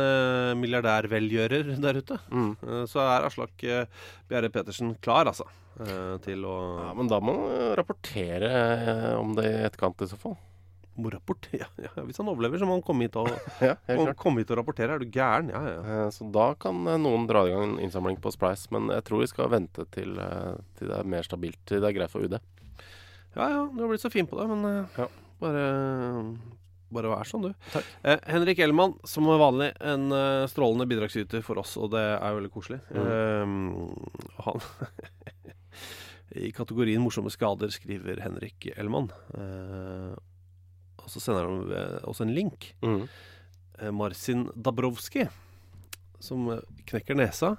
milliardærvelgjører 0.62 1.74
der 1.84 2.00
ute, 2.00 2.18
Mm. 2.30 2.56
så 2.90 3.04
er 3.04 3.28
Aslak 3.28 3.54
Bjerre 4.28 4.50
Petersen 4.50 4.96
klar, 5.04 5.26
altså. 5.30 5.46
til 6.24 6.44
å 6.46 6.56
Ja, 6.88 6.90
Men 6.94 7.08
da 7.10 7.18
må 7.20 7.34
du 7.34 7.74
rapportere 7.78 8.50
om 9.18 9.34
det 9.34 9.44
i 9.50 9.62
etterkant, 9.68 10.02
i 10.02 10.10
så 10.10 10.16
fall. 10.18 10.36
Må 10.96 11.10
rapportere 11.10 11.66
Ja, 11.84 11.90
ja, 11.96 12.04
hvis 12.06 12.20
han 12.20 12.28
overlever, 12.30 12.60
så 12.60 12.68
må 12.68 12.76
han 12.78 12.84
komme 12.86 13.08
hit 13.08 13.16
og, 13.18 13.30
Ja, 13.64 13.74
og, 13.96 14.12
komme 14.20 14.42
hit 14.42 14.52
og 14.54 14.60
rapportere. 14.60 14.94
Er 14.94 15.02
du 15.02 15.10
gæren? 15.10 15.50
Ja, 15.50 15.62
ja. 15.66 15.78
Eh, 16.06 16.08
Så 16.14 16.28
da 16.34 16.52
kan 16.60 16.84
eh, 16.86 17.00
noen 17.02 17.28
dra 17.30 17.44
i 17.48 17.52
gang 17.54 17.74
en 17.74 17.78
innsamling 17.84 18.20
på 18.22 18.32
Splice, 18.34 18.70
men 18.74 18.90
jeg 18.94 19.06
tror 19.08 19.24
vi 19.24 19.30
skal 19.32 19.52
vente 19.52 19.86
til, 19.94 20.16
eh, 20.22 20.54
til 20.78 20.90
det 20.92 20.98
er 21.00 21.14
mer 21.16 21.26
stabilt, 21.26 21.60
til 21.66 21.82
det 21.82 21.90
er 21.90 21.98
greit 21.98 22.14
for 22.14 22.26
UD. 22.26 22.38
Ja, 23.34 23.48
ja, 23.50 23.62
du 23.66 23.80
har 23.82 23.90
blitt 23.90 24.04
så 24.04 24.12
fin 24.14 24.28
på 24.30 24.38
det, 24.38 24.46
men 24.50 24.86
Ja. 24.94 25.08
bare 25.42 25.64
bare 26.94 27.10
vær 27.10 27.26
sånn, 27.26 27.48
du. 27.48 27.80
Eh, 28.06 28.20
Henrik 28.30 28.60
Ellemann, 28.62 28.94
som 29.08 29.26
vanlig 29.26 29.72
en 29.82 30.06
uh, 30.14 30.44
strålende 30.50 30.86
bidragsyter 30.86 31.42
for 31.42 31.58
oss, 31.58 31.72
og 31.80 31.90
det 31.94 32.02
er 32.04 32.36
veldig 32.36 32.52
koselig. 32.54 32.78
Eh, 32.94 33.54
han 34.46 34.62
I 36.44 36.50
kategorien 36.54 37.02
morsomme 37.02 37.30
skader 37.34 37.70
skriver 37.74 38.22
Henrik 38.24 38.68
Ellemann. 38.74 39.10
Eh, 39.38 40.14
og 41.04 41.12
så 41.12 41.22
sender 41.22 41.48
han 41.48 41.72
eh, 41.76 42.00
også 42.08 42.26
en 42.26 42.34
link. 42.36 42.72
Mm. 42.84 43.04
Eh, 43.78 43.92
Marcin 43.94 44.48
Dabrowski, 44.56 45.28
som 46.24 46.48
knekker 46.88 47.18
nesa 47.18 47.54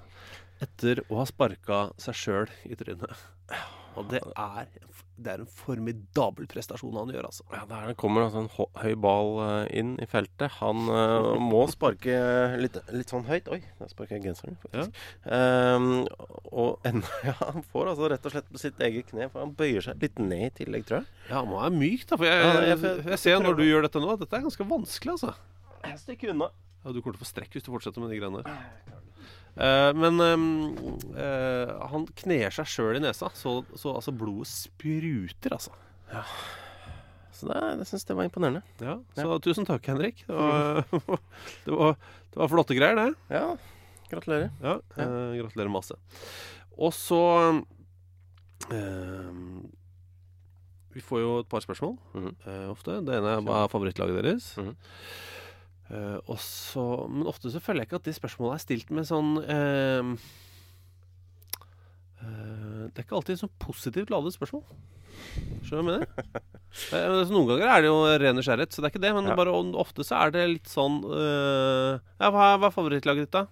etter 0.64 1.04
å 1.10 1.20
ha 1.20 1.26
sparka 1.28 1.80
seg 2.00 2.18
sjøl 2.18 2.54
i 2.66 2.78
trynet. 2.78 3.26
Og 3.96 4.08
det 4.10 4.20
er, 4.36 4.66
det 5.16 5.30
er 5.32 5.40
en 5.42 5.48
formidabel 5.48 6.44
prestasjon 6.50 6.96
han 6.98 7.08
gjør, 7.14 7.28
altså. 7.30 7.44
Ja, 7.54 7.62
Der 7.70 7.94
kommer 7.98 8.26
altså 8.26 8.42
en 8.44 8.50
høy 8.82 8.94
ball 9.00 9.30
eh, 9.46 9.78
inn 9.80 9.94
i 10.02 10.08
feltet. 10.10 10.58
Han 10.60 10.82
uh, 10.92 11.32
må 11.40 11.62
sparke 11.72 12.16
litt, 12.60 12.76
litt 12.92 13.12
sånn 13.12 13.24
høyt. 13.28 13.48
Oi, 13.54 13.62
der 13.80 13.88
sparker 13.92 14.18
jeg 14.18 14.26
genseren, 14.26 14.58
faktisk. 14.64 15.00
Ehm, 15.32 16.04
og 16.52 16.84
enda, 16.88 17.08
ja, 17.30 17.34
han 17.40 17.64
får 17.72 17.92
altså 17.94 18.10
rett 18.12 18.28
og 18.28 18.36
slett 18.36 18.52
på 18.52 18.60
sitt 18.62 18.84
eget 18.84 19.08
kne, 19.12 19.30
for 19.32 19.44
han 19.46 19.54
bøyer 19.56 19.88
seg 19.88 20.04
litt 20.04 20.20
ned 20.20 20.46
i 20.50 20.52
tillegg, 20.60 20.86
tror 20.90 21.00
jeg. 21.02 21.10
Ja, 21.30 21.40
han 21.40 21.50
må 21.52 21.62
være 21.62 21.74
myk, 21.80 22.06
da. 22.12 22.20
For 22.20 22.28
jeg, 22.28 22.44
Ja, 22.44 22.52
jeg, 22.60 22.78
jeg- 22.84 23.10
jeg, 23.14 23.22
ser 23.24 23.40
når 23.44 23.58
du 23.60 23.64
gjør 23.66 23.88
dette 23.88 24.04
nå, 24.04 24.12
at 24.12 24.22
dette 24.26 24.36
er 24.40 24.46
ganske 24.50 24.68
vanskelig, 24.76 25.16
altså. 25.16 25.34
Jeg 25.86 25.98
stikker 26.04 26.34
unna. 26.36 26.50
Ja, 26.84 26.92
du 26.94 27.00
kommer 27.02 27.16
til 27.16 27.22
å 27.22 27.24
få 27.24 27.32
strekk 27.32 27.56
hvis 27.56 27.64
du 27.66 27.72
fortsetter 27.72 27.98
med 28.04 28.12
de 28.12 28.20
greiene 28.20 28.44
der. 28.46 28.95
Eh, 29.56 29.90
men 29.96 30.20
eh, 30.20 31.70
han 31.90 32.04
kner 32.20 32.52
seg 32.52 32.68
sjøl 32.68 32.98
i 32.98 33.02
nesa, 33.02 33.30
så, 33.36 33.58
så 33.78 33.94
altså 33.96 34.12
blodet 34.12 34.50
spruter, 34.50 35.56
altså. 35.56 35.72
Så 37.36 37.48
det, 37.50 37.62
jeg 37.80 37.88
syns 37.90 38.06
det 38.08 38.16
var 38.16 38.28
imponerende. 38.28 38.62
Ja, 38.84 38.98
så 39.16 39.38
tusen 39.44 39.68
takk, 39.68 39.84
Henrik. 39.88 40.22
Det 40.28 40.36
var, 40.36 40.84
det 41.66 41.78
var, 41.80 41.96
det 42.32 42.42
var 42.42 42.52
flotte 42.52 42.76
greier, 42.76 43.00
det. 43.00 43.08
Ja, 43.32 43.46
gratulerer. 44.12 44.52
Ja, 44.64 44.76
eh, 45.00 45.32
gratulerer 45.40 45.72
masse. 45.72 45.98
Og 46.76 46.92
så 46.92 47.22
Vi 50.96 51.02
får 51.04 51.20
jo 51.20 51.32
et 51.42 51.48
par 51.52 51.60
spørsmål 51.60 51.96
eh, 52.48 52.68
ofte. 52.72 53.00
Det 53.04 53.18
ene 53.18 53.34
er 53.36 53.42
hva 53.44 53.64
er 53.64 53.72
favorittlaget 53.72 54.16
deres. 54.24 54.52
Mhm. 54.60 54.72
Eh, 54.72 55.35
og 56.26 56.38
så, 56.42 56.82
men 57.06 57.28
ofte 57.30 57.50
så 57.52 57.60
føler 57.62 57.84
jeg 57.84 57.90
ikke 57.90 58.00
at 58.00 58.08
de 58.08 58.14
spørsmålene 58.16 58.56
er 58.58 58.62
stilt 58.64 58.88
med 58.90 59.06
sånn 59.06 59.36
uh, 59.38 60.08
uh, 62.22 62.82
Det 62.90 62.98
er 63.00 63.04
ikke 63.06 63.18
alltid 63.20 63.38
sånn 63.42 63.52
positivt 63.62 64.10
ladet 64.10 64.34
spørsmål. 64.34 64.64
Skjønner 65.66 65.70
du 65.70 65.76
hva 65.76 65.82
jeg 65.82 65.90
mener? 65.92 66.08
Eh, 66.92 67.06
men 67.08 67.30
noen 67.32 67.46
ganger 67.48 67.70
er 67.72 67.80
det 67.80 67.88
jo 67.88 68.00
ren 68.20 68.36
nysgjerrighet, 68.36 68.74
så 68.74 68.82
det 68.82 68.88
er 68.88 68.92
ikke 68.92 69.00
det. 69.00 69.12
Men 69.16 69.30
Ja. 69.30 69.36
bare 69.38 69.52
ofte 69.80 70.04
så 70.04 70.18
er 70.18 70.32
det 70.34 70.42
litt 70.50 70.68
sånn 70.68 70.98
eh, 71.08 71.94
Ja, 72.20 72.28
hva 72.34 72.50
er, 72.52 72.66
favorittlaget 72.74 73.24
ditt, 73.24 73.32
da? 73.32 73.46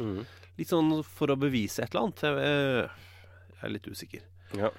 Mm. 0.00 0.22
Litt 0.56 0.70
sånn 0.72 0.88
for 1.04 1.34
å 1.34 1.36
bevise 1.36 1.84
et 1.84 1.92
eller 1.92 2.06
annet. 2.06 2.22
Jeg, 2.24 2.38
eh, 2.40 2.88
jeg 3.58 3.66
er 3.68 3.74
litt 3.74 3.90
usikker. 3.92 4.24
Ja. 4.56 4.70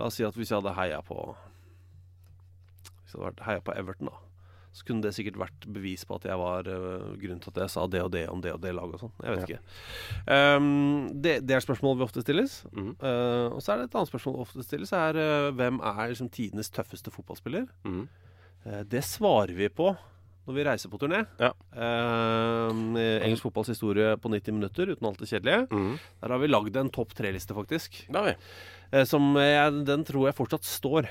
La 0.00 0.08
oss 0.08 0.16
si 0.16 0.24
at 0.24 0.40
hvis 0.40 0.48
jeg 0.54 0.56
hadde 0.62 0.72
heia 0.78 1.02
på 1.04 1.18
Hvis 3.02 3.12
jeg 3.12 3.26
hadde 3.26 3.44
heia 3.50 3.60
på 3.68 3.76
Everton, 3.76 4.08
da. 4.08 4.24
Så 4.76 4.84
kunne 4.84 5.02
det 5.02 5.14
sikkert 5.16 5.38
vært 5.40 5.64
bevis 5.74 6.04
på 6.06 6.14
at 6.18 6.26
jeg 6.28 6.38
var 6.38 6.68
uh, 6.68 7.14
grunnen 7.18 7.40
til 7.42 7.50
at 7.54 7.62
jeg 7.64 7.72
sa 7.72 7.86
det 7.90 8.02
og 8.04 8.10
det 8.14 8.26
om 8.30 8.42
det 8.44 8.52
og 8.54 8.60
det 8.62 8.74
laget 8.76 8.98
og 8.98 9.00
sånn. 9.06 9.14
Jeg 9.24 9.32
vet 9.32 9.40
Ja. 9.40 9.46
ikke. 9.48 10.58
Um, 10.60 11.08
det, 11.24 11.32
det 11.48 11.56
er 11.56 11.64
spørsmål 11.64 11.96
vi 11.98 12.04
ofte 12.06 12.22
stilles. 12.22 12.58
Mm. 12.76 12.92
Uh, 13.00 13.48
og 13.56 13.62
så 13.64 13.72
er 13.74 13.80
det 13.80 13.88
et 13.88 13.96
annet 13.98 14.10
spørsmål 14.12 14.36
vi 14.36 14.44
ofte 14.44 14.66
stilles, 14.66 14.92
er 14.94 15.18
uh, 15.18 15.48
hvem 15.56 15.80
er 15.80 16.12
liksom 16.12 16.28
tidenes 16.30 16.70
tøffeste 16.70 17.10
fotballspiller? 17.14 17.64
Mm. 17.88 18.04
Uh, 18.68 18.82
det 18.92 19.02
svarer 19.08 19.56
vi 19.56 19.70
på 19.72 19.88
når 20.48 20.56
vi 20.56 20.62
reiser 20.64 20.88
på 20.88 20.96
turné. 21.02 21.18
Ja. 21.42 21.50
Um, 21.76 22.94
engelsk 22.96 23.44
fotballs 23.44 23.68
historie 23.68 24.14
på 24.16 24.30
90 24.32 24.54
minutter 24.56 24.88
uten 24.94 25.04
alt 25.10 25.18
det 25.20 25.28
kjedelige. 25.28 25.66
Mm. 25.68 25.90
Der 26.22 26.32
har 26.32 26.40
vi 26.40 26.48
lagd 26.48 26.78
en 26.80 26.88
topp 26.94 27.12
tre-liste, 27.18 27.52
faktisk. 27.56 27.98
Da 28.08 28.22
har 28.22 28.30
vi. 28.32 29.02
Som 29.10 29.34
jeg, 29.36 29.82
den 29.84 30.06
tror 30.08 30.30
jeg 30.30 30.38
fortsatt 30.38 30.64
står. 30.64 31.10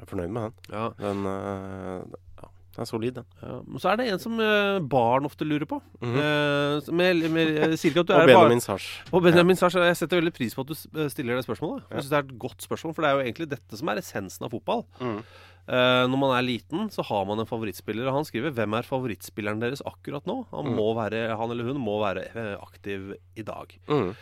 Jeg 0.00 0.06
er 0.06 0.10
fornøyd 0.14 0.32
med 0.32 0.48
den. 0.48 0.54
Ja. 0.72 0.86
Den, 0.96 1.26
uh, 1.28 2.20
ja, 2.40 2.48
den 2.76 2.84
er 2.84 2.88
solid, 2.88 3.18
den. 3.18 3.26
Ja, 3.42 3.58
men 3.66 3.82
så 3.82 3.90
er 3.90 4.00
det 4.00 4.06
en 4.08 4.22
som 4.22 4.38
uh, 4.40 4.78
barn 4.80 5.28
ofte 5.28 5.44
lurer 5.44 5.68
på. 5.68 5.82
Mm 6.00 6.14
-hmm. 6.14 6.88
uh, 6.88 6.94
med, 6.94 7.28
med, 7.30 7.52
jeg 7.58 7.78
sier 7.78 7.90
ikke 7.92 8.00
at 8.00 8.08
du 8.08 8.14
Og 8.16 8.22
er 8.22 8.26
barn. 8.26 8.48
Benjamin 8.48 8.60
Sars. 8.60 9.02
Og 9.12 9.22
Benjamin 9.22 9.56
Sars, 9.56 9.74
Jeg 9.74 9.96
setter 9.96 10.16
veldig 10.16 10.32
pris 10.32 10.54
på 10.54 10.60
at 10.60 10.68
du 10.68 11.00
eh, 11.00 11.08
stiller 11.08 11.36
det 11.36 11.44
spørsmålet. 11.44 11.82
Jeg 11.90 12.02
synes 12.02 12.10
Det 12.10 12.18
er 12.18 12.32
et 12.32 12.38
godt 12.38 12.62
spørsmål, 12.62 12.94
for 12.94 13.02
det 13.02 13.10
er 13.10 13.14
jo 13.14 13.20
egentlig 13.20 13.50
dette 13.50 13.76
som 13.76 13.88
er 13.88 13.98
essensen 13.98 14.44
av 14.44 14.50
fotball. 14.50 14.84
Mm. 15.00 15.22
Uh, 15.68 16.08
når 16.08 16.18
man 16.18 16.32
er 16.34 16.42
liten, 16.42 16.88
så 16.90 17.02
har 17.04 17.24
man 17.28 17.38
en 17.38 17.46
favorittspiller. 17.46 18.08
Og 18.08 18.14
han 18.14 18.24
skriver 18.24 18.50
'Hvem 18.50 18.74
er 18.74 18.82
favorittspilleren 18.82 19.60
deres 19.60 19.82
akkurat 19.86 20.24
nå?' 20.26 20.46
Han, 20.50 20.64
mm. 20.64 20.74
må 20.74 20.94
være, 20.94 21.36
han 21.36 21.50
eller 21.50 21.64
hun 21.64 21.78
må 21.78 22.00
være 22.00 22.24
eh, 22.34 22.56
aktiv 22.58 23.14
i 23.36 23.42
dag. 23.42 23.78
Mhm. 23.88 24.14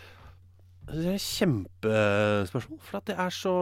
Det 0.89 1.05
er 1.07 1.15
et 1.19 1.25
kjempespørsmål. 1.25 2.81
For 2.81 2.97
at 3.01 3.07
det 3.11 3.17
er 3.19 3.31
så 3.35 3.53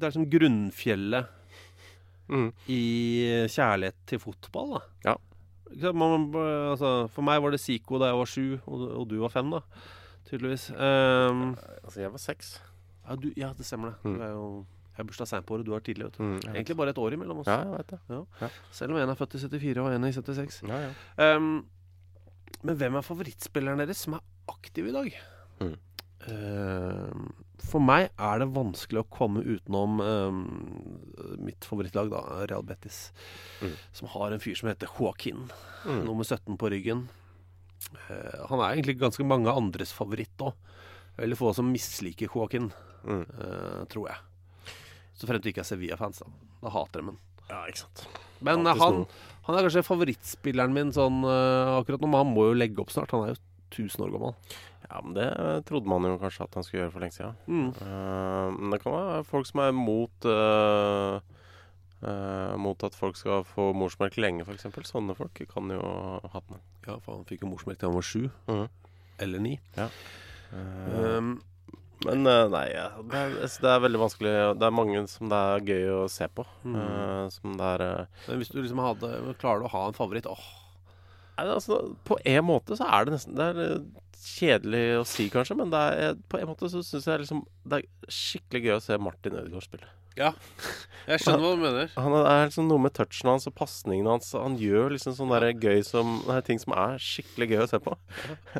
Det 0.00 0.06
er 0.08 0.10
som 0.16 0.26
grunnfjellet 0.30 1.36
Mm. 2.30 2.52
i 2.70 3.46
kjærlighet 3.50 3.94
til 4.06 4.20
fotball, 4.22 4.76
da. 4.78 4.80
Ja. 5.82 5.90
Man, 5.92 6.30
altså, 6.70 7.08
for 7.10 7.22
meg 7.26 7.42
var 7.42 7.50
det 7.50 7.58
Zico 7.60 7.98
da 7.98 8.06
jeg 8.06 8.18
var 8.20 8.24
sju, 8.30 8.60
og, 8.70 8.84
og 9.00 9.08
du 9.10 9.16
var 9.20 9.28
fem, 9.34 9.50
da. 9.50 9.58
Tydeligvis. 10.30 10.68
Ehm, 10.70 11.56
Altså, 11.82 12.00
jeg 12.04 12.12
var 12.12 12.18
seks. 12.22 12.60
ja, 13.08 13.16
du, 13.16 13.32
ja, 13.36 13.48
det 13.58 13.66
stemmer 13.66 13.90
det. 13.90 13.96
Mm. 14.04 14.14
Du 14.14 14.22
er 14.22 14.30
jo 14.30 14.66
Jeg 14.90 14.96
har 14.96 15.04
bursdag 15.08 15.26
seint 15.28 15.46
på 15.46 15.54
året, 15.56 15.64
du 15.66 15.72
har 15.72 15.80
tidlig. 15.80 16.04
vet 16.04 16.18
du. 16.18 16.22
Mm. 16.22 16.54
Egentlig 16.54 16.76
bare 16.76 16.90
et 16.90 16.98
år 16.98 17.12
imellom 17.12 17.38
oss. 17.40 17.46
Ja, 17.48 17.64
jeg 17.64 17.78
vet 17.78 17.86
det. 17.88 18.26
Selv 18.70 18.92
om 18.92 18.96
en 18.98 19.08
er 19.08 19.14
født 19.18 19.34
i 19.34 19.38
74 19.58 19.76
og 19.78 19.92
en 19.94 20.04
er 20.04 20.08
i 20.08 20.12
76. 20.12 20.62
Ja, 20.68 20.78
ja. 20.86 20.90
Ehm, 21.18 21.64
men 22.62 22.76
hvem 22.76 22.94
er 22.94 23.00
favorittspilleren 23.02 23.78
deres 23.82 23.96
som 24.06 24.14
er 24.14 24.20
aktiv 24.48 24.86
i 24.86 24.92
dag? 24.92 25.14
Mm. 25.60 25.74
Ehm, 26.28 27.30
for 27.64 27.80
meg 27.84 28.10
er 28.20 28.40
det 28.42 28.48
vanskelig 28.52 29.02
å 29.04 29.08
komme 29.12 29.42
utenom 29.44 30.00
ehm, 30.04 30.40
mitt 31.44 31.64
favorittlag, 31.68 32.10
da, 32.12 32.20
Real 32.50 32.64
Betis. 32.66 33.10
Mm. 33.62 33.74
Som 33.96 34.08
har 34.14 34.32
en 34.36 34.42
fyr 34.42 34.56
som 34.58 34.68
heter 34.72 34.90
Joaquin, 34.98 35.46
Mm. 35.84 36.04
nummer 36.04 36.24
17 36.24 36.58
på 36.60 36.68
ryggen. 36.70 37.06
Eh, 38.10 38.46
han 38.50 38.60
er 38.60 38.74
egentlig 38.76 38.98
ganske 39.00 39.24
mange 39.24 39.48
andres 39.48 39.92
favoritt 39.96 40.36
òg. 40.44 40.52
Veldig 41.16 41.36
få 41.38 41.54
som 41.54 41.72
misliker 41.72 42.28
Joaquin, 42.28 42.70
Mm. 43.04 43.22
eh, 43.40 43.84
tror 43.86 44.08
jeg. 44.08 44.16
Så 45.16 45.26
fremt 45.26 45.42
du 45.42 45.48
ikke 45.50 45.60
er 45.60 45.64
Sevilla-fans, 45.76 46.18
da. 46.20 46.26
Da 46.62 46.68
hater 46.68 47.00
de 47.00 47.06
ham. 47.06 47.18
ja, 47.48 47.64
ikke 47.66 47.78
sant. 47.78 48.06
Men 48.42 48.64
han, 48.64 49.06
han 49.44 49.56
er 49.56 49.62
kanskje 49.68 49.84
favorittspilleren 49.84 50.72
min 50.72 50.92
sånn 50.92 51.24
eh, 51.24 51.80
akkurat 51.80 52.00
nå. 52.00 52.08
Men 52.08 52.24
han 52.26 52.34
må 52.34 52.48
jo 52.52 52.54
legge 52.54 52.78
opp 52.80 52.90
snart. 52.90 53.10
Han 53.10 53.24
er 53.28 53.34
jo 53.34 53.40
1000 53.70 54.04
år 54.06 54.12
gammel. 54.12 54.34
Ja, 54.90 55.00
men 55.04 55.14
det 55.14 55.26
trodde 55.68 55.86
man 55.90 56.06
jo 56.08 56.16
kanskje 56.18 56.46
at 56.48 56.56
han 56.58 56.64
skulle 56.66 56.84
gjøre 56.84 56.94
for 56.96 57.04
lenge 57.04 57.14
siden. 57.14 57.36
Mm. 57.46 57.68
Uh, 57.78 58.48
men 58.56 58.74
det 58.74 58.80
kan 58.82 58.96
være 58.96 59.20
folk 59.28 59.46
som 59.46 59.62
er 59.62 59.76
mot 59.76 60.26
uh, 60.26 61.20
uh, 62.02 62.54
Mot 62.58 62.86
at 62.86 62.96
folk 62.98 63.18
skal 63.20 63.44
få 63.46 63.70
morsmelk 63.76 64.18
lenge, 64.18 64.46
f.eks. 64.46 64.66
Sånne 64.90 65.14
folk 65.18 65.38
kan 65.52 65.70
jo 65.70 65.78
ha 65.78 66.32
hatt 66.34 66.48
den. 66.50 66.64
Ja, 66.88 66.96
for 66.98 67.20
han 67.20 67.28
fikk 67.28 67.46
jo 67.46 67.52
morsmelk 67.52 67.78
til 67.78 67.92
han 67.92 68.00
var 68.00 68.08
sju. 68.08 68.24
Mhm. 68.50 68.66
Eller 69.20 69.46
ni. 69.46 69.58
Eh, 69.76 70.02
Um, 70.50 71.36
men 72.02 72.24
nei, 72.24 72.64
ja, 72.72 72.88
det, 73.06 73.14
er, 73.14 73.34
altså, 73.44 73.60
det 73.62 73.68
er 73.70 73.82
veldig 73.84 73.98
vanskelig. 74.00 74.30
Det 74.58 74.64
er 74.66 74.72
mange 74.74 75.02
som 75.12 75.28
det 75.30 75.38
er 75.38 75.66
gøy 75.68 75.84
å 75.94 75.98
se 76.10 76.26
på. 76.26 76.42
Mm. 76.64 77.28
Som 77.30 77.54
det 77.60 77.68
er 77.76 77.84
men 78.26 78.40
hvis 78.40 78.50
du 78.50 78.56
liksom 78.58 78.80
hadde 78.82 79.36
Klarer 79.38 79.62
du 79.62 79.68
å 79.68 79.72
ha 79.76 79.84
en 79.86 79.94
favoritt? 79.94 80.26
Åh, 80.26 80.48
altså, 81.48 81.96
På 82.04 82.18
en 82.24 82.44
måte 82.44 82.76
så 82.76 82.84
er 82.90 83.04
det 83.08 83.14
nesten 83.14 83.34
Det 83.38 83.46
er 83.54 83.60
eh, 83.64 83.80
kjedelig 84.20 84.82
å 85.00 85.04
si, 85.08 85.28
kanskje, 85.32 85.56
men 85.56 85.70
det 85.72 85.78
er, 85.80 86.18
på 86.28 86.36
en 86.36 86.50
måte 86.50 86.68
så 86.68 86.82
syns 86.84 87.06
jeg 87.08 87.22
liksom 87.22 87.38
det 87.64 87.78
er 87.78 88.12
skikkelig 88.12 88.60
gøy 88.66 88.74
å 88.74 88.82
se 88.84 88.98
Martin 89.00 89.38
Ødegaard 89.40 89.64
spille. 89.64 89.88
ja. 90.20 90.34
Jeg 91.08 91.22
skjønner 91.22 91.40
hva 91.40 91.52
du 91.56 91.62
mener. 91.62 91.88
Han 91.96 92.12
er, 92.12 92.24
det 92.26 92.34
er 92.34 92.44
liksom 92.50 92.68
noe 92.68 92.82
med 92.84 92.92
touchen 92.94 93.30
hans 93.32 93.48
og 93.48 93.54
pasningene 93.56 94.12
hans. 94.12 94.28
Han 94.36 94.58
gjør 94.60 94.92
liksom 94.92 95.14
sånne 95.16 95.40
der 95.40 95.56
gøy 95.56 95.80
som 95.88 96.18
Det 96.26 96.36
er 96.36 96.44
ting 96.50 96.60
som 96.60 96.74
er 96.76 97.00
skikkelig 97.00 97.48
gøy 97.54 97.62
å 97.64 97.70
se 97.72 97.80
på. 97.82 97.96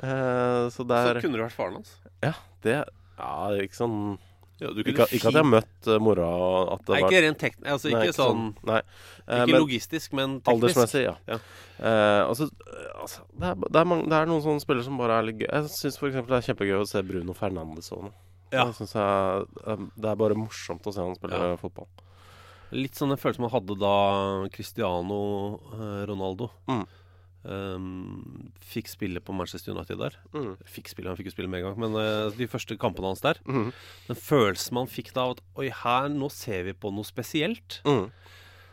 Eh, 0.00 0.64
så 0.72 0.86
det 0.88 1.02
Så 1.04 1.12
er 1.12 1.20
kunne 1.20 1.36
du 1.36 1.44
vært 1.44 1.58
faren 1.58 1.76
hans. 1.82 1.92
Ja, 2.24 2.32
det 2.64 2.78
Ja, 3.20 3.34
ikke 3.60 3.76
sånn 3.82 3.98
Ja, 4.60 4.68
Ikke, 4.76 4.92
ikke 4.92 5.02
at 5.06 5.32
jeg 5.32 5.32
har 5.32 5.46
møtt 5.48 5.86
uh, 5.88 5.96
mora 6.04 6.26
at 6.74 6.82
det 6.84 6.92
Nei, 6.92 7.00
var 7.00 7.10
ikke 7.14 7.22
rent 7.24 7.38
teknisk. 7.40 7.68
Altså, 7.72 7.88
Nei, 7.94 8.00
ikke 8.04 8.16
sånn 8.18 8.42
Nei. 8.68 8.80
Eh, 9.26 9.38
Ikke 9.40 9.52
men 9.54 9.62
logistisk, 9.62 10.12
men 10.18 10.34
teknisk. 10.40 10.50
aldersmessig, 10.52 11.02
ja. 11.06 11.14
Ja. 11.30 11.38
Eh, 11.80 12.22
altså, 12.28 12.48
eh, 12.66 12.90
altså 13.00 13.22
det, 13.32 13.46
er, 13.54 13.54
det, 13.64 13.80
er 13.80 13.88
mange, 13.88 14.04
det 14.12 14.18
er 14.18 14.28
noen 14.28 14.42
sånne 14.44 14.60
spillere 14.64 14.84
som 14.84 14.98
bare 15.00 15.16
er 15.22 15.28
litt 15.30 15.40
gøy. 15.40 15.48
Jeg 15.48 15.70
syns 15.78 15.96
f.eks. 15.96 16.18
det 16.28 16.36
er 16.38 16.46
kjempegøy 16.50 16.76
å 16.82 16.86
se 16.90 17.02
Bruno 17.08 17.32
Fernandes 17.38 17.88
og 17.96 18.04
noe. 18.10 18.14
Ja. 18.52 18.66
Jeg 18.66 18.76
synes 18.82 18.92
jeg, 18.98 19.88
det 19.96 20.08
er 20.10 20.20
bare 20.20 20.36
morsomt 20.36 20.84
å 20.84 20.92
se 20.92 21.00
han 21.00 21.14
spille 21.16 21.38
Ja. 21.40 21.56
fotball. 21.60 21.88
Litt 22.76 22.94
sånn 23.00 23.10
den 23.14 23.18
følelsen 23.18 23.42
man 23.46 23.50
hadde 23.54 23.74
da 23.80 23.94
Cristiano 24.54 25.16
Ronaldo 26.06 26.50
Mm. 26.68 26.84
Ehm, 27.48 28.50
fikk 28.72 28.88
spille 28.90 29.20
på 29.24 29.34
Manchester 29.36 29.72
United 29.74 29.98
der. 30.00 30.16
Mm. 30.34 30.56
Fikk 30.68 30.90
spille, 30.92 31.08
Han 31.08 31.16
fikk 31.18 31.30
jo 31.30 31.34
spille 31.34 31.48
med 31.50 31.62
en 31.62 31.70
gang, 31.70 31.78
men 31.80 31.96
uh, 31.96 32.30
de 32.36 32.48
første 32.50 32.76
kampene 32.80 33.10
hans 33.10 33.22
der 33.24 33.40
Mm. 33.46 33.70
Den 34.08 34.16
følelsen 34.18 34.74
man 34.76 34.90
fikk 34.90 35.12
da 35.16 35.28
av 35.28 35.36
at 35.38 35.42
Oi, 35.56 35.70
her, 35.82 36.08
nå 36.12 36.28
ser 36.32 36.64
vi 36.68 36.72
på 36.76 36.92
noe 36.92 37.04
spesielt. 37.08 37.80
Mm. 37.88 38.10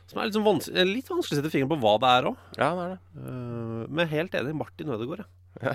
Som 0.07 0.19
er 0.21 0.27
litt, 0.29 0.37
sånn 0.37 0.45
vanskelig, 0.47 0.85
litt 0.87 1.09
vanskelig 1.11 1.35
å 1.35 1.39
sette 1.41 1.51
fingeren 1.51 1.73
på 1.73 1.79
hva 1.83 1.97
det 1.99 2.11
er 2.15 2.27
òg. 2.29 2.37
Ja, 2.55 2.69
det 2.77 2.83
er 2.85 2.93
det. 2.93 3.87
men 3.91 4.07
helt 4.07 4.37
enig. 4.39 4.55
Martin 4.55 4.93
Ødegaard, 4.95 5.25
Ja. 5.61 5.73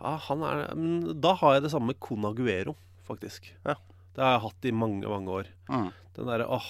ja. 0.00 0.12
han 0.28 0.44
er, 0.46 0.62
men 0.78 1.20
da 1.20 1.34
har 1.40 1.56
jeg 1.56 1.64
det 1.66 1.72
samme 1.74 1.90
med 1.90 1.98
Con 1.98 2.24
Aguero, 2.28 2.76
faktisk. 3.08 3.50
Ja. 3.66 3.74
Det 4.14 4.22
har 4.22 4.36
jeg 4.36 4.44
hatt 4.46 4.68
i 4.70 4.70
mange, 4.70 5.02
mange 5.10 5.34
år. 5.34 5.48
Mm. 5.66 5.88
Den 6.14 6.30
derre 6.30 6.46
åh, 6.46 6.68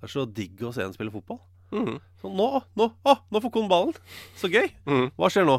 det 0.00 0.08
er 0.08 0.12
så 0.14 0.24
digg 0.24 0.62
å 0.64 0.72
se 0.72 0.80
en 0.86 0.94
spille 0.96 1.12
fotball. 1.12 1.42
Mm. 1.72 1.96
Så 2.20 2.28
nå, 2.30 2.48
nå, 2.78 2.86
å, 3.08 3.14
nå 3.32 3.40
får 3.42 3.52
Kon 3.54 3.68
ballen! 3.70 3.94
Så 4.38 4.50
gøy! 4.52 4.68
Mm. 4.86 5.06
Hva 5.16 5.30
skjer 5.32 5.46
nå? 5.48 5.58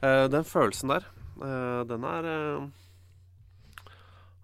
Eh, 0.00 0.26
den 0.30 0.44
følelsen 0.46 0.92
der, 0.94 1.06
eh, 1.42 1.80
den 1.90 2.04
er 2.06 2.28
eh, 2.30 2.68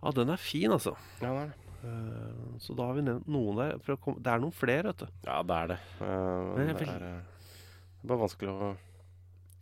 Ja, 0.02 0.10
den 0.18 0.32
er 0.34 0.40
fin, 0.42 0.72
altså. 0.74 0.96
Ja, 1.22 1.30
det 1.30 1.44
er 1.44 1.52
det. 1.52 1.60
Eh, 1.84 2.56
så 2.64 2.74
da 2.76 2.88
har 2.90 2.96
vi 2.98 3.04
nevnt 3.06 3.28
noen 3.30 3.60
der. 3.60 3.76
For 3.84 3.94
å 3.96 4.00
komme, 4.00 4.20
det 4.24 4.32
er 4.34 4.42
noen 4.42 4.56
flere, 4.56 4.90
vet 4.90 5.04
du. 5.04 5.14
Ja, 5.28 5.38
det 5.46 5.60
er 5.62 5.70
det. 5.74 5.78
Eh, 6.00 6.50
Men 6.58 6.66
jeg 6.66 6.74
det, 6.74 6.82
vil- 6.82 6.92
er, 6.94 7.06
eh, 7.12 7.46
det 8.02 8.04
er 8.04 8.12
bare 8.12 8.22
vanskelig 8.24 8.52
å, 8.52 8.70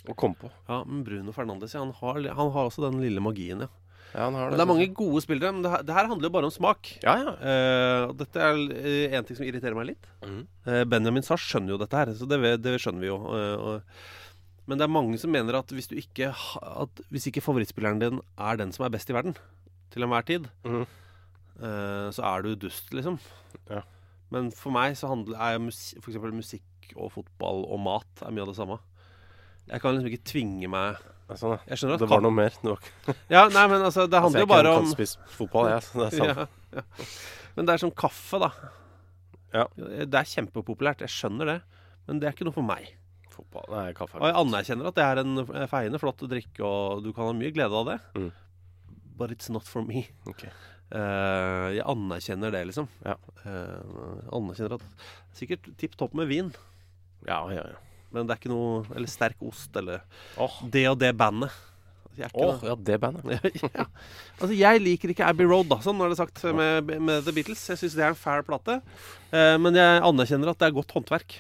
å 0.09 0.17
komme 0.19 0.41
på. 0.41 0.51
Ja, 0.71 0.81
men 0.89 1.05
Bruno 1.07 1.35
Fernandes, 1.37 1.75
ja, 1.77 1.85
han 1.85 1.93
har, 2.01 2.21
han 2.41 2.53
har 2.57 2.71
også 2.73 2.87
den 2.89 2.99
lille 3.05 3.23
magien, 3.23 3.67
ja. 3.67 3.71
Ja, 4.13 4.27
han 4.27 4.37
har 4.37 4.53
Det 4.53 4.61
er 4.61 4.69
mange 4.69 4.89
gode 4.93 5.23
spillere, 5.25 5.53
men 5.55 5.65
det 5.65 5.73
her, 5.73 5.85
det 5.89 5.97
her 5.97 6.09
handler 6.11 6.29
jo 6.29 6.35
bare 6.35 6.49
om 6.49 6.55
smak. 6.55 6.91
Ja, 7.05 7.15
ja. 7.17 7.35
Uh, 7.41 8.03
og 8.11 8.17
dette 8.21 8.43
er 8.45 8.59
eh, 8.77 9.15
en 9.17 9.29
ting 9.29 9.39
som 9.39 9.47
irriterer 9.47 9.77
meg 9.79 9.93
litt. 9.93 10.09
Mm. 10.21 10.43
Uh, 10.69 10.83
Benjamin 10.89 11.25
Sars 11.25 11.45
skjønner 11.49 11.75
jo 11.75 11.81
dette 11.81 11.97
her, 11.97 12.13
så 12.19 12.29
det, 12.29 12.41
det 12.61 12.77
skjønner 12.83 13.05
vi 13.05 13.09
jo. 13.09 13.19
men 14.69 14.79
det 14.79 14.87
er 14.87 14.93
mange 14.93 15.21
som 15.21 15.33
mener 15.33 15.57
at 15.59 15.73
hvis, 15.73 15.89
du 15.91 15.97
ikke, 15.99 16.31
at 16.33 17.03
hvis 17.11 17.31
ikke 17.31 17.45
favorittspilleren 17.45 18.03
din 18.03 18.21
er 18.37 18.61
den 18.61 18.75
som 18.77 18.87
er 18.87 18.93
best 18.95 19.11
i 19.11 19.17
verden, 19.17 19.39
til 19.93 20.05
enhver 20.05 20.25
tid, 20.29 20.47
mm. 20.65 20.85
så 22.13 22.23
er 22.25 22.45
du 22.45 22.55
dust, 22.57 22.93
liksom. 22.97 23.19
Ja. 23.69 23.83
Men 24.33 24.49
for 24.57 24.73
meg 24.73 24.97
så 24.97 25.11
handler, 25.11 25.37
er 25.41 25.61
musi 25.61 25.99
for 26.01 26.13
eksempel 26.13 26.33
musikk 26.37 26.95
og 26.97 27.13
fotball 27.15 27.67
og 27.69 27.81
mat 27.85 28.25
er 28.25 28.33
mye 28.33 28.47
av 28.47 28.53
det 28.53 28.59
samme. 28.59 28.79
Jeg 29.69 29.83
kan 29.83 29.95
liksom 29.95 30.11
ikke 30.11 30.27
tvinge 30.27 30.69
meg 30.69 30.97
Det 30.99 31.12
Sånn, 31.41 31.57
ja. 31.57 31.77
Jeg 31.77 31.99
Det 32.03 32.09
var 32.11 32.23
noe 32.25 32.35
mer. 32.35 32.55
Det 32.63 32.73
var 32.75 32.91
Ja, 33.35 33.47
nei, 33.49 33.67
men 33.73 33.85
altså, 33.85 34.07
det 34.07 34.19
altså, 34.19 34.23
handler 34.27 34.43
jeg 34.43 34.47
jo 34.47 34.53
bare 34.53 34.71
kan, 34.71 34.79
om 34.79 34.89
kan 34.89 34.95
spise 34.97 35.35
fotball, 35.37 35.71
jeg. 35.73 35.83
Ja, 35.83 35.99
det 35.99 36.07
er 36.07 36.17
sant. 36.21 36.43
ja, 36.73 36.81
ja. 36.81 37.11
Men 37.57 37.69
det 37.69 37.75
er 37.75 37.83
som 37.83 37.93
kaffe, 38.03 38.41
da. 38.43 38.51
Ja. 39.53 39.67
Det 39.77 40.19
er 40.19 40.29
kjempepopulært, 40.33 41.05
jeg 41.05 41.13
skjønner 41.13 41.51
det. 41.51 41.59
Men 42.09 42.21
det 42.21 42.29
er 42.29 42.37
ikke 42.37 42.49
noe 42.49 42.57
for 42.57 42.67
meg. 42.67 42.89
Fotball 43.33 43.69
Nei, 43.73 43.87
kaffe. 43.97 44.19
Og 44.21 44.29
jeg 44.29 44.39
anerkjenner 44.43 44.89
at 44.91 44.99
det 44.99 45.05
er 45.07 45.21
en 45.23 45.69
feiende 45.71 46.01
flott 46.01 46.25
drikke, 46.29 46.65
og 46.67 47.05
du 47.05 47.13
kan 47.17 47.31
ha 47.31 47.37
mye 47.37 47.53
glede 47.55 47.79
av 47.79 47.89
det. 47.89 47.99
Mm. 48.19 48.31
But 49.21 49.35
it's 49.35 49.53
not 49.53 49.69
for 49.69 49.85
me. 49.87 50.07
Okay. 50.29 50.51
Uh, 50.93 51.73
jeg 51.73 51.87
anerkjenner 51.89 52.53
det, 52.53 52.67
liksom. 52.69 52.89
Ja. 53.07 53.17
Uh, 53.47 54.29
anerkjenner 54.37 54.77
at 54.77 55.09
Sikkert 55.37 55.71
tipp 55.81 55.97
topp 56.01 56.17
med 56.19 56.29
vin, 56.29 56.53
Ja, 57.25 57.45
ja, 57.55 57.65
ja. 57.73 57.81
Men 58.13 58.27
det 58.29 58.35
er 58.35 58.41
ikke 58.41 58.53
noe 58.53 58.83
Eller 58.93 59.11
sterk 59.11 59.45
ost, 59.45 59.71
eller 59.79 60.03
Åh, 60.41 60.59
det 60.73 60.87
og 60.91 60.99
det 61.01 61.13
bandet. 61.19 61.55
Ikke 62.13 62.29
Åh, 62.37 62.51
oh, 62.59 62.67
ja, 62.69 62.75
det 62.77 62.99
bandet. 63.01 63.47
ja. 63.65 63.87
Altså, 64.37 64.53
jeg 64.53 64.83
liker 64.85 65.15
ikke 65.15 65.29
Abbey 65.29 65.49
Road, 65.49 65.71
da, 65.71 65.81
sånn 65.85 66.01
er 66.05 66.13
det 66.13 66.21
sagt 66.21 66.43
med, 66.53 66.93
med 67.01 67.25
The 67.25 67.33
Beatles. 67.33 67.65
Jeg 67.73 67.81
syns 67.81 67.97
det 67.97 68.05
er 68.05 68.13
en 68.13 68.21
fæl 68.21 68.45
plate. 68.45 68.81
Eh, 69.33 69.57
men 69.63 69.79
jeg 69.81 70.05
anerkjenner 70.05 70.53
at 70.53 70.61
det 70.61 70.69
er 70.69 70.77
godt 70.77 70.93
håndverk. 70.99 71.39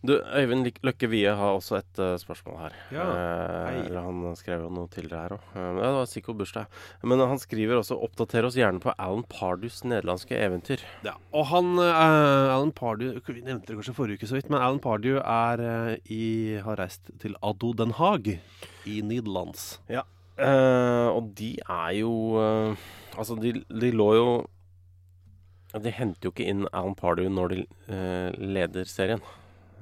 Du, 0.00 0.14
Øyvind 0.16 0.68
Løkke 0.86 1.10
Wie 1.12 1.28
har 1.28 1.56
også 1.58 1.76
et 1.80 2.00
uh, 2.00 2.14
spørsmål 2.20 2.58
her. 2.62 2.76
Ja, 2.94 3.06
Eh, 3.10 3.80
eller 3.84 4.06
han 4.06 4.36
skrev 4.38 4.62
jo 4.64 4.70
noe 4.72 4.88
tidligere 4.88 5.22
her 5.22 5.34
òg. 5.36 5.48
det 5.76 5.90
var 5.96 6.06
sikkert 6.08 6.38
bursdag. 6.38 6.78
Men 7.02 7.20
han 7.20 7.38
skriver 7.38 7.80
også 7.80 7.98
'Oppdater 8.00 8.46
oss 8.48 8.56
gjerne 8.56 8.80
på 8.80 8.94
Alan 8.98 9.24
Pardus 9.28 9.82
nederlandske 9.84 10.38
eventyr'. 10.38 10.84
Ja, 11.04 11.14
og 11.32 11.46
han 11.52 11.76
uh, 11.78 12.54
Alan 12.56 12.72
Pardew 12.72 13.20
Vi 13.26 13.42
nevnte 13.42 13.66
det 13.68 13.76
kanskje 13.76 13.94
forrige 13.94 14.18
uke 14.20 14.26
så 14.26 14.38
vidt, 14.38 14.50
men 14.50 14.60
Alan 14.60 14.80
Pardew 14.80 15.20
er 15.20 15.60
uh, 15.60 15.96
i, 16.08 16.56
har 16.64 16.80
reist 16.80 17.10
til 17.20 17.36
Addo 17.42 17.72
Den 17.72 17.92
Haag 17.92 18.40
i 18.86 19.00
Nederlands. 19.02 19.80
Eh, 20.40 21.08
og 21.12 21.34
de 21.36 21.52
er 21.68 21.90
jo 22.00 22.12
eh, 22.40 22.88
Altså, 23.18 23.36
de, 23.36 23.52
de 23.68 23.90
lå 23.92 24.06
jo 24.16 24.28
De 25.84 25.92
henter 25.92 26.28
jo 26.28 26.32
ikke 26.32 26.46
inn 26.48 26.64
Alan 26.72 26.96
Pardew 26.96 27.28
når 27.30 27.52
de 27.52 27.58
uh, 27.92 28.30
leder 28.34 28.88
serien. 28.90 29.20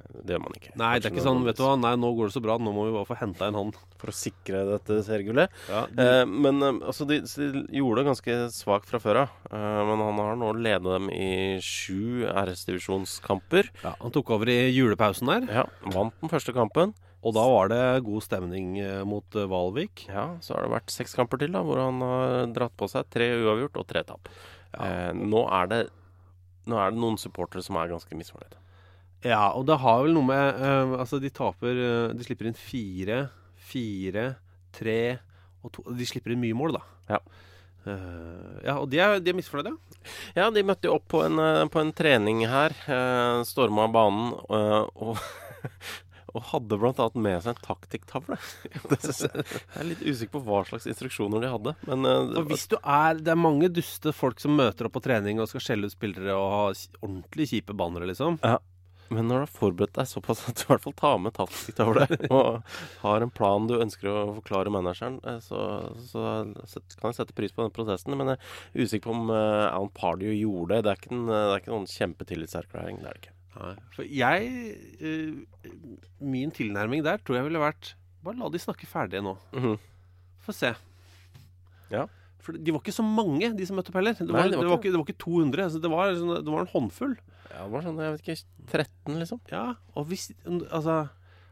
Det 0.09 0.33
gjør 0.33 0.41
man 0.41 0.55
ikke. 0.57 0.71
Nei, 0.81 0.91
det 0.97 1.05
er 1.07 1.13
ikke 1.13 1.23
sånn, 1.25 1.43
vet 1.45 1.57
du 1.59 1.63
hva, 1.63 1.75
nei, 1.77 1.91
nå 2.01 2.09
går 2.17 2.29
det 2.31 2.33
så 2.33 2.41
bra, 2.41 2.55
nå 2.57 2.71
må 2.73 2.87
vi 2.87 2.93
bare 2.95 3.05
få 3.05 3.17
henta 3.19 3.47
en 3.49 3.57
han. 3.59 3.73
For 4.01 4.09
å 4.09 4.15
sikre 4.15 4.63
dette 4.71 4.99
seriegullet. 5.05 5.53
Ja, 5.69 5.83
Eh, 5.99 6.23
men 6.25 6.63
eh, 6.65 6.79
altså, 6.89 7.05
de, 7.09 7.19
de 7.21 7.49
gjorde 7.77 8.01
det 8.01 8.07
ganske 8.09 8.37
svakt 8.55 8.89
fra 8.89 8.99
før 9.03 9.21
av. 9.25 9.35
Eh, 9.51 9.81
men 9.89 10.01
han 10.07 10.21
har 10.23 10.39
nå 10.41 10.49
ledet 10.57 10.87
dem 10.89 11.09
i 11.13 11.29
sju 11.63 12.25
RS-divisjonskamper. 12.79 13.69
ja, 13.83 13.93
han 13.99 14.11
tok 14.15 14.29
over 14.35 14.49
i 14.49 14.57
julepausen 14.73 15.29
der. 15.29 15.47
Ja, 15.61 15.65
vant 15.93 16.15
den 16.21 16.31
første 16.31 16.53
kampen. 16.55 16.93
Og 17.19 17.33
da 17.35 17.43
var 17.51 17.67
det 17.67 17.81
god 18.07 18.23
stemning 18.23 18.77
eh, 18.79 19.01
mot 19.03 19.35
eh, 19.35 19.47
Valvik. 19.51 20.05
Ja, 20.07 20.37
så 20.41 20.55
har 20.55 20.63
det 20.63 20.71
vært 20.71 20.93
seks 20.93 21.15
kamper 21.17 21.41
til 21.41 21.51
da, 21.51 21.61
hvor 21.67 21.81
han 21.81 21.99
har 22.01 22.45
dratt 22.55 22.75
på 22.79 22.87
seg 22.87 23.09
tre 23.11 23.27
uavgjort 23.43 23.75
og 23.81 23.87
tre 23.89 24.05
tap. 24.07 24.29
Eh, 24.79 25.11
nå, 25.17 25.41
er 25.51 25.67
det, 25.67 25.81
nå 26.69 26.79
er 26.79 26.93
det 26.95 27.01
noen 27.03 27.19
supportere 27.19 27.65
som 27.65 27.75
er 27.81 27.91
ganske 27.91 28.15
misfornøyde. 28.15 28.61
Ja, 29.25 29.49
og 29.51 29.65
det 29.67 29.79
har 29.81 30.03
vel 30.05 30.15
noe 30.15 30.27
med 30.29 30.61
uh, 30.61 30.95
Altså, 31.01 31.19
de 31.19 31.31
taper 31.33 31.75
uh, 31.75 32.15
De 32.15 32.23
slipper 32.23 32.47
inn 32.47 32.55
fire, 32.55 33.25
fire, 33.69 34.25
tre 34.75 35.01
og 35.59 35.73
to 35.75 35.83
De 35.91 36.07
slipper 36.07 36.31
inn 36.31 36.39
mye 36.39 36.55
mål, 36.55 36.77
da. 36.77 36.83
Ja. 37.17 37.19
Uh, 37.83 38.59
ja, 38.63 38.77
og 38.77 38.87
de 38.91 38.99
er, 39.03 39.17
de 39.19 39.31
er 39.31 39.35
misfornøyde. 39.35 39.73
Ja, 40.37 40.47
de 40.55 40.63
møtte 40.63 40.87
jo 40.87 40.95
opp 40.95 41.09
på 41.11 41.23
en, 41.25 41.35
på 41.71 41.81
en 41.81 41.91
trening 41.95 42.45
her. 42.47 42.75
Uh, 42.87 43.41
Storma 43.47 43.89
banen 43.91 44.37
og, 44.47 45.19
og 46.31 46.47
hadde 46.53 46.79
annet 46.79 47.19
med 47.19 47.43
seg 47.43 47.57
en 47.57 47.61
taktikktavle. 47.65 48.39
Jeg 48.69 49.33
er 49.33 49.89
litt 49.89 50.05
usikker 50.05 50.37
på 50.37 50.45
hva 50.47 50.63
slags 50.71 50.87
instruksjoner 50.87 51.43
de 51.43 51.51
hadde. 51.51 51.75
Men 51.91 52.07
det 52.07 52.39
Og 52.39 52.51
hvis 52.53 52.69
du 52.71 52.77
er 52.79 53.19
Det 53.19 53.35
er 53.35 53.43
mange 53.43 53.67
duste 53.73 54.15
folk 54.15 54.39
som 54.39 54.55
møter 54.55 54.87
opp 54.87 54.95
på 54.95 55.03
trening 55.03 55.43
og 55.43 55.51
skal 55.51 55.65
skjelle 55.65 55.91
ut 55.91 55.97
spillere 55.97 56.39
og 56.39 56.51
ha 56.55 56.65
ordentlig 57.03 57.51
kjipe 57.51 57.75
bannere, 57.75 58.07
liksom. 58.13 58.39
Men 59.09 59.25
når 59.29 59.39
du 59.41 59.43
har 59.47 59.51
forberedt 59.53 59.95
deg 59.97 60.05
såpass 60.09 60.43
at 60.49 60.59
du 60.59 60.63
i 60.65 60.69
hvert 60.69 60.83
fall 60.85 60.93
tar 60.99 61.15
med 61.23 61.33
taktikktavle 61.33 62.05
og 62.39 62.59
har 63.01 63.25
en 63.25 63.31
plan 63.33 63.65
du 63.69 63.73
ønsker 63.81 64.09
å 64.11 64.19
forklare 64.37 64.69
manageren, 64.73 65.17
eh, 65.25 65.39
så, 65.41 65.61
så 66.11 66.23
kan 66.99 67.09
jeg 67.09 67.17
sette 67.17 67.33
pris 67.37 67.55
på 67.55 67.63
den 67.65 67.73
prosessen. 67.73 68.13
Men 68.19 68.35
jeg 68.35 68.39
er 68.39 68.83
usikker 68.85 69.07
på 69.09 69.15
om 69.15 69.31
uh, 69.33 69.65
Alan 69.71 69.89
Pardew 69.97 70.29
gjorde 70.37 70.77
det. 70.77 70.83
Det 70.85 70.91
er 70.93 71.01
ikke 71.01 71.13
en, 71.17 71.25
det 71.31 71.39
er 71.41 71.63
ikke 71.63 71.73
noen 71.73 71.89
kjempetillitserklæring. 71.89 73.01
Det 73.01 73.09
er 73.09 73.17
det 73.17 73.23
ikke. 73.25 73.35
Nei, 73.59 73.71
For 73.95 74.05
jeg 74.05 74.51
uh, 75.01 75.63
Min 76.21 76.51
tilnærming 76.55 77.01
der 77.03 77.17
tror 77.25 77.39
jeg 77.39 77.47
ville 77.47 77.59
vært 77.59 77.95
Bare 78.23 78.37
la 78.37 78.47
de 78.53 78.61
snakke 78.61 78.85
ferdig 78.87 79.23
nå. 79.25 79.33
Mhm. 79.57 79.73
Få 80.45 80.53
se. 80.55 80.69
Ja. 81.91 82.05
For 82.43 82.55
de 82.55 82.71
var 82.75 82.79
ikke 82.83 82.93
så 82.95 83.03
mange, 83.03 83.49
de 83.57 83.65
som 83.67 83.75
møtte 83.79 83.91
opp 83.91 83.97
heller. 83.99 84.15
Det 84.15 84.27
Nei, 84.27 84.33
var, 84.37 84.51
det 84.53 84.57
var 84.59 84.63
det 84.67 84.71
var, 84.71 84.79
ikke- 84.79 84.91
det 84.93 84.99
var 85.01 85.07
ikke 85.09 85.23
200. 85.25 85.69
Så 85.73 85.81
det, 85.83 85.91
var, 85.91 86.13
sånn- 86.19 86.43
det 86.45 86.53
var 86.53 86.61
en 86.63 86.71
håndfull. 86.73 87.17
Ja, 87.49 87.65
bare 87.67 87.83
sånn, 87.85 87.97
jeg 88.03 88.15
vet 88.15 88.25
ikke, 88.27 88.35
13 88.69 89.19
liksom. 89.23 89.39
Ja, 89.51 89.63
og 89.97 90.05
hvis 90.09 90.29
Altså 90.45 91.09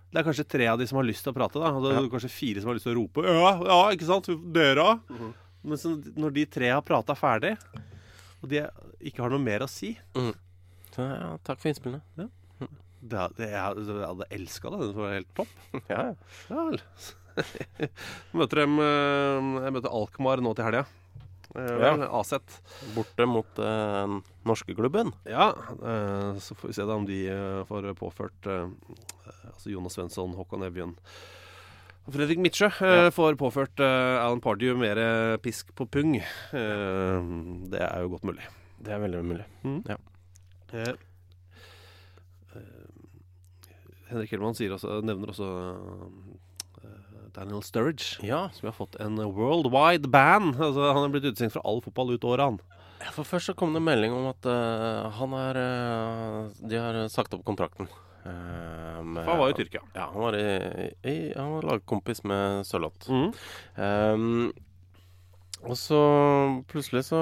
det 0.07 0.21
er 0.21 0.23
kanskje 0.29 0.47
tre 0.47 0.67
av 0.71 0.77
de 0.79 0.85
som 0.87 0.97
har 1.01 1.05
lyst 1.07 1.25
til 1.25 1.33
å 1.33 1.35
prate, 1.35 1.59
da. 1.59 1.73
Og 1.75 1.83
det 1.83 1.91
er 1.91 1.97
Ja. 1.99 2.09
kanskje 2.13 2.29
fire 2.31 2.61
som 2.61 2.69
har 2.69 2.77
lyst 2.77 2.87
til 2.87 2.95
å 2.95 2.99
rope. 3.01 3.23
Ja, 3.27 3.49
ja, 3.67 3.79
ikke 3.91 4.07
sant? 4.07 4.29
Dere 4.53 4.79
òg. 4.79 5.01
-hmm. 5.09 5.33
Men 5.63 5.77
så, 5.77 5.95
når 6.15 6.33
de 6.33 6.45
tre 6.45 6.69
har 6.69 6.81
prata 6.81 7.13
ferdig, 7.13 7.57
og 8.41 8.49
de 8.49 8.61
ikke 9.01 9.21
har 9.21 9.29
noe 9.29 9.39
mer 9.39 9.59
å 9.59 9.69
si 9.69 9.97
Så 10.15 11.03
ja, 11.03 11.37
takk 11.43 11.59
for 11.59 11.69
innspillene. 11.69 12.01
det, 12.17 12.29
det, 13.37 13.49
Jeg, 13.51 13.75
jeg 13.85 14.07
hadde 14.07 14.29
elska 14.31 14.69
det. 14.71 14.79
Den 14.79 14.95
var 14.95 15.13
helt 15.13 15.35
topp. 15.35 15.47
Ja, 15.89 16.01
ja. 16.07 16.15
Ja 16.49 16.65
vel. 16.69 16.79
møter 18.33 18.55
dem 18.63 18.79
eh, 18.79 19.63
Jeg 19.65 19.73
møter 19.73 19.93
Alkmaar 19.93 20.41
nå 20.41 20.55
til 20.55 20.65
helga. 20.65 20.85
Eh, 21.57 21.77
Ja. 21.81 21.93
Aset. 22.19 22.59
Borte 22.95 23.25
mot 23.29 23.59
eh, 23.59 24.17
norske 24.45 24.75
klubben. 24.77 25.11
Ja, 25.25 25.49
eh, 25.81 26.37
så 26.43 26.55
får 26.55 26.67
vi 26.69 26.77
se 26.77 26.85
da 26.85 26.95
om 26.95 27.07
de 27.07 27.23
eh, 27.33 27.63
får 27.69 27.93
påført 27.97 28.45
eh, 28.45 28.69
Altså 29.47 29.71
Jonas 29.73 29.95
Svensson, 29.97 30.35
Håkon 30.37 30.63
Evjen 30.67 30.93
og 32.07 32.13
Fredrik 32.15 32.39
Midtsjø 32.39 32.69
ja. 32.79 33.09
får 33.11 33.35
påført 33.35 33.81
eh, 33.83 34.15
Alan 34.21 34.39
Pardew 34.39 34.77
mer 34.79 34.99
eh, 35.01 35.33
pisk 35.43 35.73
på 35.75 35.83
pung. 35.91 36.13
Eh, 36.15 37.25
det 37.67 37.81
er 37.83 38.05
jo 38.05 38.13
godt 38.13 38.23
mulig. 38.29 38.45
Det 38.79 38.93
er 38.95 39.01
veldig 39.03 39.23
mulig. 39.27 39.43
Eh, 39.67 40.77
eh, 40.77 40.93
Henrik 44.07 44.31
Hellmann 44.31 44.55
også, 44.55 45.01
nevner 45.03 45.33
også 45.33 45.49
eh, 45.51 46.37
Daniel 47.37 47.61
Sturridge, 47.63 48.17
Ja. 48.25 48.47
som 48.57 48.67
har 48.71 48.73
fått 48.75 48.97
en 49.03 49.15
worldwide 49.21 50.09
ban. 50.09 50.51
Altså, 50.57 50.89
han 50.91 51.05
er 51.05 51.13
blitt 51.13 51.27
utestengt 51.29 51.53
fra 51.53 51.61
all 51.69 51.79
fotball 51.85 52.15
ut 52.17 52.25
året, 52.25 52.43
han. 52.49 52.59
Ja, 53.03 53.11
For 53.13 53.23
først 53.29 53.51
så 53.51 53.53
kom 53.55 53.75
det 53.77 53.83
melding 53.85 54.11
om 54.17 54.25
at 54.31 54.45
uh, 54.49 55.05
han 55.19 55.33
er 55.37 55.59
uh, 55.61 56.47
De 56.65 56.79
har 56.81 56.97
sagt 57.13 57.35
opp 57.37 57.43
kontrakten. 57.45 57.85
Eh, 58.27 59.03
med- 59.05 59.23
han 59.23 59.37
var 59.39 59.53
i 59.53 59.55
Tyrkia. 59.55 59.79
Ja, 59.95 60.09
han 60.11 60.19
var, 60.19 60.35
i, 60.35 60.89
i, 61.07 61.13
han 61.37 61.51
var 61.53 61.67
lagkompis 61.69 62.23
med 62.27 62.65
Sørloth. 62.67 63.05
Mm. 63.07 63.29
Um, 63.77 64.51
og 65.63 65.77
så 65.79 66.01
plutselig 66.67 67.05
så 67.07 67.21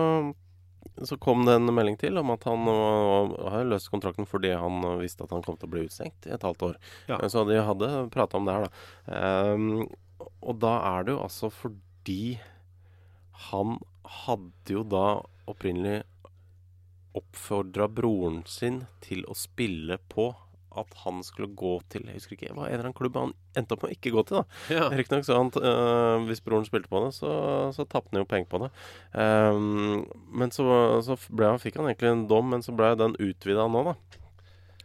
så 1.03 1.17
kom 1.19 1.41
det 1.43 1.57
en 1.57 1.67
melding 1.75 1.97
til 1.99 2.15
om 2.21 2.29
at 2.31 2.45
han 2.47 2.61
har 2.69 3.65
løst 3.67 3.89
kontrakten 3.91 4.23
fordi 4.29 4.53
han 4.55 4.77
visste 5.01 5.25
at 5.25 5.33
han 5.35 5.41
kom 5.43 5.57
til 5.59 5.67
å 5.67 5.71
bli 5.73 5.81
utstengt 5.89 6.23
i 6.29 6.31
et 6.31 6.45
halvt 6.45 6.61
år. 6.69 6.77
Ja. 7.09 7.17
Så 7.27 7.43
de 7.49 7.57
hadde 7.67 7.89
prata 8.13 8.37
om 8.39 8.45
det 8.47 8.53
her, 8.55 8.67
da. 8.69 9.17
Ehm, 9.17 9.89
og 10.45 10.59
da 10.61 10.75
er 10.93 11.05
det 11.05 11.15
jo 11.15 11.23
altså 11.25 11.51
fordi 11.53 12.37
han 13.49 13.79
hadde 14.25 14.75
jo 14.77 14.83
da 14.87 15.07
opprinnelig 15.49 16.03
oppfordra 17.15 17.87
broren 17.91 18.41
sin 18.49 18.83
til 19.03 19.23
å 19.31 19.35
spille 19.37 19.97
på 20.11 20.33
at 20.75 20.91
han 21.05 21.21
skulle 21.23 21.53
gå 21.55 21.77
til 21.91 22.03
Jeg 22.09 22.19
husker 22.19 22.35
ikke 22.35 22.53
hva 22.55 22.65
en 22.65 22.73
eller 22.73 22.89
annen 22.89 22.97
klubb 22.97 23.15
han 23.15 23.33
endte 23.55 23.75
opp 23.75 23.85
med 23.85 23.93
å 23.93 23.95
ikke 23.95 24.11
gå 24.15 24.23
til. 24.27 24.41
da 24.41 24.75
Ja. 24.75 24.89
Riktignok 24.91 25.27
så 25.27 25.37
han 25.39 25.51
øh, 25.55 26.25
Hvis 26.27 26.43
broren 26.43 26.67
spilte 26.67 26.91
på 26.91 26.99
det, 27.05 27.13
så, 27.15 27.31
så 27.75 27.85
tapte 27.87 28.11
han 28.11 28.25
jo 28.25 28.29
penger 28.29 28.49
på 28.51 28.61
det. 28.65 28.71
Um, 29.15 30.03
men 30.35 30.51
så, 30.51 30.65
så 31.05 31.15
han, 31.15 31.61
fikk 31.63 31.79
han 31.79 31.87
egentlig 31.87 32.11
en 32.11 32.27
dom, 32.31 32.51
men 32.51 32.65
så 32.65 32.75
ble 32.75 32.91
den 32.99 33.15
utvida 33.23 33.69
nå, 33.71 33.85
da. 33.87 33.95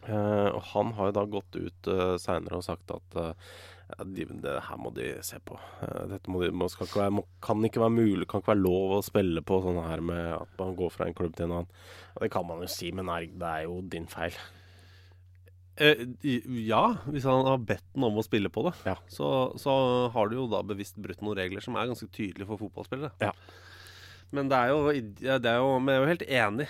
Uh, 0.01 0.49
og 0.55 0.63
han 0.71 0.95
har 0.97 1.11
jo 1.11 1.17
da 1.19 1.27
gått 1.35 1.59
ut 1.59 1.91
uh, 1.91 2.15
seinere 2.21 2.57
og 2.57 2.65
sagt 2.65 2.89
at 2.89 3.17
eh, 3.21 3.51
ja, 3.91 4.05
de, 4.07 4.25
det 4.43 4.55
her 4.67 4.79
må 4.81 4.91
de 4.95 5.09
se 5.27 5.37
på. 5.45 5.57
Eh, 5.83 6.05
dette 6.11 6.31
må 6.31 6.41
de, 6.43 6.49
må, 6.55 6.69
ikke 6.71 6.87
være, 7.01 7.13
må, 7.19 7.25
kan 7.43 7.61
ikke 7.67 7.83
være 7.83 7.95
mulig, 7.97 8.27
kan 8.31 8.41
ikke 8.43 8.53
være 8.53 8.63
lov 8.63 8.95
å 8.97 9.03
spille 9.05 9.43
på 9.45 9.59
sånn 9.65 9.81
her 9.85 10.01
med 10.07 10.23
at 10.39 10.57
man 10.61 10.73
går 10.79 10.91
fra 10.95 11.07
en 11.09 11.15
klubb 11.17 11.35
til 11.37 11.49
en 11.49 11.57
annen. 11.59 11.77
Og 12.15 12.25
det 12.25 12.31
kan 12.33 12.47
man 12.49 12.63
jo 12.65 12.71
si, 12.71 12.91
men 12.95 13.09
nei, 13.11 13.25
det 13.31 13.51
er 13.51 13.67
jo 13.67 13.79
din 13.91 14.07
feil. 14.11 14.35
Eh, 15.81 16.03
ja, 16.67 16.81
hvis 17.09 17.25
han 17.25 17.45
har 17.47 17.61
bedt 17.63 17.85
den 17.95 18.03
om 18.05 18.19
å 18.19 18.25
spille 18.27 18.51
på 18.53 18.65
det, 18.67 18.73
Ja. 18.85 18.97
så, 19.09 19.27
så 19.57 19.75
har 20.13 20.29
du 20.29 20.35
jo 20.41 20.47
da 20.51 20.59
bevisst 20.67 20.99
brutt 21.01 21.21
noen 21.23 21.39
regler 21.39 21.63
som 21.63 21.77
er 21.79 21.87
ganske 21.89 22.09
tydelige 22.11 22.49
for 22.49 22.59
fotballspillere. 22.61 23.13
Ja. 23.23 23.31
Men 24.35 24.51
det 24.51 24.57
er 24.59 24.69
jo, 24.71 24.81
det 24.91 25.49
er 25.49 25.57
jo 25.59 25.71
jeg 25.79 25.95
er 25.95 26.03
jo 26.03 26.11
helt 26.11 26.27
enig. 26.27 26.67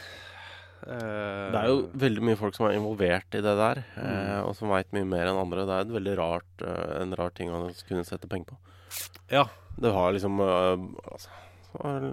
Eh, 0.87 1.51
Det 1.53 1.59
er 1.61 1.67
jo 1.69 1.77
veldig 1.93 2.23
mye 2.25 2.39
folk 2.39 2.55
som 2.57 2.65
er 2.67 2.77
involvert 2.77 3.35
i 3.37 3.41
det 3.45 3.55
der, 3.59 3.83
eh, 4.01 4.39
og 4.41 4.55
som 4.57 4.69
veit 4.73 4.91
mye 4.95 5.05
mer 5.05 5.27
enn 5.29 5.37
andre. 5.41 5.65
Det 5.67 5.75
er 5.77 5.85
et 5.85 5.95
veldig 5.97 6.15
rart, 6.17 6.65
eh, 6.65 7.01
en 7.01 7.13
rar 7.19 7.29
ting 7.37 7.49
å 7.53 7.63
kunne 7.87 8.05
sette 8.07 8.27
penger 8.31 8.53
på. 8.53 8.57
Ja. 9.31 9.45
Det 9.79 9.91
har 9.93 10.11
liksom 10.11 10.39
altså, 10.41 11.29
så 11.71 11.83
er 11.87 11.99
det, 12.01 12.11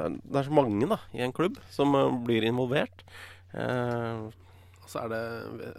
er, 0.00 0.08
det 0.24 0.38
er 0.40 0.46
så 0.48 0.54
mange 0.56 0.88
da 0.88 0.96
i 1.12 1.20
en 1.20 1.32
klubb 1.36 1.58
som 1.70 1.92
blir 2.24 2.42
involvert. 2.48 3.04
Eh, 3.52 4.30
Så 4.86 5.00
er 5.04 5.08
det 5.08 5.74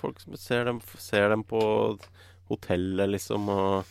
folk 0.00 0.20
som 0.20 0.36
ser 0.36 0.64
dem, 0.68 0.80
ser 0.98 1.28
dem 1.30 1.42
på 1.44 1.60
hotellet, 2.48 3.08
liksom, 3.10 3.48
og 3.48 3.84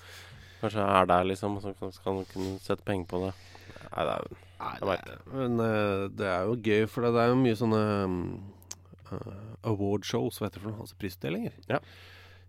kanskje 0.61 0.83
er 0.83 1.05
der, 1.09 1.23
liksom, 1.29 1.57
og 1.57 1.63
så 1.63 1.73
kan, 2.03 2.17
de 2.19 2.25
kunne 2.31 2.59
sette 2.59 2.83
penger 2.85 3.05
på 3.09 3.21
det. 3.25 3.33
Nei, 3.91 4.05
det 4.05 4.13
er 4.13 4.23
Jeg 4.81 4.88
vet 4.89 5.27
men 5.33 5.59
uh, 5.61 6.05
det 6.11 6.29
er 6.31 6.47
jo 6.49 6.55
gøy, 6.57 6.88
for 6.91 7.05
det 7.05 7.21
er 7.21 7.31
jo 7.31 7.39
mye 7.39 7.57
sånne 7.59 7.81
uh, 9.11 9.35
awardshows, 9.67 10.39
hva 10.39 10.47
heter 10.47 10.59
det 10.59 10.65
for 10.65 10.73
noe? 10.73 10.85
Altså 10.85 10.97
prisutdelinger. 10.99 11.57
Ja. 11.69 11.81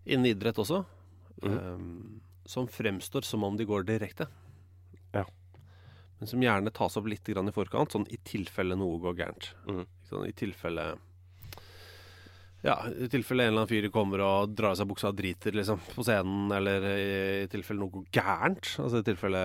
Innen 0.05 0.31
idrett 0.31 0.59
også. 0.59 0.83
Mm 1.41 1.53
-hmm. 1.53 1.73
um, 1.73 2.21
som 2.45 2.67
fremstår 2.67 3.21
som 3.21 3.43
om 3.43 3.57
de 3.57 3.65
går 3.65 3.83
direkte. 3.83 4.27
Ja. 5.13 5.25
Men 6.17 6.27
som 6.27 6.41
gjerne 6.41 6.71
tas 6.71 6.97
opp 6.97 7.07
litt 7.07 7.23
grann 7.23 7.47
i 7.47 7.51
forkant, 7.51 7.91
sånn 7.91 8.07
i 8.09 8.17
tilfelle 8.17 8.75
noe 8.75 8.99
går 8.99 9.15
gærent. 9.15 9.55
Mm. 9.67 9.85
Sant? 10.09 10.27
I 10.27 10.31
tilfelle 10.31 10.97
Ja, 12.65 12.75
i 12.91 13.07
tilfelle 13.07 13.45
en 13.45 13.53
eller 13.53 13.61
annen 13.63 13.69
fyr 13.71 13.85
kommer 13.93 14.19
og 14.25 14.51
drar 14.51 14.73
av 14.73 14.79
seg 14.81 14.89
buksa 14.89 15.13
og 15.13 15.15
driter 15.15 15.55
liksom, 15.55 15.79
på 15.93 16.03
scenen, 16.03 16.49
eller 16.51 16.87
i, 16.91 17.45
tilfelle 17.51 17.79
noe 17.79 18.03
gærent. 18.11 18.73
Altså 18.83 18.99
i 18.99 19.05
tilfelle 19.07 19.43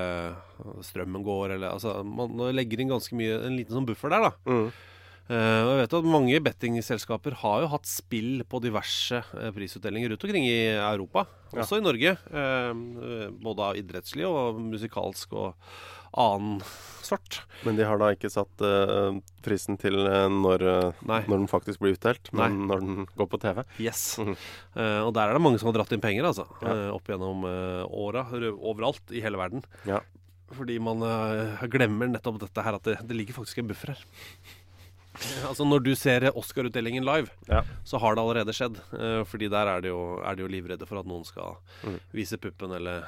strømmen 0.82 1.22
går, 1.26 1.54
eller 1.54 1.76
altså 1.76 2.00
Man 2.02 2.34
legger 2.56 2.82
inn 2.82 2.90
ganske 2.90 3.14
mye 3.18 3.36
En 3.46 3.54
liten 3.54 3.76
sånn 3.76 3.86
buffer 3.86 4.10
der, 4.10 4.26
da. 4.26 4.32
Mm. 4.50 4.66
Uh, 5.24 5.32
jeg 5.70 5.78
vet 5.78 5.94
at 5.96 6.06
mange 6.12 6.38
bettingselskaper 6.44 7.38
har 7.40 7.62
jo 7.62 7.70
hatt 7.72 7.86
spill 7.88 8.42
på 8.44 8.58
diverse 8.60 9.22
uh, 9.32 9.46
prisutdelinger 9.56 10.12
rundt 10.12 10.26
omkring 10.26 10.44
i 10.50 10.58
Europa, 10.74 11.24
Ja. 11.54 11.62
også 11.62 11.78
i 11.78 11.84
Norge. 11.86 12.12
Uh, 12.28 13.30
både 13.40 13.70
av 13.70 13.78
idrettslig 13.80 14.26
og 14.28 14.58
musikalsk 14.60 15.32
og 15.32 15.54
annen 16.16 16.60
sort. 17.04 17.42
Men 17.66 17.76
de 17.76 17.84
har 17.84 17.98
da 18.00 18.08
ikke 18.14 18.30
satt 18.32 18.62
uh, 18.64 19.12
prisen 19.44 19.76
til 19.80 19.98
eh, 20.08 20.28
når, 20.32 20.62
eh, 20.64 21.02
når 21.04 21.26
den 21.28 21.46
faktisk 21.50 21.82
blir 21.82 21.96
utdelt, 21.98 22.30
men 22.32 22.54
Nei. 22.62 22.66
når 22.70 22.80
den 22.84 23.06
går 23.18 23.28
på 23.28 23.40
TV. 23.42 23.62
Yes. 23.82 24.04
Mm. 24.18 24.32
Uh, 24.74 25.04
og 25.06 25.12
der 25.14 25.28
er 25.30 25.36
det 25.36 25.42
mange 25.44 25.60
som 25.62 25.68
har 25.68 25.76
dratt 25.76 25.92
inn 25.94 26.00
penger, 26.02 26.26
altså. 26.26 26.48
Ja. 26.64 26.72
Uh, 26.72 26.88
opp 26.96 27.06
gjennom 27.06 27.44
uh, 27.46 27.84
åra. 27.94 28.24
Overalt 28.56 29.12
i 29.14 29.20
hele 29.22 29.38
verden. 29.38 29.62
Ja. 29.86 30.00
Fordi 30.54 30.80
man 30.82 30.98
glemmer 31.70 32.10
nettopp 32.10 32.40
dette 32.42 32.62
her, 32.66 32.74
at 32.80 32.84
det, 32.88 32.96
det 33.06 33.14
ligger 33.16 33.36
faktisk 33.38 33.60
en 33.62 33.70
buffer 33.70 33.94
her. 33.94 34.04
Altså 35.46 35.62
Når 35.62 35.84
du 35.86 35.92
ser 35.94 36.24
Oscar-utdelingen 36.34 37.04
live, 37.06 37.30
Ja. 37.46 37.60
så 37.86 38.00
har 38.02 38.16
det 38.16 38.22
allerede 38.24 38.50
skjedd. 38.56 38.80
Fordi 39.30 39.46
der 39.52 39.68
er 39.70 39.84
de 39.84 39.92
jo, 39.92 40.00
er 40.26 40.34
de 40.34 40.42
jo 40.42 40.48
livredde 40.50 40.88
for 40.90 40.98
at 40.98 41.06
noen 41.06 41.22
skal 41.28 41.54
Mm. 41.86 42.00
vise 42.10 42.36
puppen 42.42 42.74
eller 42.74 43.04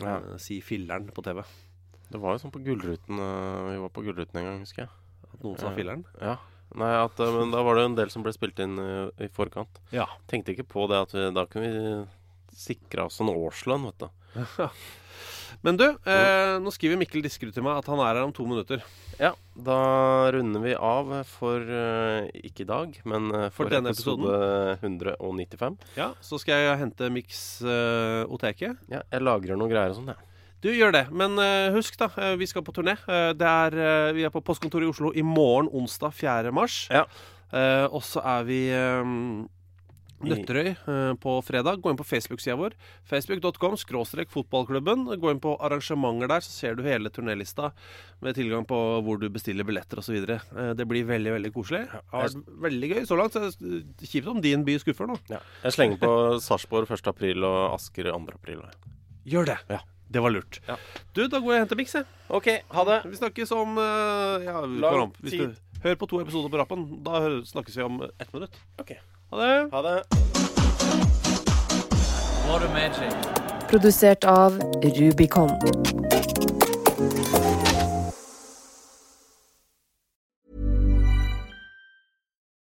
Ja. 0.00 0.14
si 0.40 0.62
filleren 0.64 1.10
på 1.12 1.20
TV. 1.22 1.42
Det 2.10 2.20
var 2.20 2.34
jo 2.34 2.42
sånn 2.42 2.54
på 2.54 2.62
Gullruten 2.64 3.20
eh, 3.22 3.68
Vi 3.70 3.82
var 3.84 3.92
på 3.94 4.02
Gullruten 4.06 4.40
en 4.40 4.48
gang, 4.48 4.62
husker 4.64 4.84
jeg. 4.86 4.94
At 5.30 5.44
noen 5.44 5.58
sa 5.60 5.70
Ja. 5.70 5.76
filleren. 5.76 6.04
Ja. 6.20 6.36
Nei, 6.74 6.90
at, 7.02 7.18
eh, 7.18 7.34
men 7.34 7.50
da 7.50 7.62
var 7.66 7.78
det 7.78 7.84
en 7.88 7.98
del 7.98 8.10
som 8.10 8.22
ble 8.22 8.32
spilt 8.34 8.58
inn 8.62 8.78
eh, 8.78 9.26
i 9.26 9.28
forkant. 9.34 9.80
Ja. 9.94 10.06
Tenkte 10.30 10.54
ikke 10.54 10.68
på 10.70 10.86
det 10.90 11.00
at 11.02 11.14
vi, 11.14 11.26
da 11.34 11.46
kunne 11.50 11.70
vi 11.70 12.54
sikre 12.54 13.06
oss 13.06 13.20
en 13.22 13.30
årslønn, 13.32 13.86
vet 13.90 14.04
du. 14.06 14.08
Men 15.66 15.76
du, 15.76 15.84
eh, 15.84 16.56
nå 16.62 16.70
skriver 16.72 16.96
Mikkel 16.96 17.24
Diskerud 17.24 17.52
til 17.52 17.64
meg 17.66 17.80
at 17.80 17.88
han 17.90 18.00
er 18.00 18.14
her 18.14 18.22
om 18.22 18.32
to 18.32 18.46
minutter. 18.48 18.82
Ja, 19.20 19.34
da 19.58 20.30
runder 20.32 20.62
vi 20.62 20.72
av 20.78 21.10
for 21.28 21.60
eh, 21.60 22.30
ikke 22.46 22.64
i 22.64 22.68
dag, 22.70 22.94
men 23.04 23.28
For 23.50 23.66
for, 23.66 23.72
denne 23.74 23.92
episode 23.92 24.78
195. 24.80 25.76
Ja, 25.98 26.12
Så 26.24 26.38
skal 26.40 26.62
jeg 26.64 26.80
hente 26.80 27.10
Mix 27.12 27.60
uh, 27.66 28.24
Oteket. 28.32 28.78
Ja, 28.88 29.02
jeg 29.10 29.26
lagrer 29.26 29.58
noen 29.58 29.72
greier 29.74 29.92
og 29.92 29.98
sånn, 29.98 30.14
jeg. 30.14 30.29
Du 30.60 30.68
gjør 30.68 30.92
det, 30.92 31.06
men 31.08 31.38
eh, 31.40 31.72
husk 31.72 31.96
da, 32.00 32.10
eh, 32.20 32.34
vi 32.40 32.48
skal 32.48 32.64
på 32.66 32.74
turné. 32.76 32.98
Eh, 33.08 33.30
det 33.36 33.48
er, 33.48 34.12
vi 34.16 34.26
er 34.28 34.32
på 34.34 34.42
postkontoret 34.44 34.84
i 34.84 34.90
Oslo 34.92 35.12
i 35.16 35.24
morgen, 35.24 35.70
onsdag 35.72 36.12
4. 36.16 36.52
mars. 36.52 36.84
Ja. 36.92 37.06
Og 37.90 38.04
så 38.06 38.20
er 38.22 38.44
vi 38.46 38.58
Nøtterøy 40.20 40.68
på 41.18 41.32
fredag. 41.42 41.80
Gå 41.82 41.90
inn 41.90 41.98
på 41.98 42.04
Facebook-sida 42.06 42.54
vår. 42.60 42.76
Facebook.com 43.08 43.74
skråstrek 43.80 44.30
fotballklubben. 44.30 45.08
Gå 45.18 45.32
inn 45.32 45.40
på 45.42 45.56
arrangementer 45.58 46.30
der, 46.30 46.44
så 46.46 46.52
ser 46.52 46.78
du 46.78 46.84
hele 46.86 47.10
turnélista 47.10 47.72
med 48.22 48.38
tilgang 48.38 48.68
på 48.70 48.78
hvor 49.02 49.18
du 49.18 49.26
bestiller 49.34 49.66
billetter 49.66 49.98
osv. 49.98 50.20
Det 50.78 50.86
blir 50.86 51.08
veldig 51.08 51.34
veldig 51.40 51.52
koselig. 51.56 51.88
Har 52.12 52.28
vært 52.28 52.54
veldig 52.68 52.92
gøy 52.92 53.02
så 53.08 53.18
langt. 53.18 53.34
Så 53.34 53.50
Kjipt 54.04 54.30
om 54.30 54.44
din 54.44 54.62
by 54.68 54.78
skuffer 54.84 55.10
nå. 55.10 55.18
Ja. 55.32 55.40
Jeg 55.64 55.74
slenger 55.74 56.04
på 56.04 56.12
Sarpsborg 56.44 56.86
1. 56.86 57.10
april 57.10 57.48
og 57.48 57.80
Asker 57.80 58.12
2. 58.12 58.20
april. 58.36 58.62
Gjør 59.26 59.56
det. 59.56 59.58
Ja. 59.72 59.82
Det 60.10 60.20
var 60.20 60.30
lurt. 60.34 60.60
Ja. 60.66 60.74
Du, 61.14 61.28
da 61.28 61.38
går 61.38 61.52
jeg 61.52 61.60
og 61.60 61.62
henter 61.64 61.78
miks, 61.78 61.94
jeg. 61.94 62.06
OK, 62.34 62.48
ha 62.74 62.84
det. 62.88 62.96
Vi 63.12 63.18
snakkes 63.20 63.52
om 63.54 63.78
eh, 63.78 64.46
ja, 64.48 64.64
Lang 64.66 65.12
tid. 65.22 65.54
du 65.54 65.84
hører 65.84 66.00
på 66.00 66.08
to 66.10 66.18
episoder 66.24 66.50
på 66.50 66.58
rappen, 66.58 66.82
da 67.06 67.22
snakkes 67.46 67.78
vi 67.78 67.86
om 67.86 68.02
ett 68.18 68.32
minutt. 68.34 68.58
Ok. 68.82 68.90
Ha 69.30 69.38
det. 69.38 69.70
Ha 69.70 69.82
det. 69.86 69.96
Produsert 73.70 74.24
av 74.24 74.58
Rubicon. 74.82 75.54